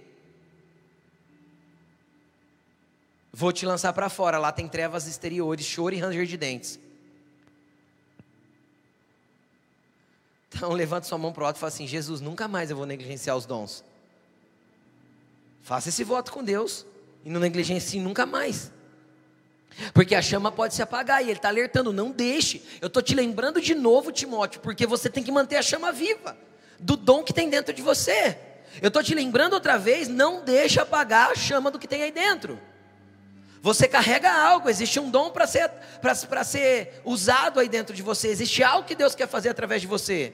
Vou 3.33 3.51
te 3.51 3.65
lançar 3.65 3.91
para 3.91 4.07
fora. 4.07 4.37
Lá 4.37 4.51
tem 4.51 4.65
trevas 4.65 5.07
exteriores, 5.07 5.65
choro 5.65 5.93
e 5.93 5.99
ranger 5.99 6.25
de 6.25 6.37
dentes. 6.37 6.79
Então 10.53 10.71
levanta 10.73 11.07
sua 11.07 11.17
mão 11.17 11.31
para 11.31 11.43
o 11.43 11.45
alto 11.47 11.57
e 11.57 11.59
fala 11.59 11.71
assim: 11.71 11.87
Jesus, 11.87 12.21
nunca 12.21 12.47
mais 12.47 12.69
eu 12.69 12.75
vou 12.75 12.85
negligenciar 12.85 13.35
os 13.35 13.45
dons. 13.45 13.83
Faça 15.61 15.89
esse 15.89 16.03
voto 16.03 16.31
com 16.31 16.43
Deus 16.43 16.85
e 17.23 17.29
não 17.29 17.39
negligencie 17.39 17.99
nunca 17.99 18.25
mais. 18.25 18.71
Porque 19.93 20.15
a 20.15 20.21
chama 20.21 20.51
pode 20.51 20.73
se 20.73 20.81
apagar 20.81 21.21
e 21.21 21.25
ele 21.25 21.33
está 21.33 21.47
alertando, 21.47 21.93
não 21.93 22.11
deixe. 22.11 22.61
Eu 22.81 22.87
estou 22.87 23.01
te 23.01 23.15
lembrando 23.15 23.61
de 23.61 23.73
novo, 23.73 24.11
Timóteo, 24.11 24.59
porque 24.59 24.85
você 24.85 25.09
tem 25.09 25.23
que 25.23 25.31
manter 25.31 25.55
a 25.55 25.61
chama 25.61 25.91
viva 25.91 26.37
do 26.79 26.97
dom 26.97 27.23
que 27.23 27.33
tem 27.33 27.49
dentro 27.49 27.73
de 27.73 27.81
você. 27.81 28.37
Eu 28.81 28.87
estou 28.87 29.03
te 29.03 29.13
lembrando 29.13 29.53
outra 29.53 29.77
vez, 29.77 30.07
não 30.07 30.43
deixe 30.43 30.79
apagar 30.79 31.31
a 31.31 31.35
chama 31.35 31.71
do 31.71 31.79
que 31.79 31.87
tem 31.87 32.03
aí 32.03 32.11
dentro. 32.11 32.59
Você 33.61 33.87
carrega 33.87 34.31
algo, 34.31 34.67
existe 34.69 34.99
um 34.99 35.11
dom 35.11 35.29
para 35.29 35.45
ser, 35.45 35.71
ser 36.43 37.01
usado 37.05 37.59
aí 37.59 37.69
dentro 37.69 37.95
de 37.95 38.01
você, 38.01 38.29
existe 38.29 38.63
algo 38.63 38.87
que 38.87 38.95
Deus 38.95 39.13
quer 39.13 39.27
fazer 39.27 39.49
através 39.49 39.81
de 39.81 39.87
você. 39.87 40.33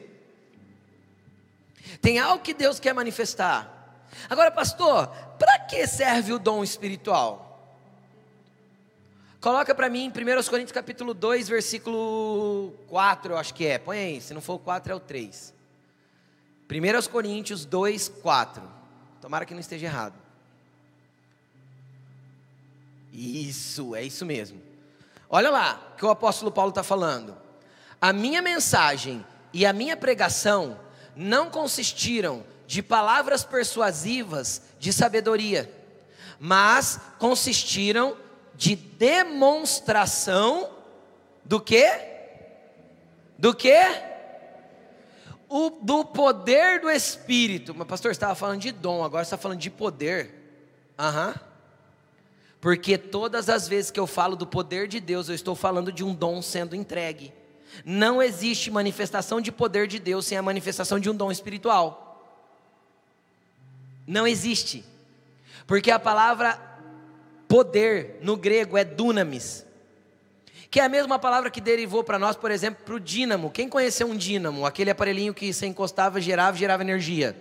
Tem 2.02 2.20
algo 2.20 2.42
que 2.42 2.54
Deus 2.54 2.80
quer 2.80 2.94
manifestar. 2.94 4.00
Agora, 4.30 4.50
pastor, 4.50 5.08
para 5.38 5.60
que 5.60 5.86
serve 5.86 6.32
o 6.32 6.40
dom 6.40 6.64
espiritual? 6.64 7.48
Coloca 9.42 9.76
para 9.76 9.90
mim 9.90 10.06
em 10.06 10.10
1 10.10 10.44
Coríntios 10.50 10.72
capítulo 10.72 11.14
2, 11.14 11.50
versículo 11.50 12.74
4, 12.88 13.34
eu 13.34 13.38
acho 13.38 13.54
que 13.54 13.66
é. 13.68 13.78
Põe 13.78 13.98
aí, 13.98 14.22
se 14.22 14.34
não 14.34 14.42
for 14.42 14.54
o 14.54 14.60
4 14.60 14.94
é 14.94 14.96
o 14.96 15.00
3. 15.02 15.54
1 16.70 17.12
Coríntios 17.12 17.66
2, 17.66 18.08
4. 18.08 18.64
Tomara 19.20 19.46
que 19.46 19.54
não 19.54 19.60
esteja 19.60 19.86
errado. 19.86 20.27
Isso, 23.18 23.96
é 23.96 24.04
isso 24.04 24.24
mesmo. 24.28 24.62
Olha 25.28 25.50
lá 25.50 25.92
o 25.92 25.98
que 25.98 26.06
o 26.06 26.10
apóstolo 26.12 26.52
Paulo 26.52 26.70
está 26.70 26.84
falando. 26.84 27.36
A 28.00 28.14
minha 28.14 28.44
mensagem 28.44 29.26
e 29.52 29.66
a 29.66 29.74
minha 29.74 29.98
pregação 29.98 30.80
não 31.16 31.50
consistiram 31.50 32.46
de 32.68 32.84
palavras 32.84 33.44
persuasivas 33.44 34.62
de 34.78 34.94
sabedoria, 34.94 35.74
mas 36.40 37.00
consistiram 37.18 38.16
de 38.54 38.76
demonstração 38.76 40.70
do 41.44 41.60
que? 41.60 41.90
Do 43.36 43.52
que? 43.56 43.82
Do 45.82 46.06
poder 46.06 46.82
do 46.82 46.90
Espírito. 46.92 47.74
Mas, 47.74 47.88
pastor, 47.88 48.12
estava 48.12 48.36
falando 48.36 48.62
de 48.62 48.72
dom, 48.72 49.04
agora 49.04 49.24
está 49.24 49.38
falando 49.38 49.60
de 49.60 49.72
poder. 49.72 50.94
Aham. 51.00 51.30
Uhum. 51.30 51.48
Porque 52.60 52.98
todas 52.98 53.50
as 53.50 53.68
vezes 53.68 53.92
que 53.92 54.00
eu 54.00 54.08
falo 54.08 54.36
do 54.36 54.48
poder 54.48 54.88
de 54.88 55.00
Deus, 55.00 55.30
eu 55.30 55.36
estou 55.36 55.56
falando 55.56 55.92
de 55.92 56.04
um 56.04 56.14
dom 56.14 56.42
sendo 56.42 56.76
entregue. 56.76 57.34
Não 57.86 58.22
existe 58.22 58.72
manifestação 58.72 59.40
de 59.40 59.52
poder 59.52 59.88
de 59.88 60.00
Deus 60.00 60.26
sem 60.26 60.38
a 60.38 60.42
manifestação 60.42 61.00
de 61.00 61.10
um 61.10 61.16
dom 61.16 61.32
espiritual. 61.32 62.04
Não 64.08 64.28
existe. 64.28 64.84
Porque 65.68 65.92
a 65.92 66.00
palavra 66.00 66.60
poder 67.48 68.18
no 68.22 68.36
grego 68.36 68.78
é 68.78 68.84
dunamis, 68.84 69.66
que 70.70 70.80
é 70.80 70.84
a 70.84 70.90
mesma 70.90 71.18
palavra 71.18 71.50
que 71.50 71.62
derivou 71.62 72.04
para 72.04 72.20
nós, 72.20 72.36
por 72.36 72.52
exemplo, 72.52 72.84
para 72.84 72.96
o 72.96 73.00
dínamo. 73.00 73.52
Quem 73.52 73.70
conheceu 73.70 74.08
um 74.08 74.16
dínamo? 74.16 74.66
Aquele 74.66 74.90
aparelhinho 74.90 75.34
que 75.34 75.54
se 75.54 75.66
encostava, 75.66 76.20
gerava, 76.20 76.58
gerava 76.58 76.84
energia. 76.84 77.38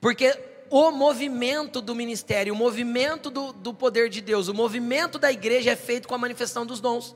Porque 0.00 0.53
o 0.76 0.90
movimento 0.90 1.80
do 1.80 1.94
ministério, 1.94 2.52
o 2.52 2.56
movimento 2.56 3.30
do, 3.30 3.52
do 3.52 3.72
poder 3.72 4.08
de 4.08 4.20
Deus, 4.20 4.48
o 4.48 4.54
movimento 4.54 5.20
da 5.20 5.30
igreja 5.30 5.70
é 5.70 5.76
feito 5.76 6.08
com 6.08 6.16
a 6.16 6.18
manifestação 6.18 6.66
dos 6.66 6.80
dons. 6.80 7.14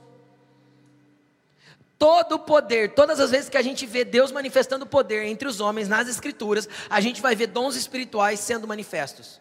Todo 1.99 2.37
o 2.37 2.39
poder, 2.39 2.95
todas 2.95 3.19
as 3.19 3.33
vezes 3.33 3.51
que 3.51 3.57
a 3.57 3.63
gente 3.63 3.85
vê 3.85 4.05
Deus 4.05 4.31
manifestando 4.31 4.87
poder 4.87 5.25
entre 5.25 5.49
os 5.49 5.59
homens 5.59 5.89
nas 5.89 6.07
Escrituras, 6.07 6.69
a 6.89 7.01
gente 7.01 7.21
vai 7.21 7.35
ver 7.35 7.49
dons 7.49 7.75
espirituais 7.75 8.39
sendo 8.39 8.69
manifestos. 8.69 9.41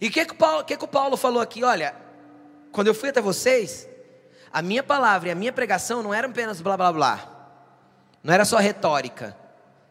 E 0.00 0.06
o 0.06 0.12
que, 0.12 0.24
que, 0.24 0.34
que, 0.68 0.76
que 0.76 0.84
o 0.84 0.86
Paulo 0.86 1.16
falou 1.16 1.42
aqui? 1.42 1.64
Olha, 1.64 1.96
quando 2.70 2.86
eu 2.86 2.94
fui 2.94 3.08
até 3.08 3.20
vocês, 3.20 3.88
a 4.52 4.62
minha 4.62 4.84
palavra 4.84 5.30
e 5.30 5.32
a 5.32 5.34
minha 5.34 5.52
pregação 5.52 6.04
não 6.04 6.14
eram 6.14 6.30
apenas 6.30 6.60
blá 6.60 6.76
blá 6.76 6.92
blá, 6.92 7.48
não 8.22 8.32
era 8.32 8.44
só 8.44 8.58
retórica, 8.58 9.36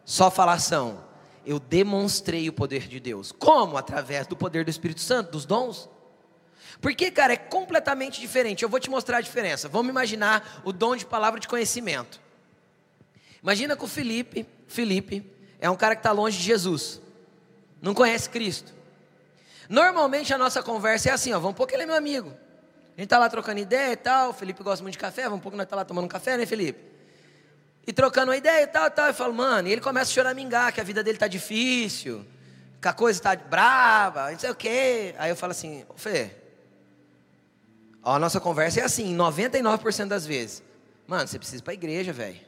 só 0.02 0.30
falação. 0.30 1.03
Eu 1.46 1.58
demonstrei 1.58 2.48
o 2.48 2.52
poder 2.52 2.88
de 2.88 2.98
Deus. 2.98 3.32
Como? 3.32 3.76
Através 3.76 4.26
do 4.26 4.36
poder 4.36 4.64
do 4.64 4.70
Espírito 4.70 5.00
Santo, 5.00 5.32
dos 5.32 5.44
dons. 5.44 5.88
Porque, 6.80 7.10
cara, 7.10 7.32
é 7.32 7.36
completamente 7.36 8.20
diferente. 8.20 8.62
Eu 8.62 8.68
vou 8.68 8.80
te 8.80 8.90
mostrar 8.90 9.18
a 9.18 9.20
diferença. 9.20 9.68
Vamos 9.68 9.90
imaginar 9.90 10.62
o 10.64 10.72
dom 10.72 10.96
de 10.96 11.06
palavra 11.06 11.38
de 11.38 11.48
conhecimento. 11.48 12.20
Imagina 13.42 13.76
que 13.76 13.84
o 13.84 13.86
Felipe, 13.86 14.46
Felipe, 14.66 15.22
é 15.60 15.68
um 15.68 15.76
cara 15.76 15.94
que 15.94 16.00
está 16.00 16.12
longe 16.12 16.38
de 16.38 16.44
Jesus, 16.44 17.00
não 17.80 17.92
conhece 17.92 18.30
Cristo. 18.30 18.72
Normalmente 19.68 20.32
a 20.32 20.38
nossa 20.38 20.62
conversa 20.62 21.10
é 21.10 21.12
assim, 21.12 21.32
ó, 21.34 21.38
vamos 21.38 21.54
pôr 21.54 21.66
que 21.66 21.74
ele 21.74 21.82
é 21.82 21.86
meu 21.86 21.94
amigo. 21.94 22.28
A 22.28 23.00
gente 23.00 23.04
está 23.04 23.18
lá 23.18 23.28
trocando 23.28 23.60
ideia 23.60 23.92
e 23.92 23.96
tal, 23.96 24.30
o 24.30 24.32
Felipe 24.32 24.62
gosta 24.62 24.82
muito 24.82 24.92
de 24.92 24.98
café, 24.98 25.24
vamos 25.24 25.42
pôr 25.42 25.50
que 25.50 25.56
nós 25.56 25.64
está 25.64 25.76
lá 25.76 25.84
tomando 25.84 26.06
um 26.06 26.08
café, 26.08 26.38
né, 26.38 26.46
Felipe? 26.46 26.93
E 27.86 27.92
trocando 27.92 28.30
uma 28.30 28.36
ideia 28.36 28.62
e 28.62 28.66
tal, 28.66 28.90
tal, 28.90 29.08
eu 29.08 29.14
falo, 29.14 29.34
mano, 29.34 29.68
e 29.68 29.72
ele 29.72 29.80
começa 29.80 30.10
a 30.10 30.14
choramingar, 30.14 30.72
que 30.72 30.80
a 30.80 30.84
vida 30.84 31.02
dele 31.02 31.16
está 31.16 31.28
difícil, 31.28 32.24
que 32.80 32.88
a 32.88 32.92
coisa 32.92 33.18
está 33.18 33.36
brava, 33.36 34.30
não 34.30 34.38
sei 34.38 34.50
o 34.50 34.54
quê. 34.54 35.14
Aí 35.18 35.30
eu 35.30 35.36
falo 35.36 35.50
assim, 35.50 35.84
Fê, 35.96 36.30
a 38.02 38.18
nossa 38.18 38.40
conversa 38.40 38.80
é 38.80 38.84
assim, 38.84 39.14
99% 39.14 40.06
das 40.08 40.26
vezes. 40.26 40.62
Mano, 41.06 41.28
você 41.28 41.38
precisa 41.38 41.60
ir 41.60 41.62
para 41.62 41.72
a 41.72 41.74
igreja, 41.74 42.12
velho. 42.12 42.40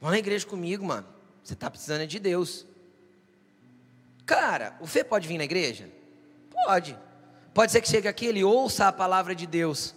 Vamos 0.00 0.14
na 0.14 0.18
igreja 0.18 0.44
comigo, 0.44 0.84
mano. 0.84 1.06
Você 1.44 1.52
está 1.52 1.70
precisando 1.70 2.04
de 2.08 2.18
Deus. 2.18 2.66
Cara, 4.26 4.76
o 4.80 4.86
Fê 4.86 5.04
pode 5.04 5.28
vir 5.28 5.38
na 5.38 5.44
igreja? 5.44 5.88
Pode. 6.50 6.98
Pode 7.54 7.70
ser 7.70 7.80
que 7.80 7.88
chegue 7.88 8.08
aqui, 8.08 8.26
ele 8.26 8.42
ouça 8.42 8.88
a 8.88 8.92
palavra 8.92 9.32
de 9.32 9.46
Deus 9.46 9.94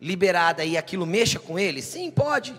liberada 0.00 0.64
e 0.64 0.76
aquilo 0.76 1.06
mexa 1.06 1.38
com 1.38 1.58
ele? 1.58 1.80
Sim, 1.82 2.10
pode. 2.10 2.54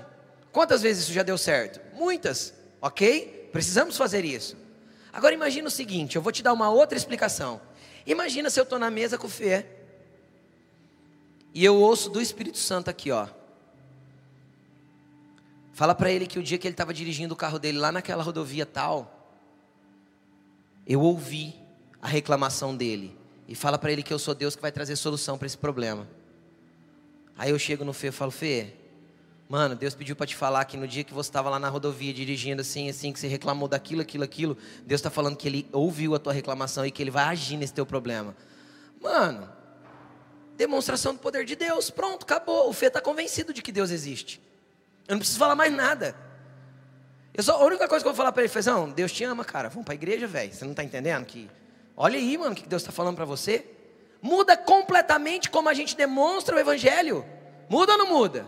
Quantas 0.52 0.82
vezes 0.82 1.04
isso 1.04 1.14
já 1.14 1.24
deu 1.24 1.38
certo? 1.38 1.80
Muitas, 1.96 2.54
ok? 2.82 3.50
Precisamos 3.52 3.98
fazer 3.98 4.24
isso. 4.24 4.56
Agora 5.12 5.34
imagina 5.34 5.68
o 5.68 5.72
seguinte, 5.72 6.16
eu 6.16 6.22
vou 6.22 6.32
te 6.32 6.44
dar 6.44 6.54
uma 6.54 6.70
outra 6.70 6.98
explicação. 6.98 7.62
Imagina 8.06 8.50
se 8.50 8.60
eu 8.60 8.64
estou 8.64 8.78
na 8.78 8.92
mesa 8.92 9.18
com 9.18 9.28
o 9.28 9.30
Fê 9.30 9.66
e 11.54 11.64
eu 11.64 11.76
ouço 11.76 12.10
do 12.10 12.22
Espírito 12.22 12.58
Santo 12.58 12.90
aqui, 12.90 13.12
ó. 13.12 13.28
Fala 15.74 15.96
para 15.96 16.12
ele 16.12 16.28
que 16.28 16.38
o 16.38 16.44
dia 16.44 16.58
que 16.58 16.68
ele 16.68 16.74
estava 16.74 16.94
dirigindo 16.94 17.34
o 17.34 17.38
carro 17.38 17.60
dele 17.60 17.78
lá 17.78 17.92
naquela 17.92 18.24
rodovia 18.24 18.66
tal, 18.66 19.34
eu 20.86 21.02
ouvi 21.02 21.56
a 22.02 22.08
reclamação 22.08 22.76
dele 22.76 23.18
e 23.48 23.56
fala 23.56 23.78
para 23.78 23.92
ele 23.92 24.04
que 24.04 24.14
eu 24.14 24.20
sou 24.20 24.36
Deus 24.36 24.56
que 24.56 24.62
vai 24.62 24.72
trazer 24.72 24.96
solução 24.96 25.38
para 25.38 25.48
esse 25.48 25.58
problema. 25.58 26.08
Aí 27.38 27.52
eu 27.52 27.60
chego 27.60 27.84
no 27.84 27.94
Fê 27.94 28.08
e 28.08 28.12
falo, 28.12 28.32
Fê, 28.32 28.74
Mano, 29.48 29.76
Deus 29.76 29.94
pediu 29.94 30.16
para 30.16 30.26
te 30.26 30.36
falar 30.36 30.66
que 30.66 30.76
no 30.76 30.88
dia 30.88 31.04
que 31.04 31.14
você 31.14 31.30
estava 31.30 31.50
lá 31.52 31.60
na 31.60 31.70
rodovia 31.70 32.12
dirigindo 32.12 32.62
assim, 32.62 32.90
assim, 32.90 33.14
que 33.14 33.20
você 33.20 33.28
reclamou 33.28 33.68
daquilo, 33.68 34.02
aquilo, 34.02 34.24
aquilo, 34.24 34.58
Deus 34.86 35.00
está 35.00 35.12
falando 35.12 35.38
que 35.38 35.48
Ele 35.48 35.70
ouviu 35.72 36.16
a 36.16 36.20
tua 36.20 36.34
reclamação 36.34 36.84
e 36.84 36.90
que 36.90 37.04
Ele 37.04 37.12
vai 37.12 37.26
agir 37.26 37.56
nesse 37.56 37.74
teu 37.74 37.86
problema. 37.86 38.36
Mano, 39.00 39.48
demonstração 40.58 41.14
do 41.14 41.20
poder 41.20 41.46
de 41.46 41.56
Deus, 41.56 41.92
pronto, 41.92 42.24
acabou. 42.24 42.70
O 42.70 42.74
Fê 42.74 42.88
está 42.88 43.00
convencido 43.00 43.54
de 43.54 43.62
que 43.62 43.72
Deus 43.72 43.92
existe. 43.92 44.42
Eu 45.08 45.14
não 45.14 45.20
preciso 45.20 45.38
falar 45.38 45.56
mais 45.56 45.72
nada. 45.72 46.16
Eu 47.32 47.44
só, 47.44 47.62
a 47.62 47.66
única 47.66 47.88
coisa 47.88 48.04
que 48.04 48.08
eu 48.10 48.14
vou 48.14 48.18
falar 48.18 48.32
para 48.32 48.42
ele 48.42 48.52
foi: 48.52 48.64
não, 48.64 48.90
Deus 48.90 49.12
te 49.12 49.24
ama, 49.24 49.46
cara. 49.46 49.70
Vamos 49.70 49.86
para 49.86 49.94
a 49.94 49.96
igreja, 49.96 50.26
velho. 50.26 50.52
Você 50.52 50.64
não 50.66 50.72
está 50.72 50.84
entendendo 50.84 51.24
que? 51.24 51.48
Olha 51.96 52.18
aí, 52.18 52.36
mano, 52.36 52.54
o 52.54 52.56
que 52.56 52.68
Deus 52.68 52.82
está 52.82 52.92
falando 52.92 53.16
para 53.16 53.26
você. 53.26 53.64
Muda 54.22 54.58
completamente 54.58 55.50
como 55.50 55.70
a 55.70 55.74
gente 55.74 55.96
demonstra 55.96 56.56
o 56.56 56.60
Evangelho. 56.60 57.26
Muda 57.70 57.94
ou 57.94 57.98
não 57.98 58.08
muda? 58.08 58.46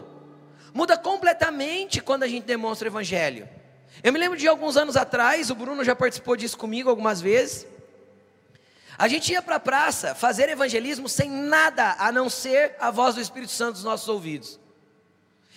Muda 0.73 0.97
completamente 0.97 2.01
quando 2.01 2.23
a 2.23 2.27
gente 2.27 2.45
demonstra 2.45 2.87
o 2.87 2.91
Evangelho. 2.91 3.47
Eu 4.03 4.13
me 4.13 4.19
lembro 4.19 4.37
de 4.37 4.47
alguns 4.47 4.77
anos 4.77 4.95
atrás, 4.95 5.49
o 5.49 5.55
Bruno 5.55 5.83
já 5.83 5.95
participou 5.95 6.35
disso 6.35 6.57
comigo 6.57 6.89
algumas 6.89 7.19
vezes. 7.19 7.65
A 8.97 9.07
gente 9.07 9.31
ia 9.31 9.41
para 9.41 9.57
a 9.57 9.59
praça 9.59 10.15
fazer 10.15 10.49
evangelismo 10.49 11.07
sem 11.07 11.29
nada 11.29 11.95
a 11.99 12.11
não 12.11 12.29
ser 12.29 12.75
a 12.79 12.89
voz 12.89 13.13
do 13.13 13.21
Espírito 13.21 13.51
Santo 13.51 13.75
nos 13.75 13.83
nossos 13.83 14.07
ouvidos. 14.09 14.59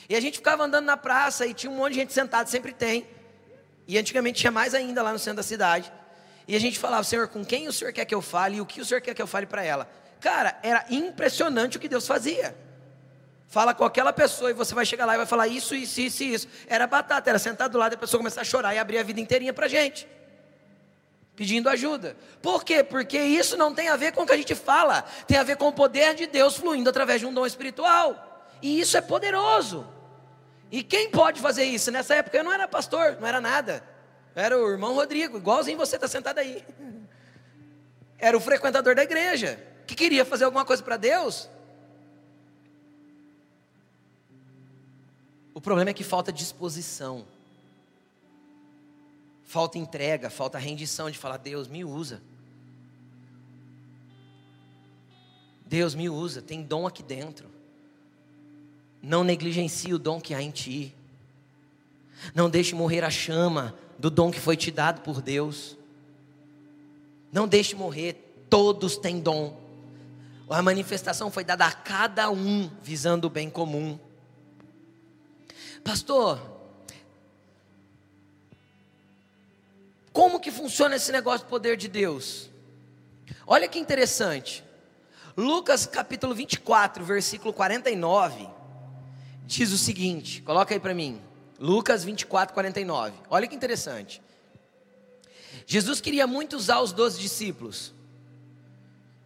E 0.08 0.14
a 0.14 0.20
gente 0.20 0.38
ficava 0.38 0.64
andando 0.64 0.84
na 0.84 0.96
praça 0.96 1.46
e 1.46 1.54
tinha 1.54 1.70
um 1.70 1.76
monte 1.76 1.94
de 1.94 2.00
gente 2.00 2.12
sentada, 2.12 2.50
sempre 2.50 2.72
tem. 2.72 3.06
E 3.86 3.96
antigamente 3.96 4.40
tinha 4.40 4.50
mais 4.50 4.74
ainda 4.74 5.02
lá 5.02 5.12
no 5.12 5.18
centro 5.18 5.38
da 5.38 5.42
cidade. 5.42 5.90
E 6.46 6.56
a 6.56 6.60
gente 6.60 6.78
falava, 6.78 7.04
Senhor, 7.04 7.28
com 7.28 7.44
quem 7.44 7.68
o 7.68 7.72
Senhor 7.72 7.92
quer 7.92 8.04
que 8.04 8.14
eu 8.14 8.22
fale 8.22 8.56
e 8.56 8.60
o 8.60 8.66
que 8.66 8.80
o 8.80 8.84
Senhor 8.84 9.00
quer 9.00 9.14
que 9.14 9.22
eu 9.22 9.26
fale 9.26 9.46
para 9.46 9.62
ela? 9.62 9.88
Cara, 10.20 10.58
era 10.62 10.84
impressionante 10.90 11.76
o 11.76 11.80
que 11.80 11.88
Deus 11.88 12.06
fazia. 12.06 12.54
Fala 13.48 13.74
com 13.74 13.84
aquela 13.84 14.12
pessoa 14.12 14.50
e 14.50 14.54
você 14.54 14.74
vai 14.74 14.86
chegar 14.86 15.06
lá 15.06 15.14
e 15.14 15.16
vai 15.16 15.26
falar 15.26 15.48
isso, 15.48 15.74
isso, 15.74 16.00
isso, 16.00 16.22
isso. 16.22 16.48
Era 16.68 16.86
batata, 16.86 17.30
era 17.30 17.38
sentado 17.38 17.72
do 17.72 17.78
lado 17.78 17.92
e 17.92 17.96
a 17.96 17.98
pessoa 17.98 18.18
começar 18.18 18.42
a 18.42 18.44
chorar 18.44 18.74
e 18.74 18.78
abrir 18.78 18.98
a 18.98 19.02
vida 19.02 19.20
inteirinha 19.20 19.52
para 19.52 19.66
gente. 19.66 20.06
Pedindo 21.34 21.68
ajuda. 21.68 22.16
Por 22.40 22.62
quê? 22.62 22.84
Porque 22.84 23.18
isso 23.18 23.56
não 23.56 23.74
tem 23.74 23.88
a 23.88 23.96
ver 23.96 24.12
com 24.12 24.22
o 24.22 24.26
que 24.26 24.32
a 24.32 24.36
gente 24.36 24.54
fala. 24.54 25.02
Tem 25.26 25.36
a 25.36 25.42
ver 25.42 25.56
com 25.56 25.68
o 25.68 25.72
poder 25.72 26.14
de 26.14 26.26
Deus 26.26 26.56
fluindo 26.56 26.90
através 26.90 27.20
de 27.20 27.26
um 27.26 27.34
dom 27.34 27.44
espiritual. 27.44 28.46
E 28.62 28.78
isso 28.78 28.96
é 28.96 29.00
poderoso. 29.00 29.86
E 30.70 30.84
quem 30.84 31.10
pode 31.10 31.40
fazer 31.40 31.64
isso? 31.64 31.90
Nessa 31.90 32.14
época 32.14 32.36
eu 32.36 32.44
não 32.44 32.52
era 32.52 32.68
pastor, 32.68 33.16
não 33.20 33.26
era 33.26 33.40
nada. 33.40 33.82
Era 34.34 34.58
o 34.58 34.68
irmão 34.68 34.94
Rodrigo, 34.94 35.38
igualzinho 35.38 35.78
você 35.78 35.96
está 35.96 36.06
sentado 36.06 36.38
aí. 36.38 36.64
Era 38.18 38.36
o 38.36 38.40
frequentador 38.40 38.94
da 38.94 39.02
igreja, 39.02 39.58
que 39.86 39.94
queria 39.94 40.24
fazer 40.24 40.44
alguma 40.44 40.64
coisa 40.64 40.82
para 40.82 40.96
Deus. 40.96 41.48
O 45.54 45.60
problema 45.60 45.90
é 45.90 45.94
que 45.94 46.04
falta 46.04 46.32
disposição, 46.32 47.26
falta 49.44 49.78
entrega, 49.78 50.30
falta 50.30 50.58
rendição 50.58 51.10
de 51.10 51.18
falar: 51.18 51.38
Deus 51.38 51.66
me 51.66 51.84
usa. 51.84 52.22
Deus 55.66 55.94
me 55.94 56.08
usa, 56.08 56.42
tem 56.42 56.62
dom 56.62 56.86
aqui 56.86 57.02
dentro. 57.02 57.48
Não 59.02 59.24
negligencie 59.24 59.94
o 59.94 59.98
dom 59.98 60.20
que 60.20 60.34
há 60.34 60.42
em 60.42 60.50
ti. 60.50 60.94
Não 62.34 62.50
deixe 62.50 62.74
morrer 62.74 63.04
a 63.04 63.10
chama 63.10 63.74
do 64.00 64.10
dom 64.10 64.30
que 64.30 64.40
foi 64.40 64.56
te 64.56 64.70
dado 64.70 65.02
por 65.02 65.20
Deus. 65.20 65.76
Não 67.30 67.46
deixe 67.46 67.76
morrer, 67.76 68.46
todos 68.48 68.96
têm 68.96 69.20
dom. 69.20 69.60
A 70.48 70.62
manifestação 70.62 71.30
foi 71.30 71.44
dada 71.44 71.66
a 71.66 71.72
cada 71.72 72.30
um 72.30 72.68
visando 72.82 73.26
o 73.26 73.30
bem 73.30 73.50
comum. 73.50 73.98
Pastor, 75.84 76.40
como 80.12 80.40
que 80.40 80.50
funciona 80.50 80.96
esse 80.96 81.12
negócio 81.12 81.46
do 81.46 81.50
poder 81.50 81.76
de 81.76 81.86
Deus? 81.86 82.48
Olha 83.46 83.68
que 83.68 83.78
interessante. 83.78 84.64
Lucas 85.36 85.84
capítulo 85.86 86.34
24, 86.34 87.04
versículo 87.04 87.52
49, 87.52 88.48
diz 89.44 89.70
o 89.72 89.78
seguinte: 89.78 90.40
coloca 90.40 90.74
aí 90.74 90.80
para 90.80 90.94
mim. 90.94 91.20
Lucas 91.60 92.02
24, 92.02 92.54
49. 92.54 93.12
Olha 93.28 93.46
que 93.46 93.54
interessante. 93.54 94.22
Jesus 95.66 96.00
queria 96.00 96.26
muito 96.26 96.56
usar 96.56 96.80
os 96.80 96.90
doze 96.90 97.20
discípulos. 97.20 97.92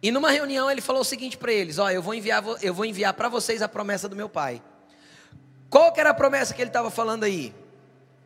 E 0.01 0.11
numa 0.11 0.29
reunião 0.29 0.69
ele 0.69 0.81
falou 0.81 1.01
o 1.01 1.05
seguinte 1.05 1.37
para 1.37 1.53
eles: 1.53 1.79
Ó, 1.79 1.89
eu 1.89 2.01
vou 2.01 2.13
enviar, 2.13 2.43
eu 2.61 2.73
vou 2.73 2.83
enviar 2.83 3.13
para 3.13 3.29
vocês 3.29 3.61
a 3.61 3.69
promessa 3.69 4.09
do 4.09 4.17
meu 4.17 4.27
Pai. 4.27 4.61
Qual 5.69 5.93
que 5.93 5.99
era 6.01 6.09
a 6.09 6.13
promessa 6.13 6.53
que 6.53 6.61
ele 6.61 6.69
estava 6.69 6.91
falando 6.91 7.23
aí? 7.23 7.55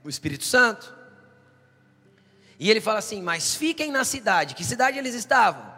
O 0.03 0.09
Espírito 0.09 0.43
Santo. 0.43 0.91
E 2.59 2.69
ele 2.69 2.81
fala 2.81 2.97
assim: 2.97 3.21
Mas 3.21 3.53
fiquem 3.53 3.91
na 3.91 4.03
cidade. 4.03 4.55
Que 4.55 4.63
cidade 4.63 4.97
eles 4.97 5.13
estavam? 5.13 5.71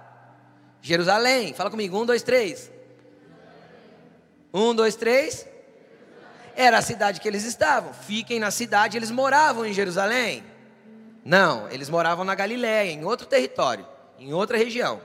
Jerusalém. 0.82 1.54
Fala 1.54 1.70
comigo: 1.70 2.02
um, 2.02 2.06
dois, 2.06 2.24
três. 2.24 2.72
Um, 4.54 4.74
dois, 4.74 4.96
três. 4.96 5.51
Era 6.56 6.78
a 6.78 6.82
cidade 6.82 7.20
que 7.20 7.28
eles 7.28 7.44
estavam. 7.44 7.94
Fiquem 7.94 8.40
na 8.40 8.52
cidade. 8.52 8.98
Eles 8.98 9.12
moravam 9.12 9.66
em 9.66 9.74
Jerusalém. 9.74 10.44
Não, 11.24 11.70
eles 11.70 11.90
moravam 11.90 12.26
na 12.26 12.34
Galiléia, 12.34 12.92
em 12.92 13.06
outro 13.06 13.28
território, 13.28 13.88
em 14.18 14.34
outra 14.34 14.58
região. 14.58 15.02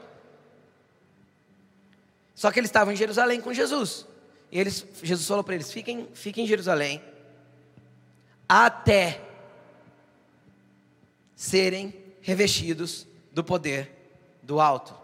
Só 2.35 2.51
que 2.51 2.59
eles 2.59 2.69
estavam 2.69 2.93
em 2.93 2.97
Jerusalém 2.97 3.41
com 3.41 3.53
Jesus. 3.53 4.07
E 4.51 4.59
eles, 4.59 4.87
Jesus 5.03 5.27
falou 5.27 5.45
para 5.45 5.55
eles: 5.55 5.73
fiquem, 5.73 6.09
fiquem 6.15 6.45
em 6.45 6.47
Jerusalém 6.47 7.03
até 8.49 9.21
serem 11.35 11.95
revestidos 12.21 13.07
do 13.33 13.43
poder 13.43 13.91
do 14.43 14.61
alto. 14.61 14.95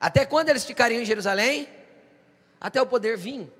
Até 0.00 0.24
quando 0.24 0.48
eles 0.48 0.64
ficariam 0.64 1.02
em 1.02 1.04
Jerusalém? 1.04 1.68
Até 2.60 2.80
o 2.80 2.86
poder 2.86 3.16
vir. 3.16 3.52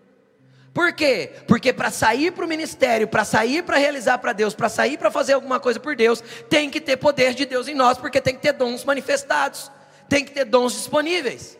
Por 0.72 0.92
quê? 0.92 1.32
Porque 1.48 1.72
para 1.72 1.90
sair 1.90 2.30
para 2.30 2.44
o 2.44 2.48
ministério, 2.48 3.08
para 3.08 3.24
sair 3.24 3.62
para 3.62 3.76
realizar 3.76 4.18
para 4.18 4.32
Deus, 4.32 4.54
para 4.54 4.68
sair 4.68 4.96
para 4.96 5.10
fazer 5.10 5.32
alguma 5.32 5.58
coisa 5.58 5.80
por 5.80 5.96
Deus, 5.96 6.22
tem 6.48 6.70
que 6.70 6.80
ter 6.80 6.96
poder 6.96 7.34
de 7.34 7.44
Deus 7.44 7.66
em 7.66 7.74
nós, 7.74 7.98
porque 7.98 8.20
tem 8.20 8.34
que 8.34 8.40
ter 8.40 8.52
dons 8.52 8.84
manifestados, 8.84 9.70
tem 10.08 10.24
que 10.24 10.30
ter 10.30 10.44
dons 10.44 10.72
disponíveis. 10.74 11.58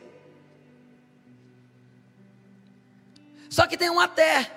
Só 3.49 3.67
que 3.67 3.77
tem 3.77 3.91
um 3.91 3.99
até. 3.99 4.49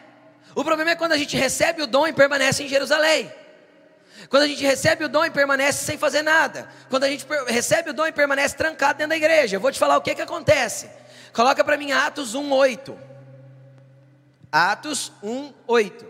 O 0.53 0.63
problema 0.63 0.91
é 0.91 0.95
quando 0.95 1.13
a 1.13 1.17
gente 1.17 1.35
recebe 1.35 1.81
o 1.81 1.87
dom 1.87 2.05
e 2.05 2.13
permanece 2.13 2.63
em 2.63 2.67
Jerusalém. 2.67 3.31
Quando 4.29 4.43
a 4.43 4.47
gente 4.47 4.63
recebe 4.63 5.03
o 5.03 5.09
dom 5.09 5.25
e 5.25 5.31
permanece 5.31 5.83
sem 5.83 5.97
fazer 5.97 6.21
nada. 6.21 6.69
Quando 6.91 7.05
a 7.05 7.09
gente 7.09 7.25
recebe 7.47 7.89
o 7.89 7.93
dom 7.93 8.05
e 8.05 8.11
permanece 8.11 8.55
trancado 8.55 8.99
dentro 8.99 9.09
da 9.09 9.17
igreja. 9.17 9.55
Eu 9.55 9.59
vou 9.59 9.71
te 9.71 9.79
falar 9.79 9.97
o 9.97 10.01
que, 10.01 10.13
que 10.13 10.21
acontece. 10.21 10.87
Coloca 11.33 11.63
para 11.63 11.75
mim 11.75 11.91
Atos 11.91 12.35
1,8. 12.35 13.12
Atos 14.53 15.11
1, 15.23 15.51
8. 15.65 16.05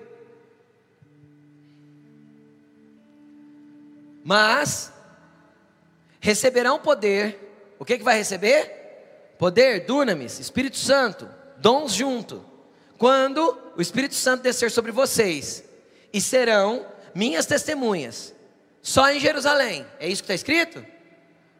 Mas 4.21 4.91
receberão 6.19 6.77
poder. 6.77 7.39
O 7.79 7.85
que, 7.85 7.97
que 7.97 8.03
vai 8.03 8.17
receber? 8.17 9.35
Poder, 9.39 9.85
dunamis, 9.85 10.39
Espírito 10.39 10.75
Santo, 10.75 11.29
dons 11.57 11.93
junto. 11.93 12.45
Quando 12.97 13.57
o 13.77 13.81
Espírito 13.81 14.15
Santo 14.15 14.43
descer 14.43 14.69
sobre 14.69 14.91
vocês, 14.91 15.63
e 16.11 16.19
serão 16.19 16.85
minhas 17.15 17.45
testemunhas, 17.45 18.35
só 18.81 19.09
em 19.09 19.21
Jerusalém. 19.21 19.85
É 20.01 20.09
isso 20.09 20.21
que 20.21 20.25
está 20.31 20.35
escrito? 20.35 20.85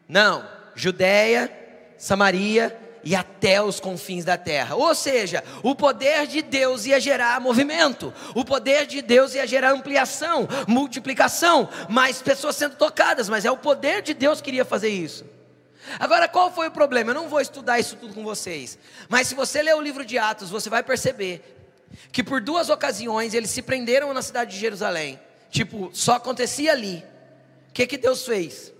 Não. 0.06 0.46
Judéia, 0.74 1.50
Samaria 1.96 2.83
e 3.04 3.14
até 3.14 3.62
os 3.62 3.78
confins 3.78 4.24
da 4.24 4.36
terra. 4.36 4.74
Ou 4.74 4.94
seja, 4.94 5.44
o 5.62 5.74
poder 5.74 6.26
de 6.26 6.42
Deus 6.42 6.86
ia 6.86 6.98
gerar 6.98 7.40
movimento, 7.40 8.12
o 8.34 8.44
poder 8.44 8.86
de 8.86 9.02
Deus 9.02 9.34
ia 9.34 9.46
gerar 9.46 9.72
ampliação, 9.72 10.48
multiplicação, 10.66 11.68
mais 11.88 12.22
pessoas 12.22 12.56
sendo 12.56 12.76
tocadas, 12.76 13.28
mas 13.28 13.44
é 13.44 13.50
o 13.50 13.56
poder 13.56 14.02
de 14.02 14.14
Deus 14.14 14.40
que 14.40 14.50
iria 14.50 14.64
fazer 14.64 14.88
isso. 14.88 15.24
Agora, 15.98 16.26
qual 16.26 16.50
foi 16.50 16.68
o 16.68 16.70
problema? 16.70 17.10
Eu 17.10 17.14
não 17.14 17.28
vou 17.28 17.40
estudar 17.40 17.78
isso 17.78 17.96
tudo 17.96 18.14
com 18.14 18.24
vocês, 18.24 18.78
mas 19.08 19.28
se 19.28 19.34
você 19.34 19.62
ler 19.62 19.74
o 19.74 19.82
livro 19.82 20.04
de 20.04 20.16
Atos, 20.16 20.50
você 20.50 20.70
vai 20.70 20.82
perceber 20.82 21.54
que 22.10 22.22
por 22.22 22.40
duas 22.40 22.70
ocasiões 22.70 23.34
eles 23.34 23.50
se 23.50 23.62
prenderam 23.62 24.12
na 24.12 24.22
cidade 24.22 24.52
de 24.52 24.58
Jerusalém. 24.58 25.20
Tipo, 25.50 25.90
só 25.92 26.14
acontecia 26.14 26.72
ali. 26.72 27.04
O 27.68 27.72
que, 27.72 27.86
que 27.86 27.98
Deus 27.98 28.24
fez? 28.24 28.72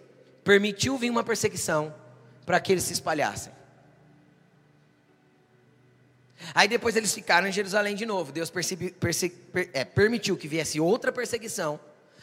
Permitiu 0.43 0.97
vir 0.99 1.11
uma 1.11 1.23
perseguição 1.23 1.95
para 2.45 2.59
que 2.59 2.73
eles 2.73 2.85
se 2.85 2.93
espalhassem. 2.93 3.53
Aí 6.55 6.67
depois 6.67 6.97
eles 6.97 7.15
ficaram 7.15 7.47
em 7.47 7.53
Jerusalém 7.53 7.95
de 7.95 8.05
novo. 8.05 8.33
Deus 8.33 8.51
per, 8.51 8.65
é, 9.73 9.85
permitiu 9.85 10.37
que 10.37 10.49
viesse 10.49 10.81
outra 10.81 11.13
perseguição 11.13 11.79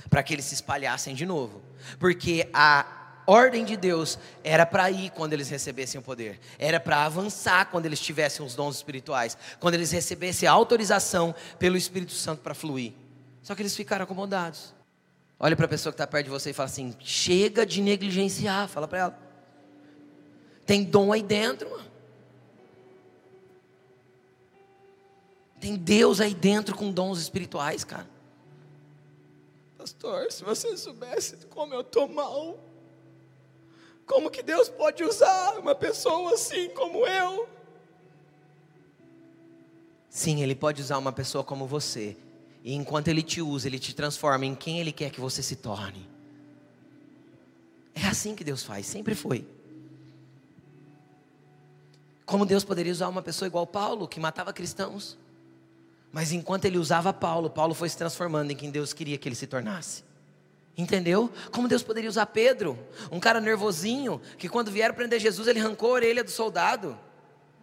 para 0.09 0.21
que 0.21 0.33
eles 0.33 0.45
se 0.45 0.53
espalhassem 0.53 1.15
de 1.15 1.25
novo. 1.25 1.61
Porque 1.99 2.49
a 2.53 2.85
ordem 3.25 3.63
de 3.63 3.77
Deus 3.77 4.19
era 4.43 4.65
para 4.65 4.89
ir 4.91 5.11
quando 5.11 5.33
eles 5.33 5.49
recebessem 5.49 5.99
o 5.99 6.03
poder, 6.03 6.39
era 6.59 6.79
para 6.79 7.05
avançar 7.05 7.65
quando 7.67 7.85
eles 7.85 7.99
tivessem 7.99 8.45
os 8.45 8.55
dons 8.55 8.75
espirituais, 8.75 9.37
quando 9.59 9.75
eles 9.75 9.91
recebessem 9.91 10.49
a 10.49 10.51
autorização 10.51 11.33
pelo 11.57 11.77
Espírito 11.77 12.13
Santo 12.13 12.41
para 12.41 12.53
fluir. 12.53 12.93
Só 13.41 13.55
que 13.55 13.61
eles 13.61 13.75
ficaram 13.75 14.03
acomodados. 14.03 14.73
Olha 15.39 15.55
para 15.55 15.65
a 15.65 15.69
pessoa 15.69 15.91
que 15.91 15.95
está 15.95 16.05
perto 16.05 16.25
de 16.25 16.29
você 16.29 16.51
e 16.51 16.53
fala 16.53 16.69
assim: 16.69 16.95
chega 16.99 17.65
de 17.65 17.81
negligenciar. 17.81 18.67
Fala 18.67 18.87
para 18.87 18.99
ela. 18.99 19.19
Tem 20.65 20.83
dom 20.83 21.11
aí 21.11 21.23
dentro, 21.23 21.67
mano. 21.69 21.90
Tem 25.61 25.75
Deus 25.75 26.19
aí 26.19 26.33
dentro 26.33 26.75
com 26.75 26.91
dons 26.91 27.19
espirituais, 27.19 27.83
cara. 27.83 28.09
Pastor, 29.77 30.31
se 30.31 30.43
você 30.43 30.75
soubesse 30.75 31.37
como 31.51 31.75
eu 31.75 31.81
estou 31.81 32.07
mal, 32.07 32.59
como 34.07 34.31
que 34.31 34.41
Deus 34.41 34.69
pode 34.69 35.03
usar 35.03 35.59
uma 35.59 35.75
pessoa 35.75 36.33
assim 36.33 36.69
como 36.71 37.05
eu? 37.05 37.47
Sim, 40.09 40.41
Ele 40.41 40.55
pode 40.55 40.81
usar 40.81 40.97
uma 40.97 41.11
pessoa 41.11 41.43
como 41.43 41.67
você. 41.67 42.17
E 42.63 42.73
enquanto 42.73 43.09
Ele 43.09 43.21
te 43.21 43.39
usa, 43.39 43.67
Ele 43.67 43.77
te 43.77 43.93
transforma 43.93 44.45
em 44.47 44.55
quem 44.55 44.79
Ele 44.79 44.91
quer 44.91 45.11
que 45.11 45.21
você 45.21 45.43
se 45.43 45.55
torne. 45.55 46.09
É 47.93 48.07
assim 48.07 48.35
que 48.35 48.43
Deus 48.43 48.63
faz, 48.63 48.87
sempre 48.87 49.13
foi. 49.13 49.47
Como 52.25 52.47
Deus 52.47 52.63
poderia 52.63 52.91
usar 52.91 53.09
uma 53.09 53.21
pessoa 53.21 53.45
igual 53.45 53.67
Paulo, 53.67 54.07
que 54.07 54.19
matava 54.19 54.51
cristãos? 54.51 55.17
Mas 56.11 56.31
enquanto 56.31 56.65
ele 56.65 56.77
usava 56.77 57.13
Paulo, 57.13 57.49
Paulo 57.49 57.73
foi 57.73 57.87
se 57.87 57.97
transformando 57.97 58.51
em 58.51 58.55
quem 58.55 58.69
Deus 58.69 58.91
queria 58.93 59.17
que 59.17 59.27
ele 59.29 59.35
se 59.35 59.47
tornasse. 59.47 60.03
Entendeu? 60.77 61.31
Como 61.51 61.67
Deus 61.67 61.83
poderia 61.83 62.09
usar 62.09 62.25
Pedro, 62.27 62.77
um 63.11 63.19
cara 63.19 63.39
nervosinho, 63.39 64.21
que 64.37 64.49
quando 64.49 64.71
vieram 64.71 64.95
prender 64.95 65.19
Jesus, 65.19 65.47
ele 65.47 65.59
arrancou 65.59 65.89
a 65.91 65.93
orelha 65.93 66.23
do 66.23 66.31
soldado, 66.31 66.97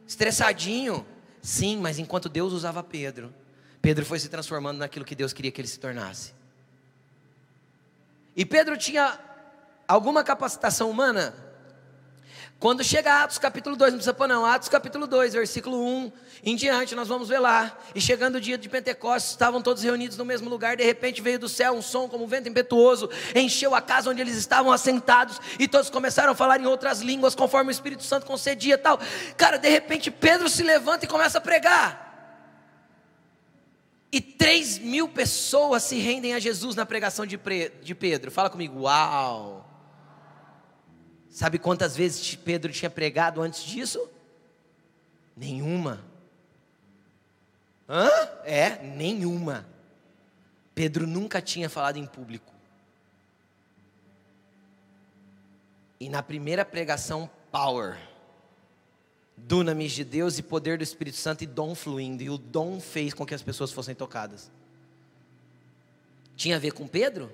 estressadinho. 0.07 1.07
Sim, 1.43 1.79
mas 1.79 1.99
enquanto 1.99 2.29
Deus 2.29 2.53
usava 2.53 2.83
Pedro, 2.83 3.33
Pedro 3.81 4.05
foi 4.05 4.19
se 4.19 4.29
transformando 4.29 4.79
naquilo 4.79 5.05
que 5.05 5.15
Deus 5.15 5.33
queria 5.33 5.51
que 5.51 5.61
ele 5.61 5.69
se 5.69 5.79
tornasse. 5.79 6.33
E 8.37 8.45
Pedro 8.45 8.77
tinha 8.77 9.19
alguma 9.87 10.23
capacitação 10.23 10.91
humana? 10.91 11.35
Quando 12.61 12.83
chega 12.83 13.23
Atos 13.23 13.39
capítulo 13.39 13.77
2, 13.77 13.93
não 13.93 13.99
precisa 13.99 14.13
pôr 14.13 14.27
não, 14.27 14.45
Atos 14.45 14.69
capítulo 14.69 15.07
2, 15.07 15.33
versículo 15.33 15.81
1 15.81 16.13
em 16.43 16.57
diante, 16.57 16.93
nós 16.97 17.07
vamos 17.07 17.29
ver 17.29 17.39
lá. 17.39 17.79
E 17.95 18.01
chegando 18.01 18.35
o 18.35 18.41
dia 18.41 18.59
de 18.59 18.69
Pentecostes, 18.69 19.31
estavam 19.31 19.63
todos 19.63 19.81
reunidos 19.85 20.17
no 20.17 20.25
mesmo 20.25 20.51
lugar, 20.51 20.77
de 20.77 20.83
repente 20.83 21.23
veio 21.23 21.39
do 21.39 21.49
céu 21.49 21.75
um 21.75 21.83
som 21.83 22.09
como 22.09 22.25
um 22.25 22.27
vento 22.27 22.49
impetuoso, 22.49 23.09
encheu 23.33 23.77
a 23.77 23.81
casa 23.81 24.11
onde 24.11 24.21
eles 24.21 24.37
estavam 24.37 24.73
assentados, 24.73 25.41
e 25.57 25.69
todos 25.69 25.89
começaram 25.89 26.33
a 26.33 26.35
falar 26.35 26.61
em 26.61 26.67
outras 26.67 27.01
línguas, 27.01 27.37
conforme 27.37 27.71
o 27.71 27.73
Espírito 27.73 28.03
Santo 28.03 28.27
concedia 28.27 28.77
tal. 28.77 28.99
Cara, 29.37 29.57
de 29.57 29.69
repente 29.69 30.11
Pedro 30.11 30.49
se 30.49 30.65
levanta 30.65 31.05
e 31.05 31.09
começa 31.09 31.39
a 31.39 31.41
pregar. 31.41 32.09
E 34.11 34.21
três 34.21 34.79
mil 34.79 35.07
pessoas 35.07 35.85
se 35.85 35.99
rendem 35.99 36.35
a 36.35 36.41
Jesus 36.41 36.75
na 36.75 36.85
pregação 36.85 37.25
de 37.25 37.39
Pedro. 37.95 38.33
Fala 38.33 38.51
comigo, 38.51 38.81
uau! 38.81 39.68
Sabe 41.39 41.57
quantas 41.57 41.97
vezes 41.97 42.35
Pedro 42.35 42.73
tinha 42.73 42.91
pregado 42.91 43.41
antes 43.41 43.63
disso? 43.63 44.11
Nenhuma. 45.37 46.05
Hã? 47.89 48.11
É, 48.43 48.83
nenhuma. 48.83 49.65
Pedro 50.75 51.07
nunca 51.07 51.41
tinha 51.41 51.71
falado 51.71 51.97
em 51.97 52.05
público. 52.05 52.53
E 56.01 56.09
na 56.09 56.25
primeira 56.25 56.65
pregação, 56.65 57.31
power. 57.53 57.97
Dunamis 59.37 59.93
de 59.93 60.03
Deus 60.03 60.41
e 60.41 60.43
poder 60.43 60.77
do 60.77 60.83
Espírito 60.83 61.19
Santo 61.19 61.45
e 61.45 61.47
dom 61.47 61.73
fluindo. 61.73 62.21
E 62.21 62.31
o 62.31 62.37
dom 62.37 62.81
fez 62.81 63.15
com 63.15 63.25
que 63.25 63.33
as 63.33 63.43
pessoas 63.43 63.71
fossem 63.71 63.95
tocadas. 63.95 64.51
Tinha 66.35 66.57
a 66.57 66.59
ver 66.59 66.73
com 66.73 66.89
Pedro? 66.89 67.31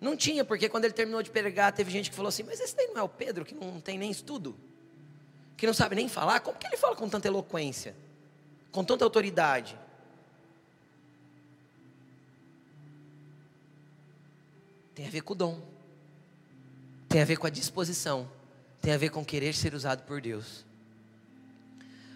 Não 0.00 0.16
tinha, 0.16 0.44
porque 0.44 0.68
quando 0.68 0.84
ele 0.84 0.92
terminou 0.92 1.22
de 1.22 1.30
pregar, 1.30 1.72
teve 1.72 1.90
gente 1.90 2.10
que 2.10 2.16
falou 2.16 2.28
assim: 2.28 2.42
Mas 2.42 2.60
esse 2.60 2.76
daí 2.76 2.88
não 2.88 2.98
é 2.98 3.02
o 3.02 3.08
Pedro, 3.08 3.44
que 3.44 3.54
não 3.54 3.80
tem 3.80 3.98
nem 3.98 4.10
estudo, 4.10 4.56
que 5.56 5.66
não 5.66 5.74
sabe 5.74 5.94
nem 5.94 6.08
falar? 6.08 6.40
Como 6.40 6.58
que 6.58 6.66
ele 6.66 6.76
fala 6.76 6.94
com 6.94 7.08
tanta 7.08 7.28
eloquência, 7.28 7.94
com 8.70 8.84
tanta 8.84 9.04
autoridade? 9.04 9.78
Tem 14.94 15.06
a 15.06 15.10
ver 15.10 15.22
com 15.22 15.32
o 15.32 15.36
dom, 15.36 15.60
tem 17.08 17.20
a 17.20 17.24
ver 17.24 17.36
com 17.36 17.46
a 17.46 17.50
disposição, 17.50 18.30
tem 18.80 18.92
a 18.92 18.98
ver 18.98 19.10
com 19.10 19.24
querer 19.24 19.54
ser 19.54 19.74
usado 19.74 20.02
por 20.04 20.20
Deus. 20.20 20.64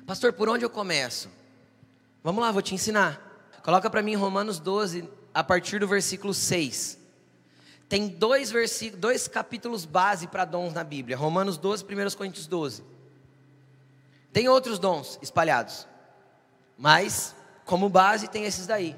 Pastor, 0.06 0.32
por 0.32 0.48
onde 0.48 0.64
eu 0.64 0.70
começo? 0.70 1.28
Vamos 2.22 2.42
lá, 2.42 2.52
vou 2.52 2.62
te 2.62 2.74
ensinar. 2.74 3.20
Coloca 3.62 3.90
para 3.90 4.02
mim 4.02 4.14
Romanos 4.14 4.58
12, 4.58 5.08
a 5.34 5.44
partir 5.44 5.80
do 5.80 5.88
versículo 5.88 6.32
6. 6.32 6.98
Tem 7.88 8.06
dois 8.08 8.50
versículos, 8.50 9.00
dois 9.00 9.26
capítulos 9.26 9.84
base 9.84 10.26
para 10.26 10.44
dons 10.44 10.74
na 10.74 10.84
Bíblia: 10.84 11.16
Romanos 11.16 11.56
12, 11.56 11.84
1 11.84 12.16
Coríntios 12.16 12.46
12. 12.46 12.84
Tem 14.32 14.48
outros 14.48 14.78
dons 14.78 15.18
espalhados, 15.22 15.86
mas 16.76 17.34
como 17.64 17.88
base 17.88 18.28
tem 18.28 18.44
esses 18.44 18.66
daí. 18.66 18.94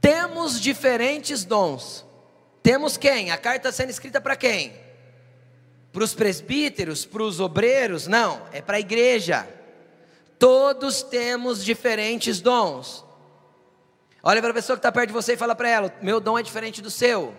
Temos 0.00 0.60
diferentes 0.60 1.44
dons. 1.44 2.06
Temos 2.62 2.96
quem? 2.96 3.30
A 3.30 3.38
carta 3.38 3.72
sendo 3.72 3.90
escrita 3.90 4.20
para 4.20 4.36
quem? 4.36 4.72
Para 5.92 6.04
os 6.04 6.14
presbíteros, 6.14 7.04
para 7.04 7.22
os 7.22 7.40
obreiros? 7.40 8.06
Não, 8.06 8.46
é 8.52 8.62
para 8.62 8.76
a 8.76 8.80
igreja. 8.80 9.48
Todos 10.38 11.02
temos 11.02 11.64
diferentes 11.64 12.40
dons. 12.40 13.04
Olha 14.28 14.42
para 14.42 14.50
a 14.50 14.54
pessoa 14.54 14.76
que 14.76 14.80
está 14.80 14.92
perto 14.92 15.06
de 15.06 15.14
você 15.14 15.32
e 15.32 15.36
fala 15.38 15.54
para 15.54 15.70
ela: 15.70 15.94
meu 16.02 16.20
dom 16.20 16.38
é 16.38 16.42
diferente 16.42 16.82
do 16.82 16.90
seu. 16.90 17.34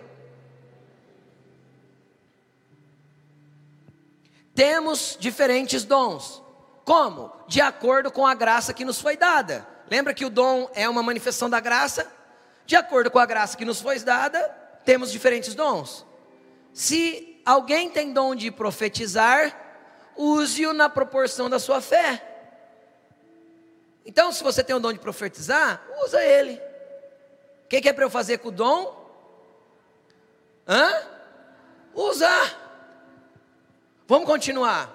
Temos 4.52 5.16
diferentes 5.20 5.84
dons. 5.84 6.42
Como? 6.84 7.30
De 7.46 7.60
acordo 7.60 8.10
com 8.10 8.26
a 8.26 8.34
graça 8.34 8.74
que 8.74 8.84
nos 8.84 9.00
foi 9.00 9.16
dada. 9.16 9.64
Lembra 9.88 10.12
que 10.12 10.24
o 10.24 10.28
dom 10.28 10.68
é 10.74 10.88
uma 10.88 11.00
manifestação 11.00 11.48
da 11.48 11.60
graça? 11.60 12.10
De 12.66 12.74
acordo 12.74 13.08
com 13.08 13.20
a 13.20 13.26
graça 13.26 13.56
que 13.56 13.64
nos 13.64 13.80
foi 13.80 14.00
dada, 14.00 14.40
temos 14.84 15.12
diferentes 15.12 15.54
dons. 15.54 16.04
Se 16.74 17.40
alguém 17.46 17.88
tem 17.88 18.12
dom 18.12 18.34
de 18.34 18.50
profetizar, 18.50 19.56
use-o 20.16 20.72
na 20.72 20.88
proporção 20.88 21.48
da 21.48 21.60
sua 21.60 21.80
fé. 21.80 22.20
Então, 24.04 24.32
se 24.32 24.42
você 24.42 24.64
tem 24.64 24.74
o 24.74 24.80
dom 24.80 24.92
de 24.92 24.98
profetizar, 24.98 25.80
usa 26.02 26.20
ele 26.20 26.69
que, 27.70 27.80
que 27.80 27.88
é 27.88 27.92
para 27.92 28.04
eu 28.04 28.10
fazer 28.10 28.38
com 28.38 28.48
o 28.48 28.52
dom? 28.52 28.98
Hã? 30.66 30.92
Usar. 31.94 32.58
Vamos 34.08 34.26
continuar. 34.26 34.92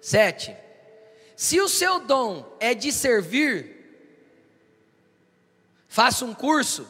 Sete. 0.00 0.56
Se 1.34 1.60
o 1.60 1.68
seu 1.68 1.98
dom 1.98 2.56
é 2.60 2.72
de 2.72 2.92
servir, 2.92 3.84
faça 5.88 6.24
um 6.24 6.32
curso. 6.32 6.88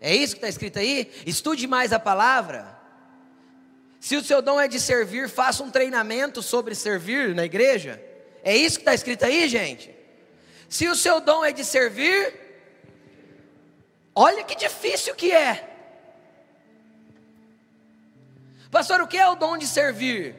É 0.00 0.14
isso 0.14 0.34
que 0.34 0.38
está 0.38 0.48
escrito 0.48 0.78
aí? 0.78 1.12
Estude 1.26 1.66
mais 1.66 1.92
a 1.92 1.98
palavra. 1.98 2.78
Se 3.98 4.16
o 4.16 4.22
seu 4.22 4.40
dom 4.40 4.60
é 4.60 4.68
de 4.68 4.78
servir, 4.78 5.28
faça 5.28 5.64
um 5.64 5.70
treinamento 5.70 6.40
sobre 6.40 6.76
servir 6.76 7.34
na 7.34 7.44
igreja. 7.44 8.00
É 8.44 8.56
isso 8.56 8.76
que 8.76 8.82
está 8.82 8.94
escrito 8.94 9.24
aí, 9.24 9.48
gente? 9.48 9.92
Se 10.68 10.86
o 10.86 10.94
seu 10.94 11.20
dom 11.20 11.44
é 11.44 11.50
de 11.50 11.64
servir, 11.64 12.41
Olha 14.14 14.44
que 14.44 14.54
difícil 14.54 15.14
que 15.14 15.32
é. 15.32 15.68
Pastor, 18.70 19.00
o 19.00 19.06
que 19.06 19.16
é 19.18 19.28
o 19.28 19.34
dom 19.34 19.56
de 19.56 19.66
servir? 19.66 20.34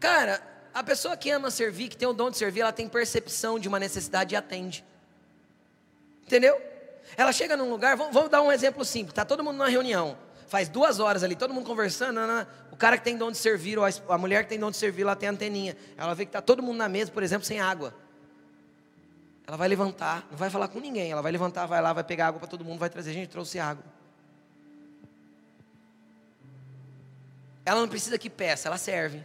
Cara, 0.00 0.42
a 0.72 0.82
pessoa 0.82 1.16
que 1.16 1.30
ama 1.30 1.50
servir, 1.50 1.88
que 1.88 1.96
tem 1.96 2.06
o 2.08 2.12
dom 2.12 2.30
de 2.30 2.36
servir, 2.36 2.60
ela 2.60 2.72
tem 2.72 2.88
percepção 2.88 3.58
de 3.58 3.68
uma 3.68 3.78
necessidade 3.78 4.34
e 4.34 4.36
atende. 4.36 4.84
Entendeu? 6.24 6.60
Ela 7.16 7.32
chega 7.32 7.56
num 7.56 7.70
lugar, 7.70 7.96
vamos, 7.96 8.12
vamos 8.12 8.30
dar 8.30 8.42
um 8.42 8.52
exemplo 8.52 8.84
simples: 8.84 9.12
está 9.12 9.24
todo 9.24 9.42
mundo 9.42 9.56
numa 9.56 9.68
reunião, 9.68 10.16
faz 10.46 10.68
duas 10.68 11.00
horas 11.00 11.22
ali, 11.22 11.34
todo 11.34 11.54
mundo 11.54 11.66
conversando, 11.66 12.20
o 12.70 12.76
cara 12.76 12.96
que 12.96 13.04
tem 13.04 13.16
dom 13.16 13.30
de 13.30 13.38
servir, 13.38 13.78
ou 13.78 13.84
a, 13.84 14.18
mulher 14.18 14.44
que 14.44 14.50
tem 14.50 14.58
dom 14.58 14.70
de 14.70 14.76
servir, 14.76 15.02
ela 15.02 15.16
tem 15.16 15.28
anteninha. 15.28 15.76
Ela 15.96 16.14
vê 16.14 16.24
que 16.24 16.30
está 16.30 16.40
todo 16.40 16.62
mundo 16.62 16.76
na 16.76 16.88
mesa, 16.88 17.10
por 17.10 17.22
exemplo, 17.22 17.46
sem 17.46 17.60
água. 17.60 17.94
Ela 19.48 19.56
vai 19.56 19.66
levantar, 19.66 20.26
não 20.30 20.36
vai 20.36 20.50
falar 20.50 20.68
com 20.68 20.78
ninguém. 20.78 21.10
Ela 21.10 21.22
vai 21.22 21.32
levantar, 21.32 21.64
vai 21.64 21.80
lá, 21.80 21.94
vai 21.94 22.04
pegar 22.04 22.26
água 22.26 22.38
para 22.38 22.46
todo 22.46 22.62
mundo, 22.62 22.78
vai 22.78 22.90
trazer. 22.90 23.14
Gente, 23.14 23.30
trouxe 23.30 23.58
água. 23.58 23.82
Ela 27.64 27.80
não 27.80 27.88
precisa 27.88 28.18
que 28.18 28.28
peça, 28.28 28.68
ela 28.68 28.76
serve. 28.76 29.24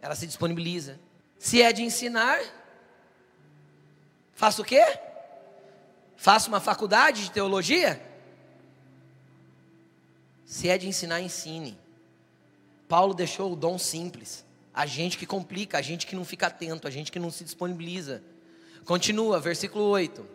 Ela 0.00 0.16
se 0.16 0.26
disponibiliza. 0.26 0.98
Se 1.38 1.62
é 1.62 1.72
de 1.72 1.84
ensinar, 1.84 2.40
faça 4.34 4.60
o 4.60 4.64
quê? 4.64 4.98
Faça 6.16 6.48
uma 6.48 6.58
faculdade 6.58 7.22
de 7.22 7.30
teologia? 7.30 8.02
Se 10.44 10.68
é 10.68 10.76
de 10.76 10.88
ensinar, 10.88 11.20
ensine. 11.20 11.78
Paulo 12.88 13.14
deixou 13.14 13.52
o 13.52 13.56
dom 13.56 13.78
simples. 13.78 14.44
A 14.74 14.86
gente 14.86 15.18
que 15.18 15.26
complica, 15.26 15.78
a 15.78 15.82
gente 15.82 16.06
que 16.06 16.16
não 16.16 16.24
fica 16.24 16.46
atento, 16.46 16.88
a 16.88 16.90
gente 16.90 17.12
que 17.12 17.18
não 17.18 17.30
se 17.30 17.44
disponibiliza. 17.44 18.22
Continua, 18.84 19.38
versículo 19.38 19.84
8. 19.84 20.26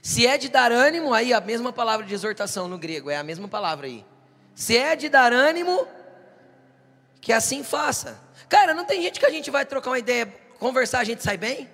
Se 0.00 0.26
é 0.26 0.36
de 0.38 0.48
dar 0.48 0.72
ânimo, 0.72 1.12
aí 1.12 1.32
a 1.32 1.40
mesma 1.40 1.72
palavra 1.72 2.06
de 2.06 2.14
exortação 2.14 2.68
no 2.68 2.78
grego, 2.78 3.10
é 3.10 3.16
a 3.16 3.22
mesma 3.22 3.48
palavra 3.48 3.86
aí. 3.86 4.04
Se 4.54 4.76
é 4.76 4.96
de 4.96 5.08
dar 5.08 5.32
ânimo, 5.32 5.86
que 7.20 7.32
assim 7.32 7.62
faça. 7.62 8.20
Cara, 8.48 8.74
não 8.74 8.84
tem 8.84 9.00
gente 9.00 9.20
que 9.20 9.26
a 9.26 9.30
gente 9.30 9.50
vai 9.50 9.64
trocar 9.64 9.90
uma 9.90 9.98
ideia, 9.98 10.26
conversar, 10.58 11.00
a 11.00 11.04
gente 11.04 11.22
sai 11.22 11.36
bem? 11.36 11.70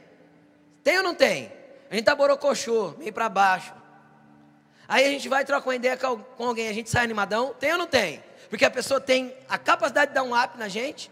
Tem 0.85 0.99
ou 0.99 1.03
não 1.03 1.15
tem? 1.15 1.53
A 1.91 1.95
gente 1.95 2.05
tá 2.05 2.15
borocochô, 2.15 2.95
meio 2.99 3.13
para 3.13 3.29
baixo. 3.29 3.75
Aí 4.87 5.05
a 5.05 5.09
gente 5.09 5.29
vai 5.29 5.45
trocar 5.45 5.69
uma 5.69 5.77
ideia 5.77 5.97
com 5.97 6.45
alguém, 6.45 6.69
a 6.69 6.73
gente 6.73 6.89
sai 6.89 7.05
animadão? 7.05 7.55
Tem 7.59 7.73
ou 7.73 7.79
não 7.79 7.87
tem? 7.87 8.23
Porque 8.49 8.65
a 8.65 8.71
pessoa 8.71 9.01
tem 9.01 9.35
a 9.49 9.59
capacidade 9.59 10.11
de 10.11 10.15
dar 10.15 10.23
um 10.23 10.39
up 10.39 10.57
na 10.59 10.69
gente, 10.69 11.11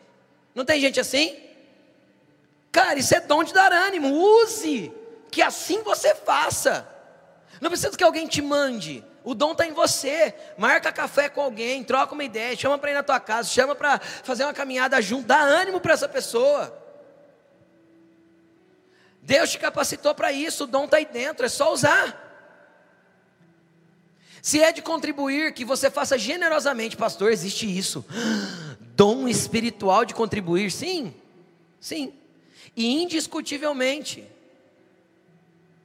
não 0.57 0.64
tem 0.64 0.80
gente 0.80 0.98
assim? 0.98 1.38
Cara, 2.72 2.98
isso 2.98 3.14
é 3.14 3.20
dom 3.20 3.44
de 3.44 3.52
dar 3.52 3.70
ânimo. 3.72 4.11
Use, 4.11 4.90
que 5.30 5.42
assim 5.42 5.82
você 5.82 6.14
faça. 6.14 6.88
Não 7.61 7.68
precisa 7.68 7.94
que 7.94 8.02
alguém 8.02 8.26
te 8.26 8.40
mande. 8.40 9.04
O 9.22 9.34
dom 9.34 9.52
está 9.52 9.66
em 9.66 9.74
você. 9.74 10.34
Marca 10.57 10.90
café 10.90 11.28
com 11.28 11.42
alguém, 11.42 11.84
troca 11.84 12.14
uma 12.14 12.24
ideia, 12.24 12.57
chama 12.57 12.78
para 12.78 12.90
ir 12.90 12.94
na 12.94 13.02
tua 13.02 13.20
casa, 13.20 13.50
chama 13.50 13.74
para 13.74 13.98
fazer 13.98 14.44
uma 14.44 14.54
caminhada 14.54 15.00
junto, 15.02 15.26
dá 15.26 15.40
ânimo 15.40 15.78
para 15.78 15.92
essa 15.92 16.09
pessoa. 16.09 16.82
Deus 19.20 19.50
te 19.50 19.59
capacitou 19.59 20.14
para 20.14 20.32
isso, 20.32 20.64
o 20.64 20.66
dom 20.66 20.86
está 20.86 20.96
aí 20.96 21.04
dentro, 21.04 21.44
é 21.44 21.48
só 21.50 21.70
usar. 21.70 22.22
Se 24.40 24.62
é 24.62 24.72
de 24.72 24.80
contribuir, 24.80 25.52
que 25.52 25.66
você 25.66 25.90
faça 25.90 26.16
generosamente, 26.16 26.96
pastor, 26.96 27.30
existe 27.30 27.66
isso. 27.66 28.07
Dom 28.97 29.28
espiritual 29.28 30.07
de 30.07 30.14
contribuir, 30.14 30.72
sim, 30.72 31.14
sim. 31.78 32.14
E 32.74 33.03
indiscutivelmente, 33.03 34.24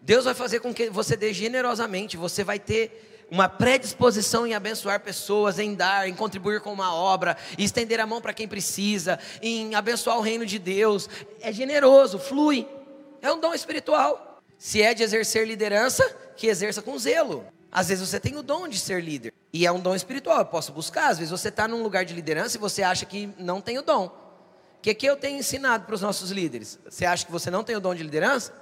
Deus 0.01 0.23
vai 0.23 0.33
fazer 0.33 0.61
com 0.61 0.73
que 0.73 0.89
você 0.89 1.17
dê 1.17 1.33
generosamente, 1.33 2.15
você 2.15 2.41
vai 2.41 2.57
ter 2.57 3.27
uma 3.29 3.49
predisposição 3.49 4.47
em 4.47 4.53
abençoar 4.53 5.01
pessoas, 5.01 5.59
em 5.59 5.75
dar, 5.75 6.07
em 6.07 6.13
contribuir 6.13 6.61
com 6.61 6.71
uma 6.71 6.93
obra, 6.93 7.37
em 7.57 7.63
estender 7.63 7.99
a 7.99 8.07
mão 8.07 8.21
para 8.21 8.33
quem 8.33 8.47
precisa, 8.47 9.19
em 9.41 9.75
abençoar 9.75 10.17
o 10.17 10.21
reino 10.21 10.45
de 10.45 10.57
Deus. 10.57 11.09
É 11.41 11.51
generoso, 11.51 12.17
flui. 12.17 12.67
É 13.21 13.31
um 13.31 13.39
dom 13.39 13.53
espiritual. 13.53 14.41
Se 14.57 14.81
é 14.81 14.93
de 14.93 15.03
exercer 15.03 15.45
liderança, 15.45 16.03
que 16.37 16.47
exerça 16.47 16.81
com 16.81 16.97
zelo. 16.97 17.45
Às 17.71 17.87
vezes 17.87 18.07
você 18.07 18.19
tem 18.19 18.35
o 18.35 18.43
dom 18.43 18.67
de 18.67 18.77
ser 18.77 19.01
líder. 19.01 19.33
E 19.53 19.65
é 19.65 19.71
um 19.71 19.79
dom 19.79 19.95
espiritual, 19.95 20.39
eu 20.39 20.45
posso 20.45 20.73
buscar. 20.73 21.09
Às 21.09 21.17
vezes 21.17 21.31
você 21.31 21.47
está 21.47 21.67
num 21.67 21.81
lugar 21.81 22.03
de 22.03 22.13
liderança 22.13 22.57
e 22.57 22.59
você 22.59 22.83
acha 22.83 23.05
que 23.05 23.29
não 23.37 23.61
tem 23.61 23.77
o 23.77 23.81
dom. 23.81 24.07
O 24.07 24.81
que, 24.81 24.93
que 24.93 25.05
eu 25.05 25.15
tenho 25.15 25.39
ensinado 25.39 25.85
para 25.85 25.95
os 25.95 26.01
nossos 26.01 26.31
líderes? 26.31 26.77
Você 26.89 27.05
acha 27.05 27.25
que 27.25 27.31
você 27.31 27.49
não 27.49 27.63
tem 27.63 27.75
o 27.75 27.79
dom 27.79 27.95
de 27.95 28.03
liderança? 28.03 28.53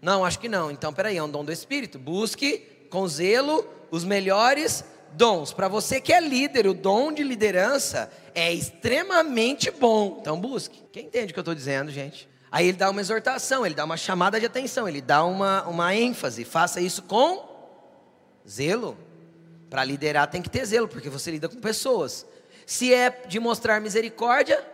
Não, 0.00 0.24
acho 0.24 0.38
que 0.38 0.48
não. 0.48 0.70
Então, 0.70 0.92
peraí, 0.92 1.16
é 1.16 1.22
um 1.22 1.30
dom 1.30 1.44
do 1.44 1.50
Espírito. 1.50 1.98
Busque 1.98 2.58
com 2.88 3.08
zelo 3.08 3.66
os 3.90 4.04
melhores 4.04 4.84
dons. 5.14 5.52
Para 5.52 5.66
você 5.66 6.00
que 6.00 6.12
é 6.12 6.20
líder, 6.20 6.66
o 6.68 6.74
dom 6.74 7.10
de 7.10 7.24
liderança 7.24 8.12
é 8.32 8.52
extremamente 8.52 9.70
bom. 9.70 10.18
Então, 10.20 10.38
busque. 10.38 10.84
Quem 10.92 11.06
entende 11.06 11.30
o 11.30 11.34
que 11.34 11.38
eu 11.38 11.42
estou 11.42 11.54
dizendo, 11.54 11.90
gente? 11.90 12.28
Aí 12.50 12.68
ele 12.68 12.78
dá 12.78 12.90
uma 12.90 13.00
exortação, 13.00 13.66
ele 13.66 13.74
dá 13.74 13.84
uma 13.84 13.96
chamada 13.96 14.38
de 14.38 14.46
atenção, 14.46 14.88
ele 14.88 15.00
dá 15.00 15.24
uma, 15.24 15.66
uma 15.66 15.94
ênfase. 15.94 16.44
Faça 16.44 16.80
isso 16.80 17.02
com 17.02 17.47
zelo. 18.48 18.96
Para 19.68 19.84
liderar 19.84 20.26
tem 20.28 20.40
que 20.40 20.48
ter 20.48 20.64
zelo, 20.64 20.88
porque 20.88 21.10
você 21.10 21.30
lida 21.30 21.48
com 21.48 21.60
pessoas. 21.60 22.26
Se 22.66 22.92
é 22.92 23.10
de 23.26 23.38
mostrar 23.38 23.80
misericórdia, 23.80 24.64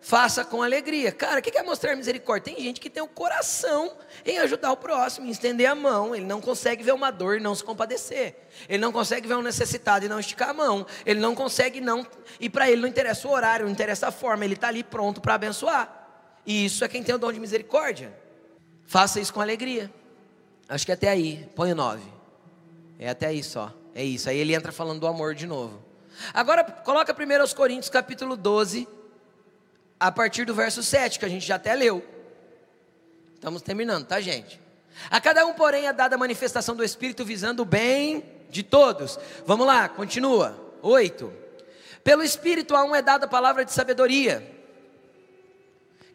faça 0.00 0.44
com 0.44 0.62
alegria. 0.62 1.10
Cara, 1.10 1.40
o 1.40 1.42
que 1.42 1.56
é 1.56 1.62
mostrar 1.62 1.96
misericórdia? 1.96 2.54
Tem 2.54 2.62
gente 2.62 2.80
que 2.80 2.88
tem 2.88 3.02
o 3.02 3.08
coração 3.08 3.92
em 4.24 4.38
ajudar 4.38 4.72
o 4.72 4.76
próximo, 4.76 5.26
em 5.26 5.30
estender 5.30 5.66
a 5.66 5.74
mão. 5.74 6.14
Ele 6.14 6.24
não 6.24 6.40
consegue 6.40 6.82
ver 6.82 6.92
uma 6.92 7.10
dor 7.10 7.38
e 7.38 7.40
não 7.40 7.54
se 7.54 7.64
compadecer. 7.64 8.36
Ele 8.68 8.78
não 8.78 8.92
consegue 8.92 9.26
ver 9.26 9.34
um 9.34 9.42
necessitado 9.42 10.04
e 10.04 10.08
não 10.08 10.20
esticar 10.20 10.50
a 10.50 10.54
mão. 10.54 10.86
Ele 11.04 11.20
não 11.20 11.34
consegue 11.34 11.80
não. 11.80 12.06
E 12.38 12.48
para 12.48 12.70
ele 12.70 12.82
não 12.82 12.88
interessa 12.88 13.26
o 13.26 13.32
horário, 13.32 13.66
não 13.66 13.72
interessa 13.72 14.08
a 14.08 14.12
forma. 14.12 14.44
Ele 14.44 14.54
está 14.54 14.68
ali 14.68 14.84
pronto 14.84 15.20
para 15.20 15.34
abençoar. 15.34 16.06
E 16.46 16.66
isso 16.66 16.84
é 16.84 16.88
quem 16.88 17.02
tem 17.02 17.14
o 17.14 17.18
dom 17.18 17.32
de 17.32 17.40
misericórdia. 17.40 18.16
Faça 18.86 19.18
isso 19.18 19.34
com 19.34 19.40
alegria. 19.40 19.92
Acho 20.68 20.86
que 20.86 20.92
até 20.92 21.08
aí. 21.08 21.48
Põe 21.54 21.72
o 21.72 21.74
nove. 21.74 22.16
É 22.98 23.08
até 23.08 23.26
aí 23.26 23.42
só. 23.42 23.72
É 23.94 24.04
isso. 24.04 24.28
Aí 24.28 24.38
ele 24.38 24.54
entra 24.54 24.72
falando 24.72 25.00
do 25.00 25.06
amor 25.06 25.34
de 25.34 25.46
novo. 25.46 25.82
Agora 26.32 26.64
coloca 26.64 27.12
primeiro 27.12 27.42
aos 27.42 27.52
Coríntios 27.52 27.90
capítulo 27.90 28.36
12, 28.36 28.88
a 30.00 30.10
partir 30.10 30.44
do 30.44 30.54
verso 30.54 30.82
7, 30.82 31.18
que 31.18 31.24
a 31.24 31.28
gente 31.28 31.46
já 31.46 31.56
até 31.56 31.74
leu. 31.74 32.04
Estamos 33.34 33.62
terminando, 33.62 34.06
tá, 34.06 34.20
gente? 34.20 34.60
A 35.10 35.20
cada 35.20 35.44
um, 35.46 35.52
porém, 35.52 35.86
é 35.86 35.92
dada 35.92 36.14
a 36.14 36.18
manifestação 36.18 36.74
do 36.74 36.82
Espírito 36.82 37.24
visando 37.24 37.62
o 37.62 37.66
bem 37.66 38.24
de 38.48 38.62
todos. 38.62 39.18
Vamos 39.44 39.66
lá, 39.66 39.88
continua. 39.88 40.58
8. 40.82 41.32
Pelo 42.02 42.22
Espírito 42.22 42.74
a 42.74 42.84
um 42.84 42.94
é 42.94 43.02
dada 43.02 43.26
a 43.26 43.28
palavra 43.28 43.64
de 43.64 43.72
sabedoria. 43.72 44.55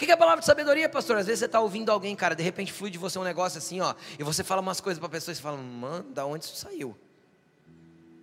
O 0.01 0.03
que 0.03 0.09
é 0.09 0.15
a 0.15 0.17
palavra 0.17 0.39
de 0.39 0.47
sabedoria, 0.47 0.89
pastor? 0.89 1.15
Às 1.17 1.27
vezes 1.27 1.41
você 1.41 1.45
está 1.45 1.61
ouvindo 1.61 1.91
alguém, 1.91 2.15
cara, 2.15 2.33
de 2.33 2.41
repente 2.41 2.73
flui 2.73 2.89
de 2.89 2.97
você 2.97 3.19
um 3.19 3.23
negócio 3.23 3.59
assim, 3.59 3.81
ó, 3.81 3.93
e 4.17 4.23
você 4.23 4.43
fala 4.43 4.59
umas 4.59 4.81
coisas 4.81 4.97
para 4.97 5.05
a 5.05 5.11
pessoa 5.11 5.31
e 5.31 5.35
você 5.35 5.41
fala, 5.43 5.57
mano, 5.57 6.09
da 6.09 6.25
onde 6.25 6.43
isso 6.43 6.55
saiu? 6.55 6.97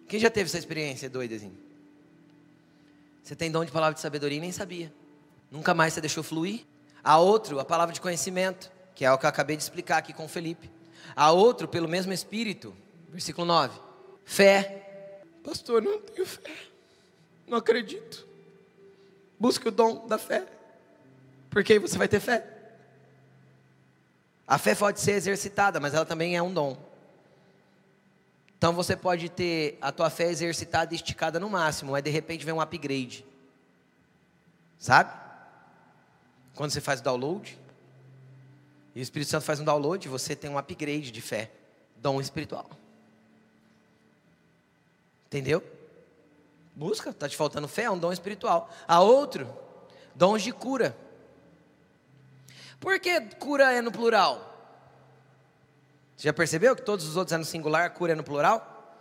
Quem 0.09 0.19
já 0.19 0.29
teve 0.29 0.49
essa 0.49 0.59
experiência 0.59 1.09
doida 1.09 1.37
assim? 1.37 1.57
Você 3.23 3.37
tem 3.37 3.49
dom 3.49 3.65
de 3.65 3.71
palavra 3.71 3.95
de 3.95 4.01
sabedoria 4.01 4.39
e 4.39 4.41
nem 4.41 4.51
sabia. 4.51 4.93
Nunca 5.53 5.73
mais 5.73 5.93
você 5.93 6.01
deixou 6.01 6.25
fluir. 6.25 6.67
Há 7.05 7.17
outro, 7.19 7.61
a 7.61 7.65
palavra 7.65 7.95
de 7.95 8.01
conhecimento, 8.01 8.73
que 8.97 9.05
é 9.05 9.13
o 9.13 9.17
que 9.17 9.27
eu 9.27 9.31
acabei 9.31 9.57
de 9.57 9.63
explicar 9.63 9.99
aqui 9.99 10.13
com 10.13 10.25
o 10.25 10.29
Felipe. 10.29 10.69
Há 11.15 11.31
outro, 11.31 11.69
pelo 11.69 11.87
mesmo 11.87 12.13
Espírito, 12.13 12.75
versículo 13.09 13.47
9. 13.47 13.79
Fé. 14.25 15.23
Pastor, 15.45 15.81
não 15.81 16.01
tenho 16.01 16.27
fé. 16.27 16.57
Não 17.47 17.57
acredito. 17.57 18.27
Busque 19.39 19.69
o 19.69 19.71
dom 19.71 20.05
da 20.09 20.19
fé. 20.19 20.58
Porque 21.59 21.73
aí 21.73 21.79
você 21.81 21.99
vai 21.99 22.07
ter 22.07 22.21
fé. 22.21 22.47
A 24.47 24.59
fé 24.59 24.77
pode 24.77 25.01
ser 25.01 25.11
exercitada, 25.15 25.81
mas 25.81 25.93
ela 25.93 26.07
também 26.07 26.37
é 26.37 26.41
um 26.41 26.55
dom. 26.55 26.77
Então 28.57 28.73
você 28.73 28.95
pode 28.95 29.29
ter 29.29 29.77
a 29.81 29.91
tua 29.91 30.09
fé 30.09 30.31
exercitada 30.31 30.95
e 30.95 30.97
esticada 30.97 31.41
no 31.41 31.51
máximo, 31.51 31.91
mas 31.91 32.05
de 32.05 32.11
repente 32.11 32.45
vem 32.45 32.55
um 32.55 32.61
upgrade. 32.61 33.27
Sabe? 34.79 35.13
Quando 36.55 36.71
você 36.71 36.81
faz 36.81 37.01
o 37.01 37.03
download, 37.03 37.59
e 38.95 39.01
o 39.01 39.03
Espírito 39.03 39.29
Santo 39.29 39.45
faz 39.45 39.59
um 39.59 39.65
download, 39.65 40.09
você 40.09 40.37
tem 40.37 40.49
um 40.49 40.59
upgrade 40.59 41.11
de 41.11 41.21
fé, 41.21 41.51
dom 41.97 42.21
espiritual. 42.21 42.71
Entendeu? 45.27 45.61
Busca, 46.77 47.11
está 47.11 47.29
te 47.29 47.37
faltando 47.37 47.67
fé, 47.67 47.83
é 47.83 47.91
um 47.91 47.99
dom 47.99 48.13
espiritual. 48.13 48.71
A 48.87 49.01
outro, 49.01 49.53
dons 50.15 50.41
de 50.41 50.53
cura. 50.53 50.97
Por 52.81 52.99
que 53.01 53.21
cura 53.37 53.73
é 53.73 53.83
no 53.83 53.91
plural? 53.91 54.45
Você 56.17 56.29
já 56.29 56.33
percebeu 56.33 56.75
que 56.75 56.83
todos 56.83 57.07
os 57.07 57.17
outros 57.17 57.33
é 57.33 57.37
no 57.37 57.45
singular, 57.45 57.91
cura 57.91 58.13
é 58.13 58.17
no 58.17 58.25
plural? 58.25 58.97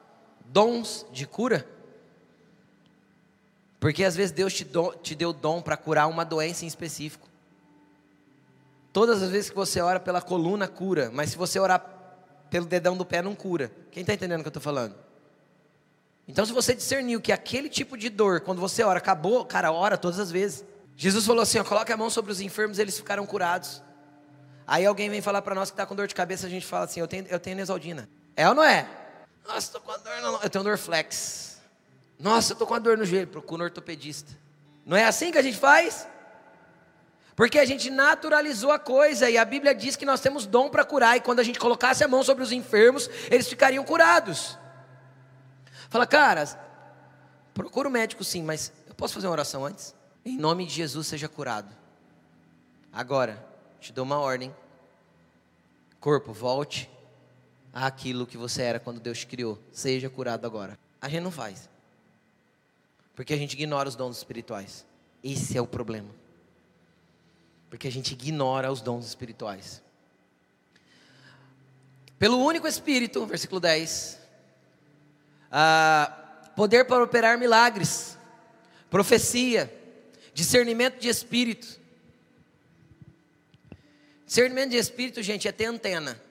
Dons 0.45 1.05
de 1.11 1.25
cura. 1.25 1.67
Porque 3.79 4.03
às 4.03 4.15
vezes 4.15 4.31
Deus 4.31 4.53
te, 4.53 4.63
do, 4.63 4.93
te 4.95 5.15
deu 5.15 5.33
dom 5.33 5.61
para 5.61 5.77
curar 5.77 6.07
uma 6.07 6.25
doença 6.25 6.65
em 6.65 6.67
específico. 6.67 7.27
Todas 8.91 9.21
as 9.21 9.29
vezes 9.29 9.49
que 9.49 9.55
você 9.55 9.79
ora 9.79 9.99
pela 9.99 10.21
coluna, 10.21 10.67
cura. 10.67 11.11
Mas 11.13 11.31
se 11.31 11.37
você 11.37 11.59
orar 11.59 11.85
pelo 12.49 12.65
dedão 12.65 12.97
do 12.97 13.05
pé, 13.05 13.21
não 13.21 13.35
cura. 13.35 13.71
Quem 13.91 14.01
está 14.01 14.13
entendendo 14.13 14.39
o 14.39 14.43
que 14.43 14.47
eu 14.47 14.49
estou 14.49 14.61
falando? 14.61 14.95
Então, 16.27 16.45
se 16.45 16.51
você 16.51 16.73
discerniu 16.75 17.21
que 17.21 17.31
aquele 17.31 17.69
tipo 17.69 17.97
de 17.97 18.09
dor, 18.09 18.41
quando 18.41 18.59
você 18.59 18.83
ora, 18.83 18.97
acabou, 18.97 19.45
cara, 19.45 19.71
ora 19.71 19.97
todas 19.97 20.19
as 20.19 20.29
vezes. 20.29 20.65
Jesus 20.97 21.25
falou 21.25 21.43
assim: 21.43 21.59
ó, 21.59 21.63
coloque 21.63 21.93
a 21.93 21.95
mão 21.95 22.09
sobre 22.09 22.31
os 22.31 22.41
enfermos, 22.41 22.79
eles 22.79 22.97
ficaram 22.97 23.25
curados. 23.25 23.83
Aí 24.65 24.85
alguém 24.85 25.09
vem 25.09 25.21
falar 25.21 25.43
para 25.43 25.55
nós 25.55 25.69
que 25.69 25.75
está 25.75 25.85
com 25.85 25.95
dor 25.95 26.07
de 26.07 26.15
cabeça, 26.15 26.47
a 26.47 26.49
gente 26.49 26.65
fala 26.65 26.85
assim: 26.85 26.99
eu 26.99 27.07
tenho, 27.07 27.25
eu 27.29 27.39
tenho 27.39 27.55
Nesaldina. 27.55 28.09
É 28.35 28.49
ou 28.49 28.55
não 28.55 28.63
é? 28.63 28.89
Nossa, 29.47 29.59
estou 29.59 29.79
com 29.79 29.91
a 29.91 29.97
dor, 29.97 30.21
não. 30.21 30.41
eu 30.41 30.49
tenho 30.49 30.63
dor 30.63 30.77
flex. 30.77 31.61
Nossa, 32.19 32.51
eu 32.51 32.55
estou 32.55 32.67
com 32.67 32.73
a 32.73 32.79
dor 32.79 32.97
no 32.97 33.05
joelho, 33.05 33.27
procura 33.27 33.61
um 33.61 33.65
ortopedista. 33.65 34.35
Não 34.85 34.97
é 34.97 35.05
assim 35.05 35.31
que 35.31 35.37
a 35.37 35.41
gente 35.41 35.57
faz? 35.57 36.07
Porque 37.35 37.59
a 37.59 37.65
gente 37.65 37.91
naturalizou 37.91 38.71
a 38.71 38.79
coisa 38.79 39.29
e 39.29 39.37
a 39.37 39.45
Bíblia 39.45 39.75
diz 39.75 39.95
que 39.95 40.05
nós 40.05 40.19
temos 40.19 40.47
dom 40.47 40.69
para 40.69 40.83
curar 40.83 41.15
e 41.15 41.21
quando 41.21 41.39
a 41.39 41.43
gente 41.43 41.59
colocasse 41.59 42.03
a 42.03 42.07
mão 42.07 42.23
sobre 42.23 42.43
os 42.43 42.51
enfermos, 42.51 43.07
eles 43.29 43.47
ficariam 43.47 43.83
curados. 43.83 44.57
Fala, 45.89 46.07
cara, 46.07 46.45
procura 47.53 47.87
o 47.87 47.91
médico 47.91 48.23
sim, 48.23 48.41
mas 48.41 48.73
eu 48.87 48.95
posso 48.95 49.13
fazer 49.13 49.27
uma 49.27 49.33
oração 49.33 49.63
antes? 49.63 49.93
Em 50.27 50.37
nome 50.37 50.65
de 50.65 50.73
Jesus 50.73 51.07
seja 51.07 51.29
curado. 51.29 51.73
Agora, 52.91 53.47
te 53.79 53.93
dou 53.93 54.03
uma 54.03 54.19
ordem. 54.19 54.53
Corpo, 56.01 56.33
volte 56.33 56.89
àquilo 57.71 58.27
que 58.27 58.35
você 58.35 58.61
era 58.61 58.77
quando 58.77 58.99
Deus 58.99 59.19
te 59.19 59.25
criou. 59.25 59.57
Seja 59.71 60.09
curado 60.09 60.45
agora. 60.45 60.77
A 61.01 61.07
gente 61.07 61.23
não 61.23 61.31
faz. 61.31 61.69
Porque 63.15 63.33
a 63.33 63.37
gente 63.37 63.53
ignora 63.53 63.87
os 63.87 63.95
dons 63.95 64.17
espirituais. 64.17 64.85
Esse 65.23 65.57
é 65.57 65.61
o 65.61 65.65
problema. 65.65 66.09
Porque 67.69 67.87
a 67.87 67.91
gente 67.91 68.11
ignora 68.11 68.69
os 68.69 68.81
dons 68.81 69.07
espirituais. 69.07 69.81
Pelo 72.19 72.37
único 72.37 72.67
Espírito, 72.67 73.25
versículo 73.25 73.61
10, 73.61 74.19
ah, 75.49 76.51
poder 76.53 76.85
para 76.85 77.01
operar 77.01 77.39
milagres, 77.39 78.17
profecia, 78.89 79.76
discernimento 80.37 80.99
de 80.99 81.09
espírito. 81.09 81.79
Discernimento 84.23 84.69
de 84.69 84.77
espírito, 84.77 85.23
gente, 85.23 85.47
é 85.47 85.51
ter 85.51 85.65
antena. 85.65 86.21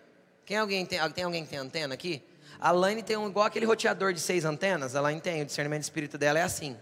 Quem 0.44 0.58
alguém 0.58 0.86
tem, 0.86 1.00
tem 1.10 1.24
alguém 1.24 1.42
que 1.42 1.50
tem 1.50 1.58
antena 1.58 1.94
aqui? 1.94 2.22
A 2.60 2.70
Laine 2.70 3.02
tem 3.02 3.16
um, 3.16 3.28
igual 3.28 3.46
aquele 3.46 3.66
roteador 3.66 4.12
de 4.12 4.20
seis 4.20 4.44
antenas, 4.44 4.94
a 4.94 5.00
Laine 5.00 5.20
tem, 5.20 5.42
o 5.42 5.44
discernimento 5.44 5.80
de 5.80 5.86
espírito 5.86 6.16
dela 6.16 6.38
é 6.38 6.42
assim. 6.42 6.76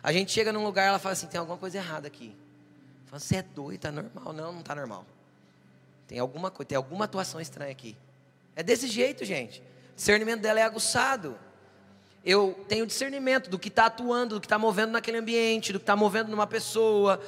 A 0.00 0.12
gente 0.12 0.30
chega 0.30 0.52
num 0.52 0.62
lugar, 0.62 0.86
ela 0.86 1.00
fala 1.00 1.14
assim, 1.14 1.26
tem 1.26 1.40
alguma 1.40 1.58
coisa 1.58 1.78
errada 1.78 2.06
aqui. 2.06 2.36
Fala, 3.06 3.18
você 3.18 3.36
é 3.38 3.42
doido, 3.42 3.80
tá 3.80 3.90
normal. 3.90 4.32
Não, 4.32 4.52
não 4.52 4.62
tá 4.62 4.76
normal. 4.76 5.04
Tem 6.06 6.20
alguma 6.20 6.52
coisa, 6.52 6.68
tem 6.68 6.76
alguma 6.76 7.06
atuação 7.06 7.40
estranha 7.40 7.72
aqui. 7.72 7.96
É 8.54 8.62
desse 8.62 8.86
jeito, 8.86 9.24
gente. 9.24 9.60
O 9.92 9.96
discernimento 9.96 10.40
dela 10.40 10.60
é 10.60 10.62
aguçado. 10.62 11.36
Eu 12.30 12.62
tenho 12.68 12.86
discernimento 12.86 13.48
do 13.48 13.58
que 13.58 13.68
está 13.68 13.86
atuando, 13.86 14.34
do 14.34 14.40
que 14.42 14.44
está 14.44 14.58
movendo 14.58 14.90
naquele 14.90 15.16
ambiente, 15.16 15.72
do 15.72 15.78
que 15.78 15.82
está 15.82 15.96
movendo 15.96 16.28
numa 16.28 16.46
pessoa. 16.46 17.18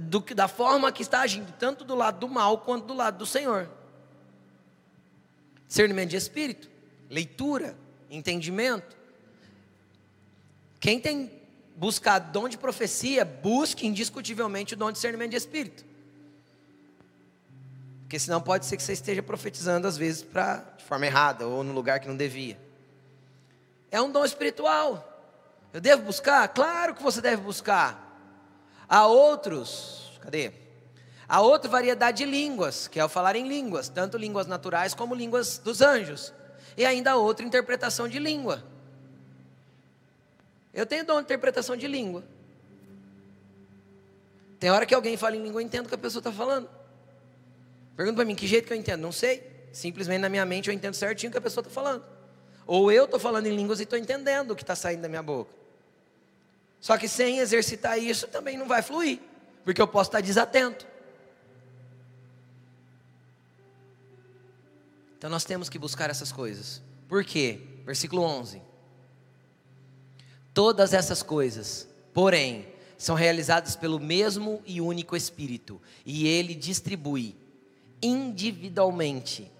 do, 0.00 0.20
da 0.34 0.48
forma 0.48 0.90
que 0.90 1.02
está 1.02 1.20
agindo, 1.20 1.52
tanto 1.58 1.84
do 1.84 1.94
lado 1.94 2.20
do 2.20 2.26
mal 2.26 2.56
quanto 2.56 2.86
do 2.86 2.94
lado 2.94 3.18
do 3.18 3.26
Senhor. 3.26 3.68
Discernimento 5.68 6.08
de 6.08 6.16
espírito, 6.16 6.70
leitura, 7.10 7.76
entendimento. 8.08 8.96
Quem 10.80 10.98
tem 10.98 11.30
buscado 11.76 12.32
dom 12.32 12.48
de 12.48 12.56
profecia, 12.56 13.26
busque 13.26 13.86
indiscutivelmente 13.86 14.72
o 14.72 14.76
dom 14.78 14.86
de 14.86 14.94
discernimento 14.94 15.32
de 15.32 15.36
espírito. 15.36 15.84
Porque 18.04 18.18
senão 18.18 18.40
pode 18.40 18.64
ser 18.64 18.78
que 18.78 18.82
você 18.82 18.94
esteja 18.94 19.22
profetizando 19.22 19.86
às 19.86 19.98
vezes 19.98 20.22
pra, 20.22 20.64
de 20.78 20.84
forma 20.84 21.04
errada 21.04 21.46
ou 21.46 21.62
no 21.62 21.74
lugar 21.74 22.00
que 22.00 22.08
não 22.08 22.16
devia. 22.16 22.69
É 23.90 24.00
um 24.00 24.10
dom 24.10 24.24
espiritual. 24.24 25.06
Eu 25.72 25.80
devo 25.80 26.02
buscar? 26.02 26.46
Claro 26.48 26.94
que 26.94 27.02
você 27.02 27.20
deve 27.20 27.42
buscar. 27.42 28.08
Há 28.88 29.06
outros, 29.06 30.18
cadê? 30.20 30.52
Há 31.28 31.40
outra 31.40 31.70
variedade 31.70 32.18
de 32.18 32.24
línguas, 32.24 32.88
que 32.88 32.98
é 32.98 33.04
o 33.04 33.08
falar 33.08 33.36
em 33.36 33.46
línguas, 33.46 33.88
tanto 33.88 34.18
línguas 34.18 34.48
naturais 34.48 34.94
como 34.94 35.14
línguas 35.14 35.58
dos 35.58 35.80
anjos. 35.80 36.32
E 36.76 36.84
ainda 36.84 37.16
outra 37.16 37.46
interpretação 37.46 38.08
de 38.08 38.18
língua. 38.18 38.64
Eu 40.74 40.86
tenho 40.86 41.04
dom 41.04 41.16
de 41.16 41.22
interpretação 41.22 41.76
de 41.76 41.86
língua. 41.86 42.24
Tem 44.58 44.70
hora 44.70 44.84
que 44.84 44.94
alguém 44.94 45.16
fala 45.16 45.36
em 45.36 45.42
língua, 45.42 45.60
eu 45.60 45.64
entendo 45.64 45.86
o 45.86 45.88
que 45.88 45.94
a 45.94 45.98
pessoa 45.98 46.20
está 46.20 46.32
falando. 46.32 46.68
Pergunta 47.96 48.16
para 48.16 48.24
mim, 48.24 48.34
que 48.34 48.46
jeito 48.46 48.66
que 48.66 48.72
eu 48.72 48.76
entendo? 48.76 49.00
Não 49.00 49.12
sei. 49.12 49.68
Simplesmente 49.72 50.20
na 50.20 50.28
minha 50.28 50.44
mente 50.44 50.68
eu 50.68 50.74
entendo 50.74 50.94
certinho 50.94 51.30
o 51.30 51.32
que 51.32 51.38
a 51.38 51.40
pessoa 51.40 51.62
está 51.62 51.72
falando. 51.72 52.04
Ou 52.72 52.92
eu 52.92 53.06
estou 53.06 53.18
falando 53.18 53.48
em 53.48 53.56
línguas 53.56 53.80
e 53.80 53.82
estou 53.82 53.98
entendendo 53.98 54.52
o 54.52 54.54
que 54.54 54.62
está 54.62 54.76
saindo 54.76 55.02
da 55.02 55.08
minha 55.08 55.24
boca. 55.24 55.50
Só 56.80 56.96
que 56.96 57.08
sem 57.08 57.40
exercitar 57.40 57.98
isso 57.98 58.28
também 58.28 58.56
não 58.56 58.68
vai 58.68 58.80
fluir, 58.80 59.18
porque 59.64 59.82
eu 59.82 59.88
posso 59.88 60.10
estar 60.10 60.20
desatento. 60.20 60.86
Então 65.18 65.28
nós 65.28 65.44
temos 65.44 65.68
que 65.68 65.80
buscar 65.80 66.10
essas 66.10 66.30
coisas. 66.30 66.80
Por 67.08 67.24
quê? 67.24 67.60
Versículo 67.84 68.22
11. 68.22 68.62
Todas 70.54 70.94
essas 70.94 71.24
coisas, 71.24 71.88
porém, 72.14 72.68
são 72.96 73.16
realizadas 73.16 73.74
pelo 73.74 73.98
mesmo 73.98 74.62
e 74.64 74.80
único 74.80 75.16
Espírito, 75.16 75.82
e 76.06 76.28
ele 76.28 76.54
distribui 76.54 77.34
individualmente 78.00 79.50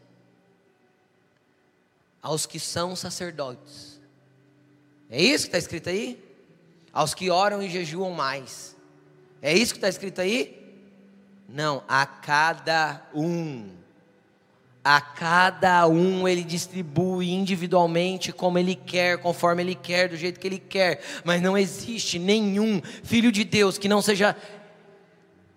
aos 2.23 2.47
que 2.47 2.59
são 2.59 2.95
sacerdotes. 2.95 4.01
É 5.09 5.21
isso 5.21 5.45
que 5.45 5.49
está 5.49 5.59
escrito 5.59 5.89
aí? 5.89 6.23
Aos 6.93 7.15
que 7.15 7.31
oram 7.31 7.63
e 7.63 7.71
jejuam 7.71 8.13
mais. 8.13 8.77
É 9.43 9.53
isso 9.53 9.73
que 9.73 9.79
está 9.79 9.89
escrito 9.89 10.21
aí? 10.21 10.57
Não, 11.49 11.83
a 11.89 12.07
cada 12.07 13.09
um. 13.15 13.71
A 14.83 15.01
cada 15.01 15.87
um 15.87 16.27
ele 16.27 16.43
distribui 16.43 17.31
individualmente 17.31 18.33
como 18.33 18.59
ele 18.59 18.75
quer, 18.75 19.19
conforme 19.19 19.63
ele 19.63 19.75
quer, 19.75 20.09
do 20.09 20.17
jeito 20.17 20.41
que 20.41 20.47
ele 20.47 20.59
quer. 20.59 21.03
Mas 21.25 21.43
não 21.43 21.57
existe 21.57 22.19
nenhum 22.19 22.81
filho 23.03 23.31
de 23.33 23.45
Deus 23.45 23.77
que 23.77 23.89
não 23.89 24.01
seja 24.01 24.37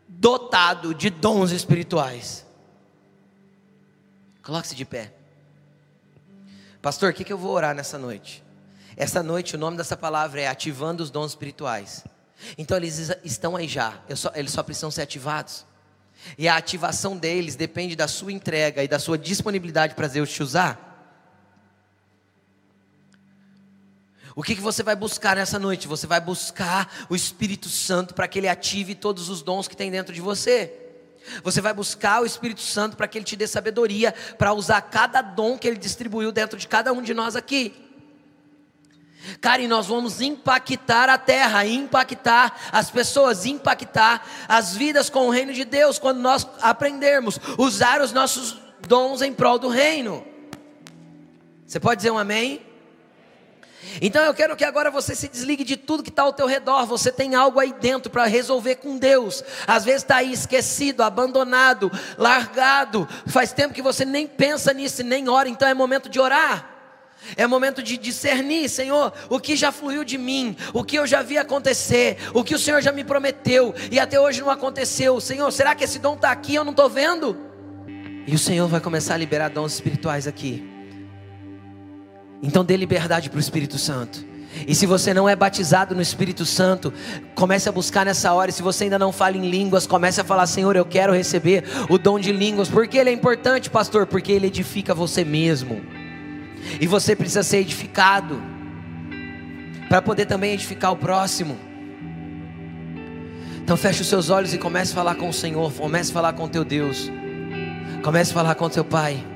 dotado 0.08 0.94
de 0.94 1.10
dons 1.10 1.52
espirituais. 1.52 2.46
Coloque-se 4.42 4.76
de 4.76 4.84
pé. 4.84 5.14
Pastor, 6.84 7.12
o 7.12 7.14
que, 7.14 7.24
que 7.24 7.32
eu 7.32 7.38
vou 7.38 7.54
orar 7.54 7.74
nessa 7.74 7.98
noite? 7.98 8.44
Essa 8.98 9.24
noite 9.24 9.56
o 9.56 9.58
nome 9.58 9.78
dessa 9.78 9.96
palavra 9.96 10.42
é 10.42 10.48
ativando 10.50 11.02
os 11.02 11.10
dons 11.10 11.32
espirituais. 11.32 12.04
Então 12.58 12.76
eles 12.76 13.10
estão 13.24 13.56
aí 13.56 13.70
já, 13.70 14.02
só, 14.14 14.30
eles 14.36 14.52
só 14.52 14.62
precisam 14.62 14.92
ser 14.92 15.04
ativados. 15.04 15.66
E 16.38 16.46
a 16.46 16.58
ativação 16.58 17.16
deles 17.16 17.56
depende 17.56 17.96
da 17.96 18.06
sua 18.06 18.34
entrega 18.34 18.84
e 18.84 18.88
da 18.90 19.00
sua 19.00 19.18
disponibilidade 19.18 19.96
para 19.96 20.10
Deus 20.10 20.30
te 20.30 20.44
usar. 20.44 20.90
O 24.36 24.44
que, 24.44 24.54
que 24.54 24.62
você 24.62 24.84
vai 24.84 24.98
buscar 24.98 25.38
nessa 25.38 25.58
noite? 25.58 25.88
Você 25.88 26.06
vai 26.06 26.20
buscar 26.20 27.08
o 27.10 27.16
Espírito 27.16 27.70
Santo 27.70 28.14
para 28.14 28.28
que 28.28 28.40
ele 28.40 28.50
ative 28.50 28.94
todos 28.94 29.30
os 29.30 29.42
dons 29.42 29.70
que 29.70 29.78
tem 29.78 29.90
dentro 29.90 30.14
de 30.14 30.20
você. 30.20 30.83
Você 31.44 31.62
vai 31.62 31.74
buscar 31.74 32.22
o 32.22 32.26
Espírito 32.26 32.62
Santo 32.62 32.98
para 32.98 33.08
que 33.08 33.18
ele 33.18 33.26
te 33.26 33.36
dê 33.36 33.48
sabedoria 33.48 34.14
para 34.38 34.54
usar 34.54 34.82
cada 34.82 35.22
dom 35.22 35.58
que 35.58 35.68
ele 35.68 35.78
distribuiu 35.78 36.32
dentro 36.32 36.58
de 36.58 36.68
cada 36.68 36.92
um 36.92 37.02
de 37.02 37.14
nós 37.14 37.36
aqui. 37.36 37.74
Cara, 39.40 39.62
e 39.62 39.68
nós 39.68 39.88
vamos 39.88 40.20
impactar 40.20 41.10
a 41.10 41.18
terra, 41.18 41.66
impactar 41.66 42.70
as 42.72 42.92
pessoas, 42.92 43.46
impactar 43.46 44.26
as 44.50 44.76
vidas 44.76 45.10
com 45.10 45.28
o 45.28 45.30
reino 45.30 45.54
de 45.54 45.64
Deus, 45.64 45.98
quando 45.98 46.20
nós 46.20 46.46
aprendermos 46.62 47.40
usar 47.58 48.02
os 48.02 48.12
nossos 48.12 48.58
dons 48.88 49.22
em 49.22 49.34
prol 49.34 49.58
do 49.58 49.70
reino. 49.70 50.26
Você 51.66 51.80
pode 51.80 51.98
dizer 51.98 52.12
um 52.12 52.18
amém? 52.18 52.62
Então 54.02 54.24
eu 54.24 54.34
quero 54.34 54.56
que 54.56 54.64
agora 54.64 54.90
você 54.90 55.16
se 55.16 55.28
desligue 55.28 55.64
de 55.64 55.78
tudo 55.78 56.04
que 56.04 56.10
está 56.10 56.24
ao 56.24 56.34
teu 56.34 56.48
redor. 56.48 56.86
Você 56.86 57.12
tem 57.12 57.36
algo 57.36 57.60
aí 57.60 57.74
dentro 57.74 58.12
para 58.12 58.26
resolver 58.26 58.76
com 58.76 58.98
Deus. 58.98 59.44
Às 59.68 59.86
vezes 59.86 60.02
está 60.02 60.18
aí 60.18 60.32
esquecido, 60.32 61.02
abandonado, 61.04 61.92
largado. 62.18 63.08
Faz 63.28 63.54
tempo 63.54 63.74
que 63.74 63.82
você 63.82 64.06
nem 64.06 64.28
pensa 64.28 64.74
nisso, 64.74 65.04
nem 65.04 65.30
ora. 65.30 65.50
Então 65.50 65.68
é 65.68 65.74
momento 65.74 66.10
de 66.10 66.20
orar. 66.20 66.70
É 67.38 67.48
momento 67.48 67.82
de 67.82 67.98
discernir, 67.98 68.68
Senhor, 68.68 69.14
o 69.30 69.40
que 69.40 69.56
já 69.56 69.72
fluiu 69.72 70.04
de 70.04 70.18
mim, 70.18 70.58
o 70.74 70.84
que 70.84 70.98
eu 70.98 71.08
já 71.08 71.22
vi 71.22 71.38
acontecer, 71.38 72.18
o 72.34 72.44
que 72.44 72.54
o 72.54 72.60
Senhor 72.60 72.82
já 72.82 72.92
me 72.92 73.04
prometeu 73.04 73.74
e 73.90 73.98
até 73.98 74.20
hoje 74.20 74.42
não 74.42 74.50
aconteceu. 74.50 75.22
Senhor, 75.22 75.50
será 75.52 75.74
que 75.74 75.86
esse 75.86 76.00
dom 76.00 76.16
está 76.16 76.32
aqui? 76.32 76.56
Eu 76.56 76.66
não 76.66 76.72
estou 76.72 76.90
vendo. 76.90 77.38
E 78.28 78.36
o 78.36 78.40
Senhor 78.40 78.68
vai 78.68 78.82
começar 78.82 79.14
a 79.14 79.18
liberar 79.18 79.50
dons 79.50 79.74
espirituais 79.74 80.28
aqui. 80.28 80.73
Então 82.44 82.66
dê 82.66 82.76
liberdade 82.76 83.30
para 83.30 83.38
o 83.38 83.40
Espírito 83.40 83.78
Santo. 83.78 84.34
E 84.68 84.76
se 84.76 84.86
você 84.86 85.14
não 85.14 85.28
é 85.28 85.36
batizado 85.36 85.96
no 85.96 86.02
Espírito 86.02 86.46
Santo, 86.46 86.94
comece 87.34 87.68
a 87.70 87.72
buscar 87.72 88.06
nessa 88.06 88.34
hora. 88.34 88.52
E 88.52 88.54
se 88.54 88.62
você 88.62 88.84
ainda 88.84 89.00
não 89.00 89.14
fala 89.14 89.38
em 89.38 89.50
línguas, 89.50 89.88
comece 89.88 90.20
a 90.20 90.24
falar: 90.26 90.46
Senhor, 90.46 90.76
eu 90.76 90.86
quero 90.86 91.14
receber 91.14 91.64
o 91.90 91.98
dom 91.98 92.20
de 92.20 92.34
línguas. 92.34 92.70
Por 92.70 92.86
que 92.86 92.98
ele 92.98 93.10
é 93.10 93.14
importante, 93.14 93.70
pastor? 93.70 94.06
Porque 94.06 94.32
ele 94.32 94.48
edifica 94.48 94.94
você 94.94 95.24
mesmo. 95.24 95.82
E 96.80 96.86
você 96.86 97.16
precisa 97.16 97.44
ser 97.44 97.58
edificado 97.58 98.42
para 99.88 100.02
poder 100.02 100.26
também 100.26 100.54
edificar 100.54 100.92
o 100.92 100.98
próximo. 100.98 101.58
Então 103.64 103.78
feche 103.78 104.02
os 104.02 104.08
seus 104.08 104.30
olhos 104.30 104.54
e 104.54 104.58
comece 104.58 104.92
a 104.92 104.96
falar 104.96 105.16
com 105.16 105.30
o 105.30 105.34
Senhor, 105.34 105.72
comece 105.72 106.12
a 106.12 106.14
falar 106.14 106.34
com 106.34 106.44
o 106.44 106.50
teu 106.50 106.66
Deus. 106.66 107.10
Comece 108.04 108.32
a 108.32 108.34
falar 108.34 108.56
com 108.56 108.66
o 108.66 108.70
teu 108.70 108.84
Pai. 108.84 109.33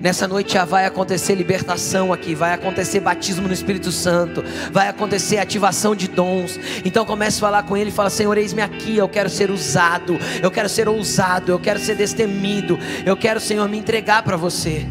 Nessa 0.00 0.28
noite 0.28 0.54
já 0.54 0.64
vai 0.64 0.86
acontecer 0.86 1.34
libertação 1.34 2.12
aqui, 2.12 2.34
vai 2.34 2.52
acontecer 2.52 3.00
batismo 3.00 3.48
no 3.48 3.54
Espírito 3.54 3.90
Santo, 3.90 4.44
vai 4.70 4.88
acontecer 4.88 5.38
ativação 5.38 5.94
de 5.94 6.06
dons. 6.06 6.58
Então 6.84 7.04
comece 7.04 7.38
a 7.38 7.40
falar 7.40 7.62
com 7.64 7.76
Ele 7.76 7.90
e 7.90 7.92
fala: 7.92 8.08
Senhor, 8.08 8.38
eis-me 8.38 8.62
aqui, 8.62 8.96
eu 8.96 9.08
quero 9.08 9.28
ser 9.28 9.50
usado, 9.50 10.16
eu 10.40 10.50
quero 10.50 10.68
ser 10.68 10.88
ousado, 10.88 11.50
eu 11.50 11.58
quero 11.58 11.80
ser 11.80 11.96
destemido, 11.96 12.78
eu 13.04 13.16
quero, 13.16 13.40
Senhor, 13.40 13.68
me 13.68 13.76
entregar 13.76 14.22
para 14.22 14.36
você. 14.36 14.86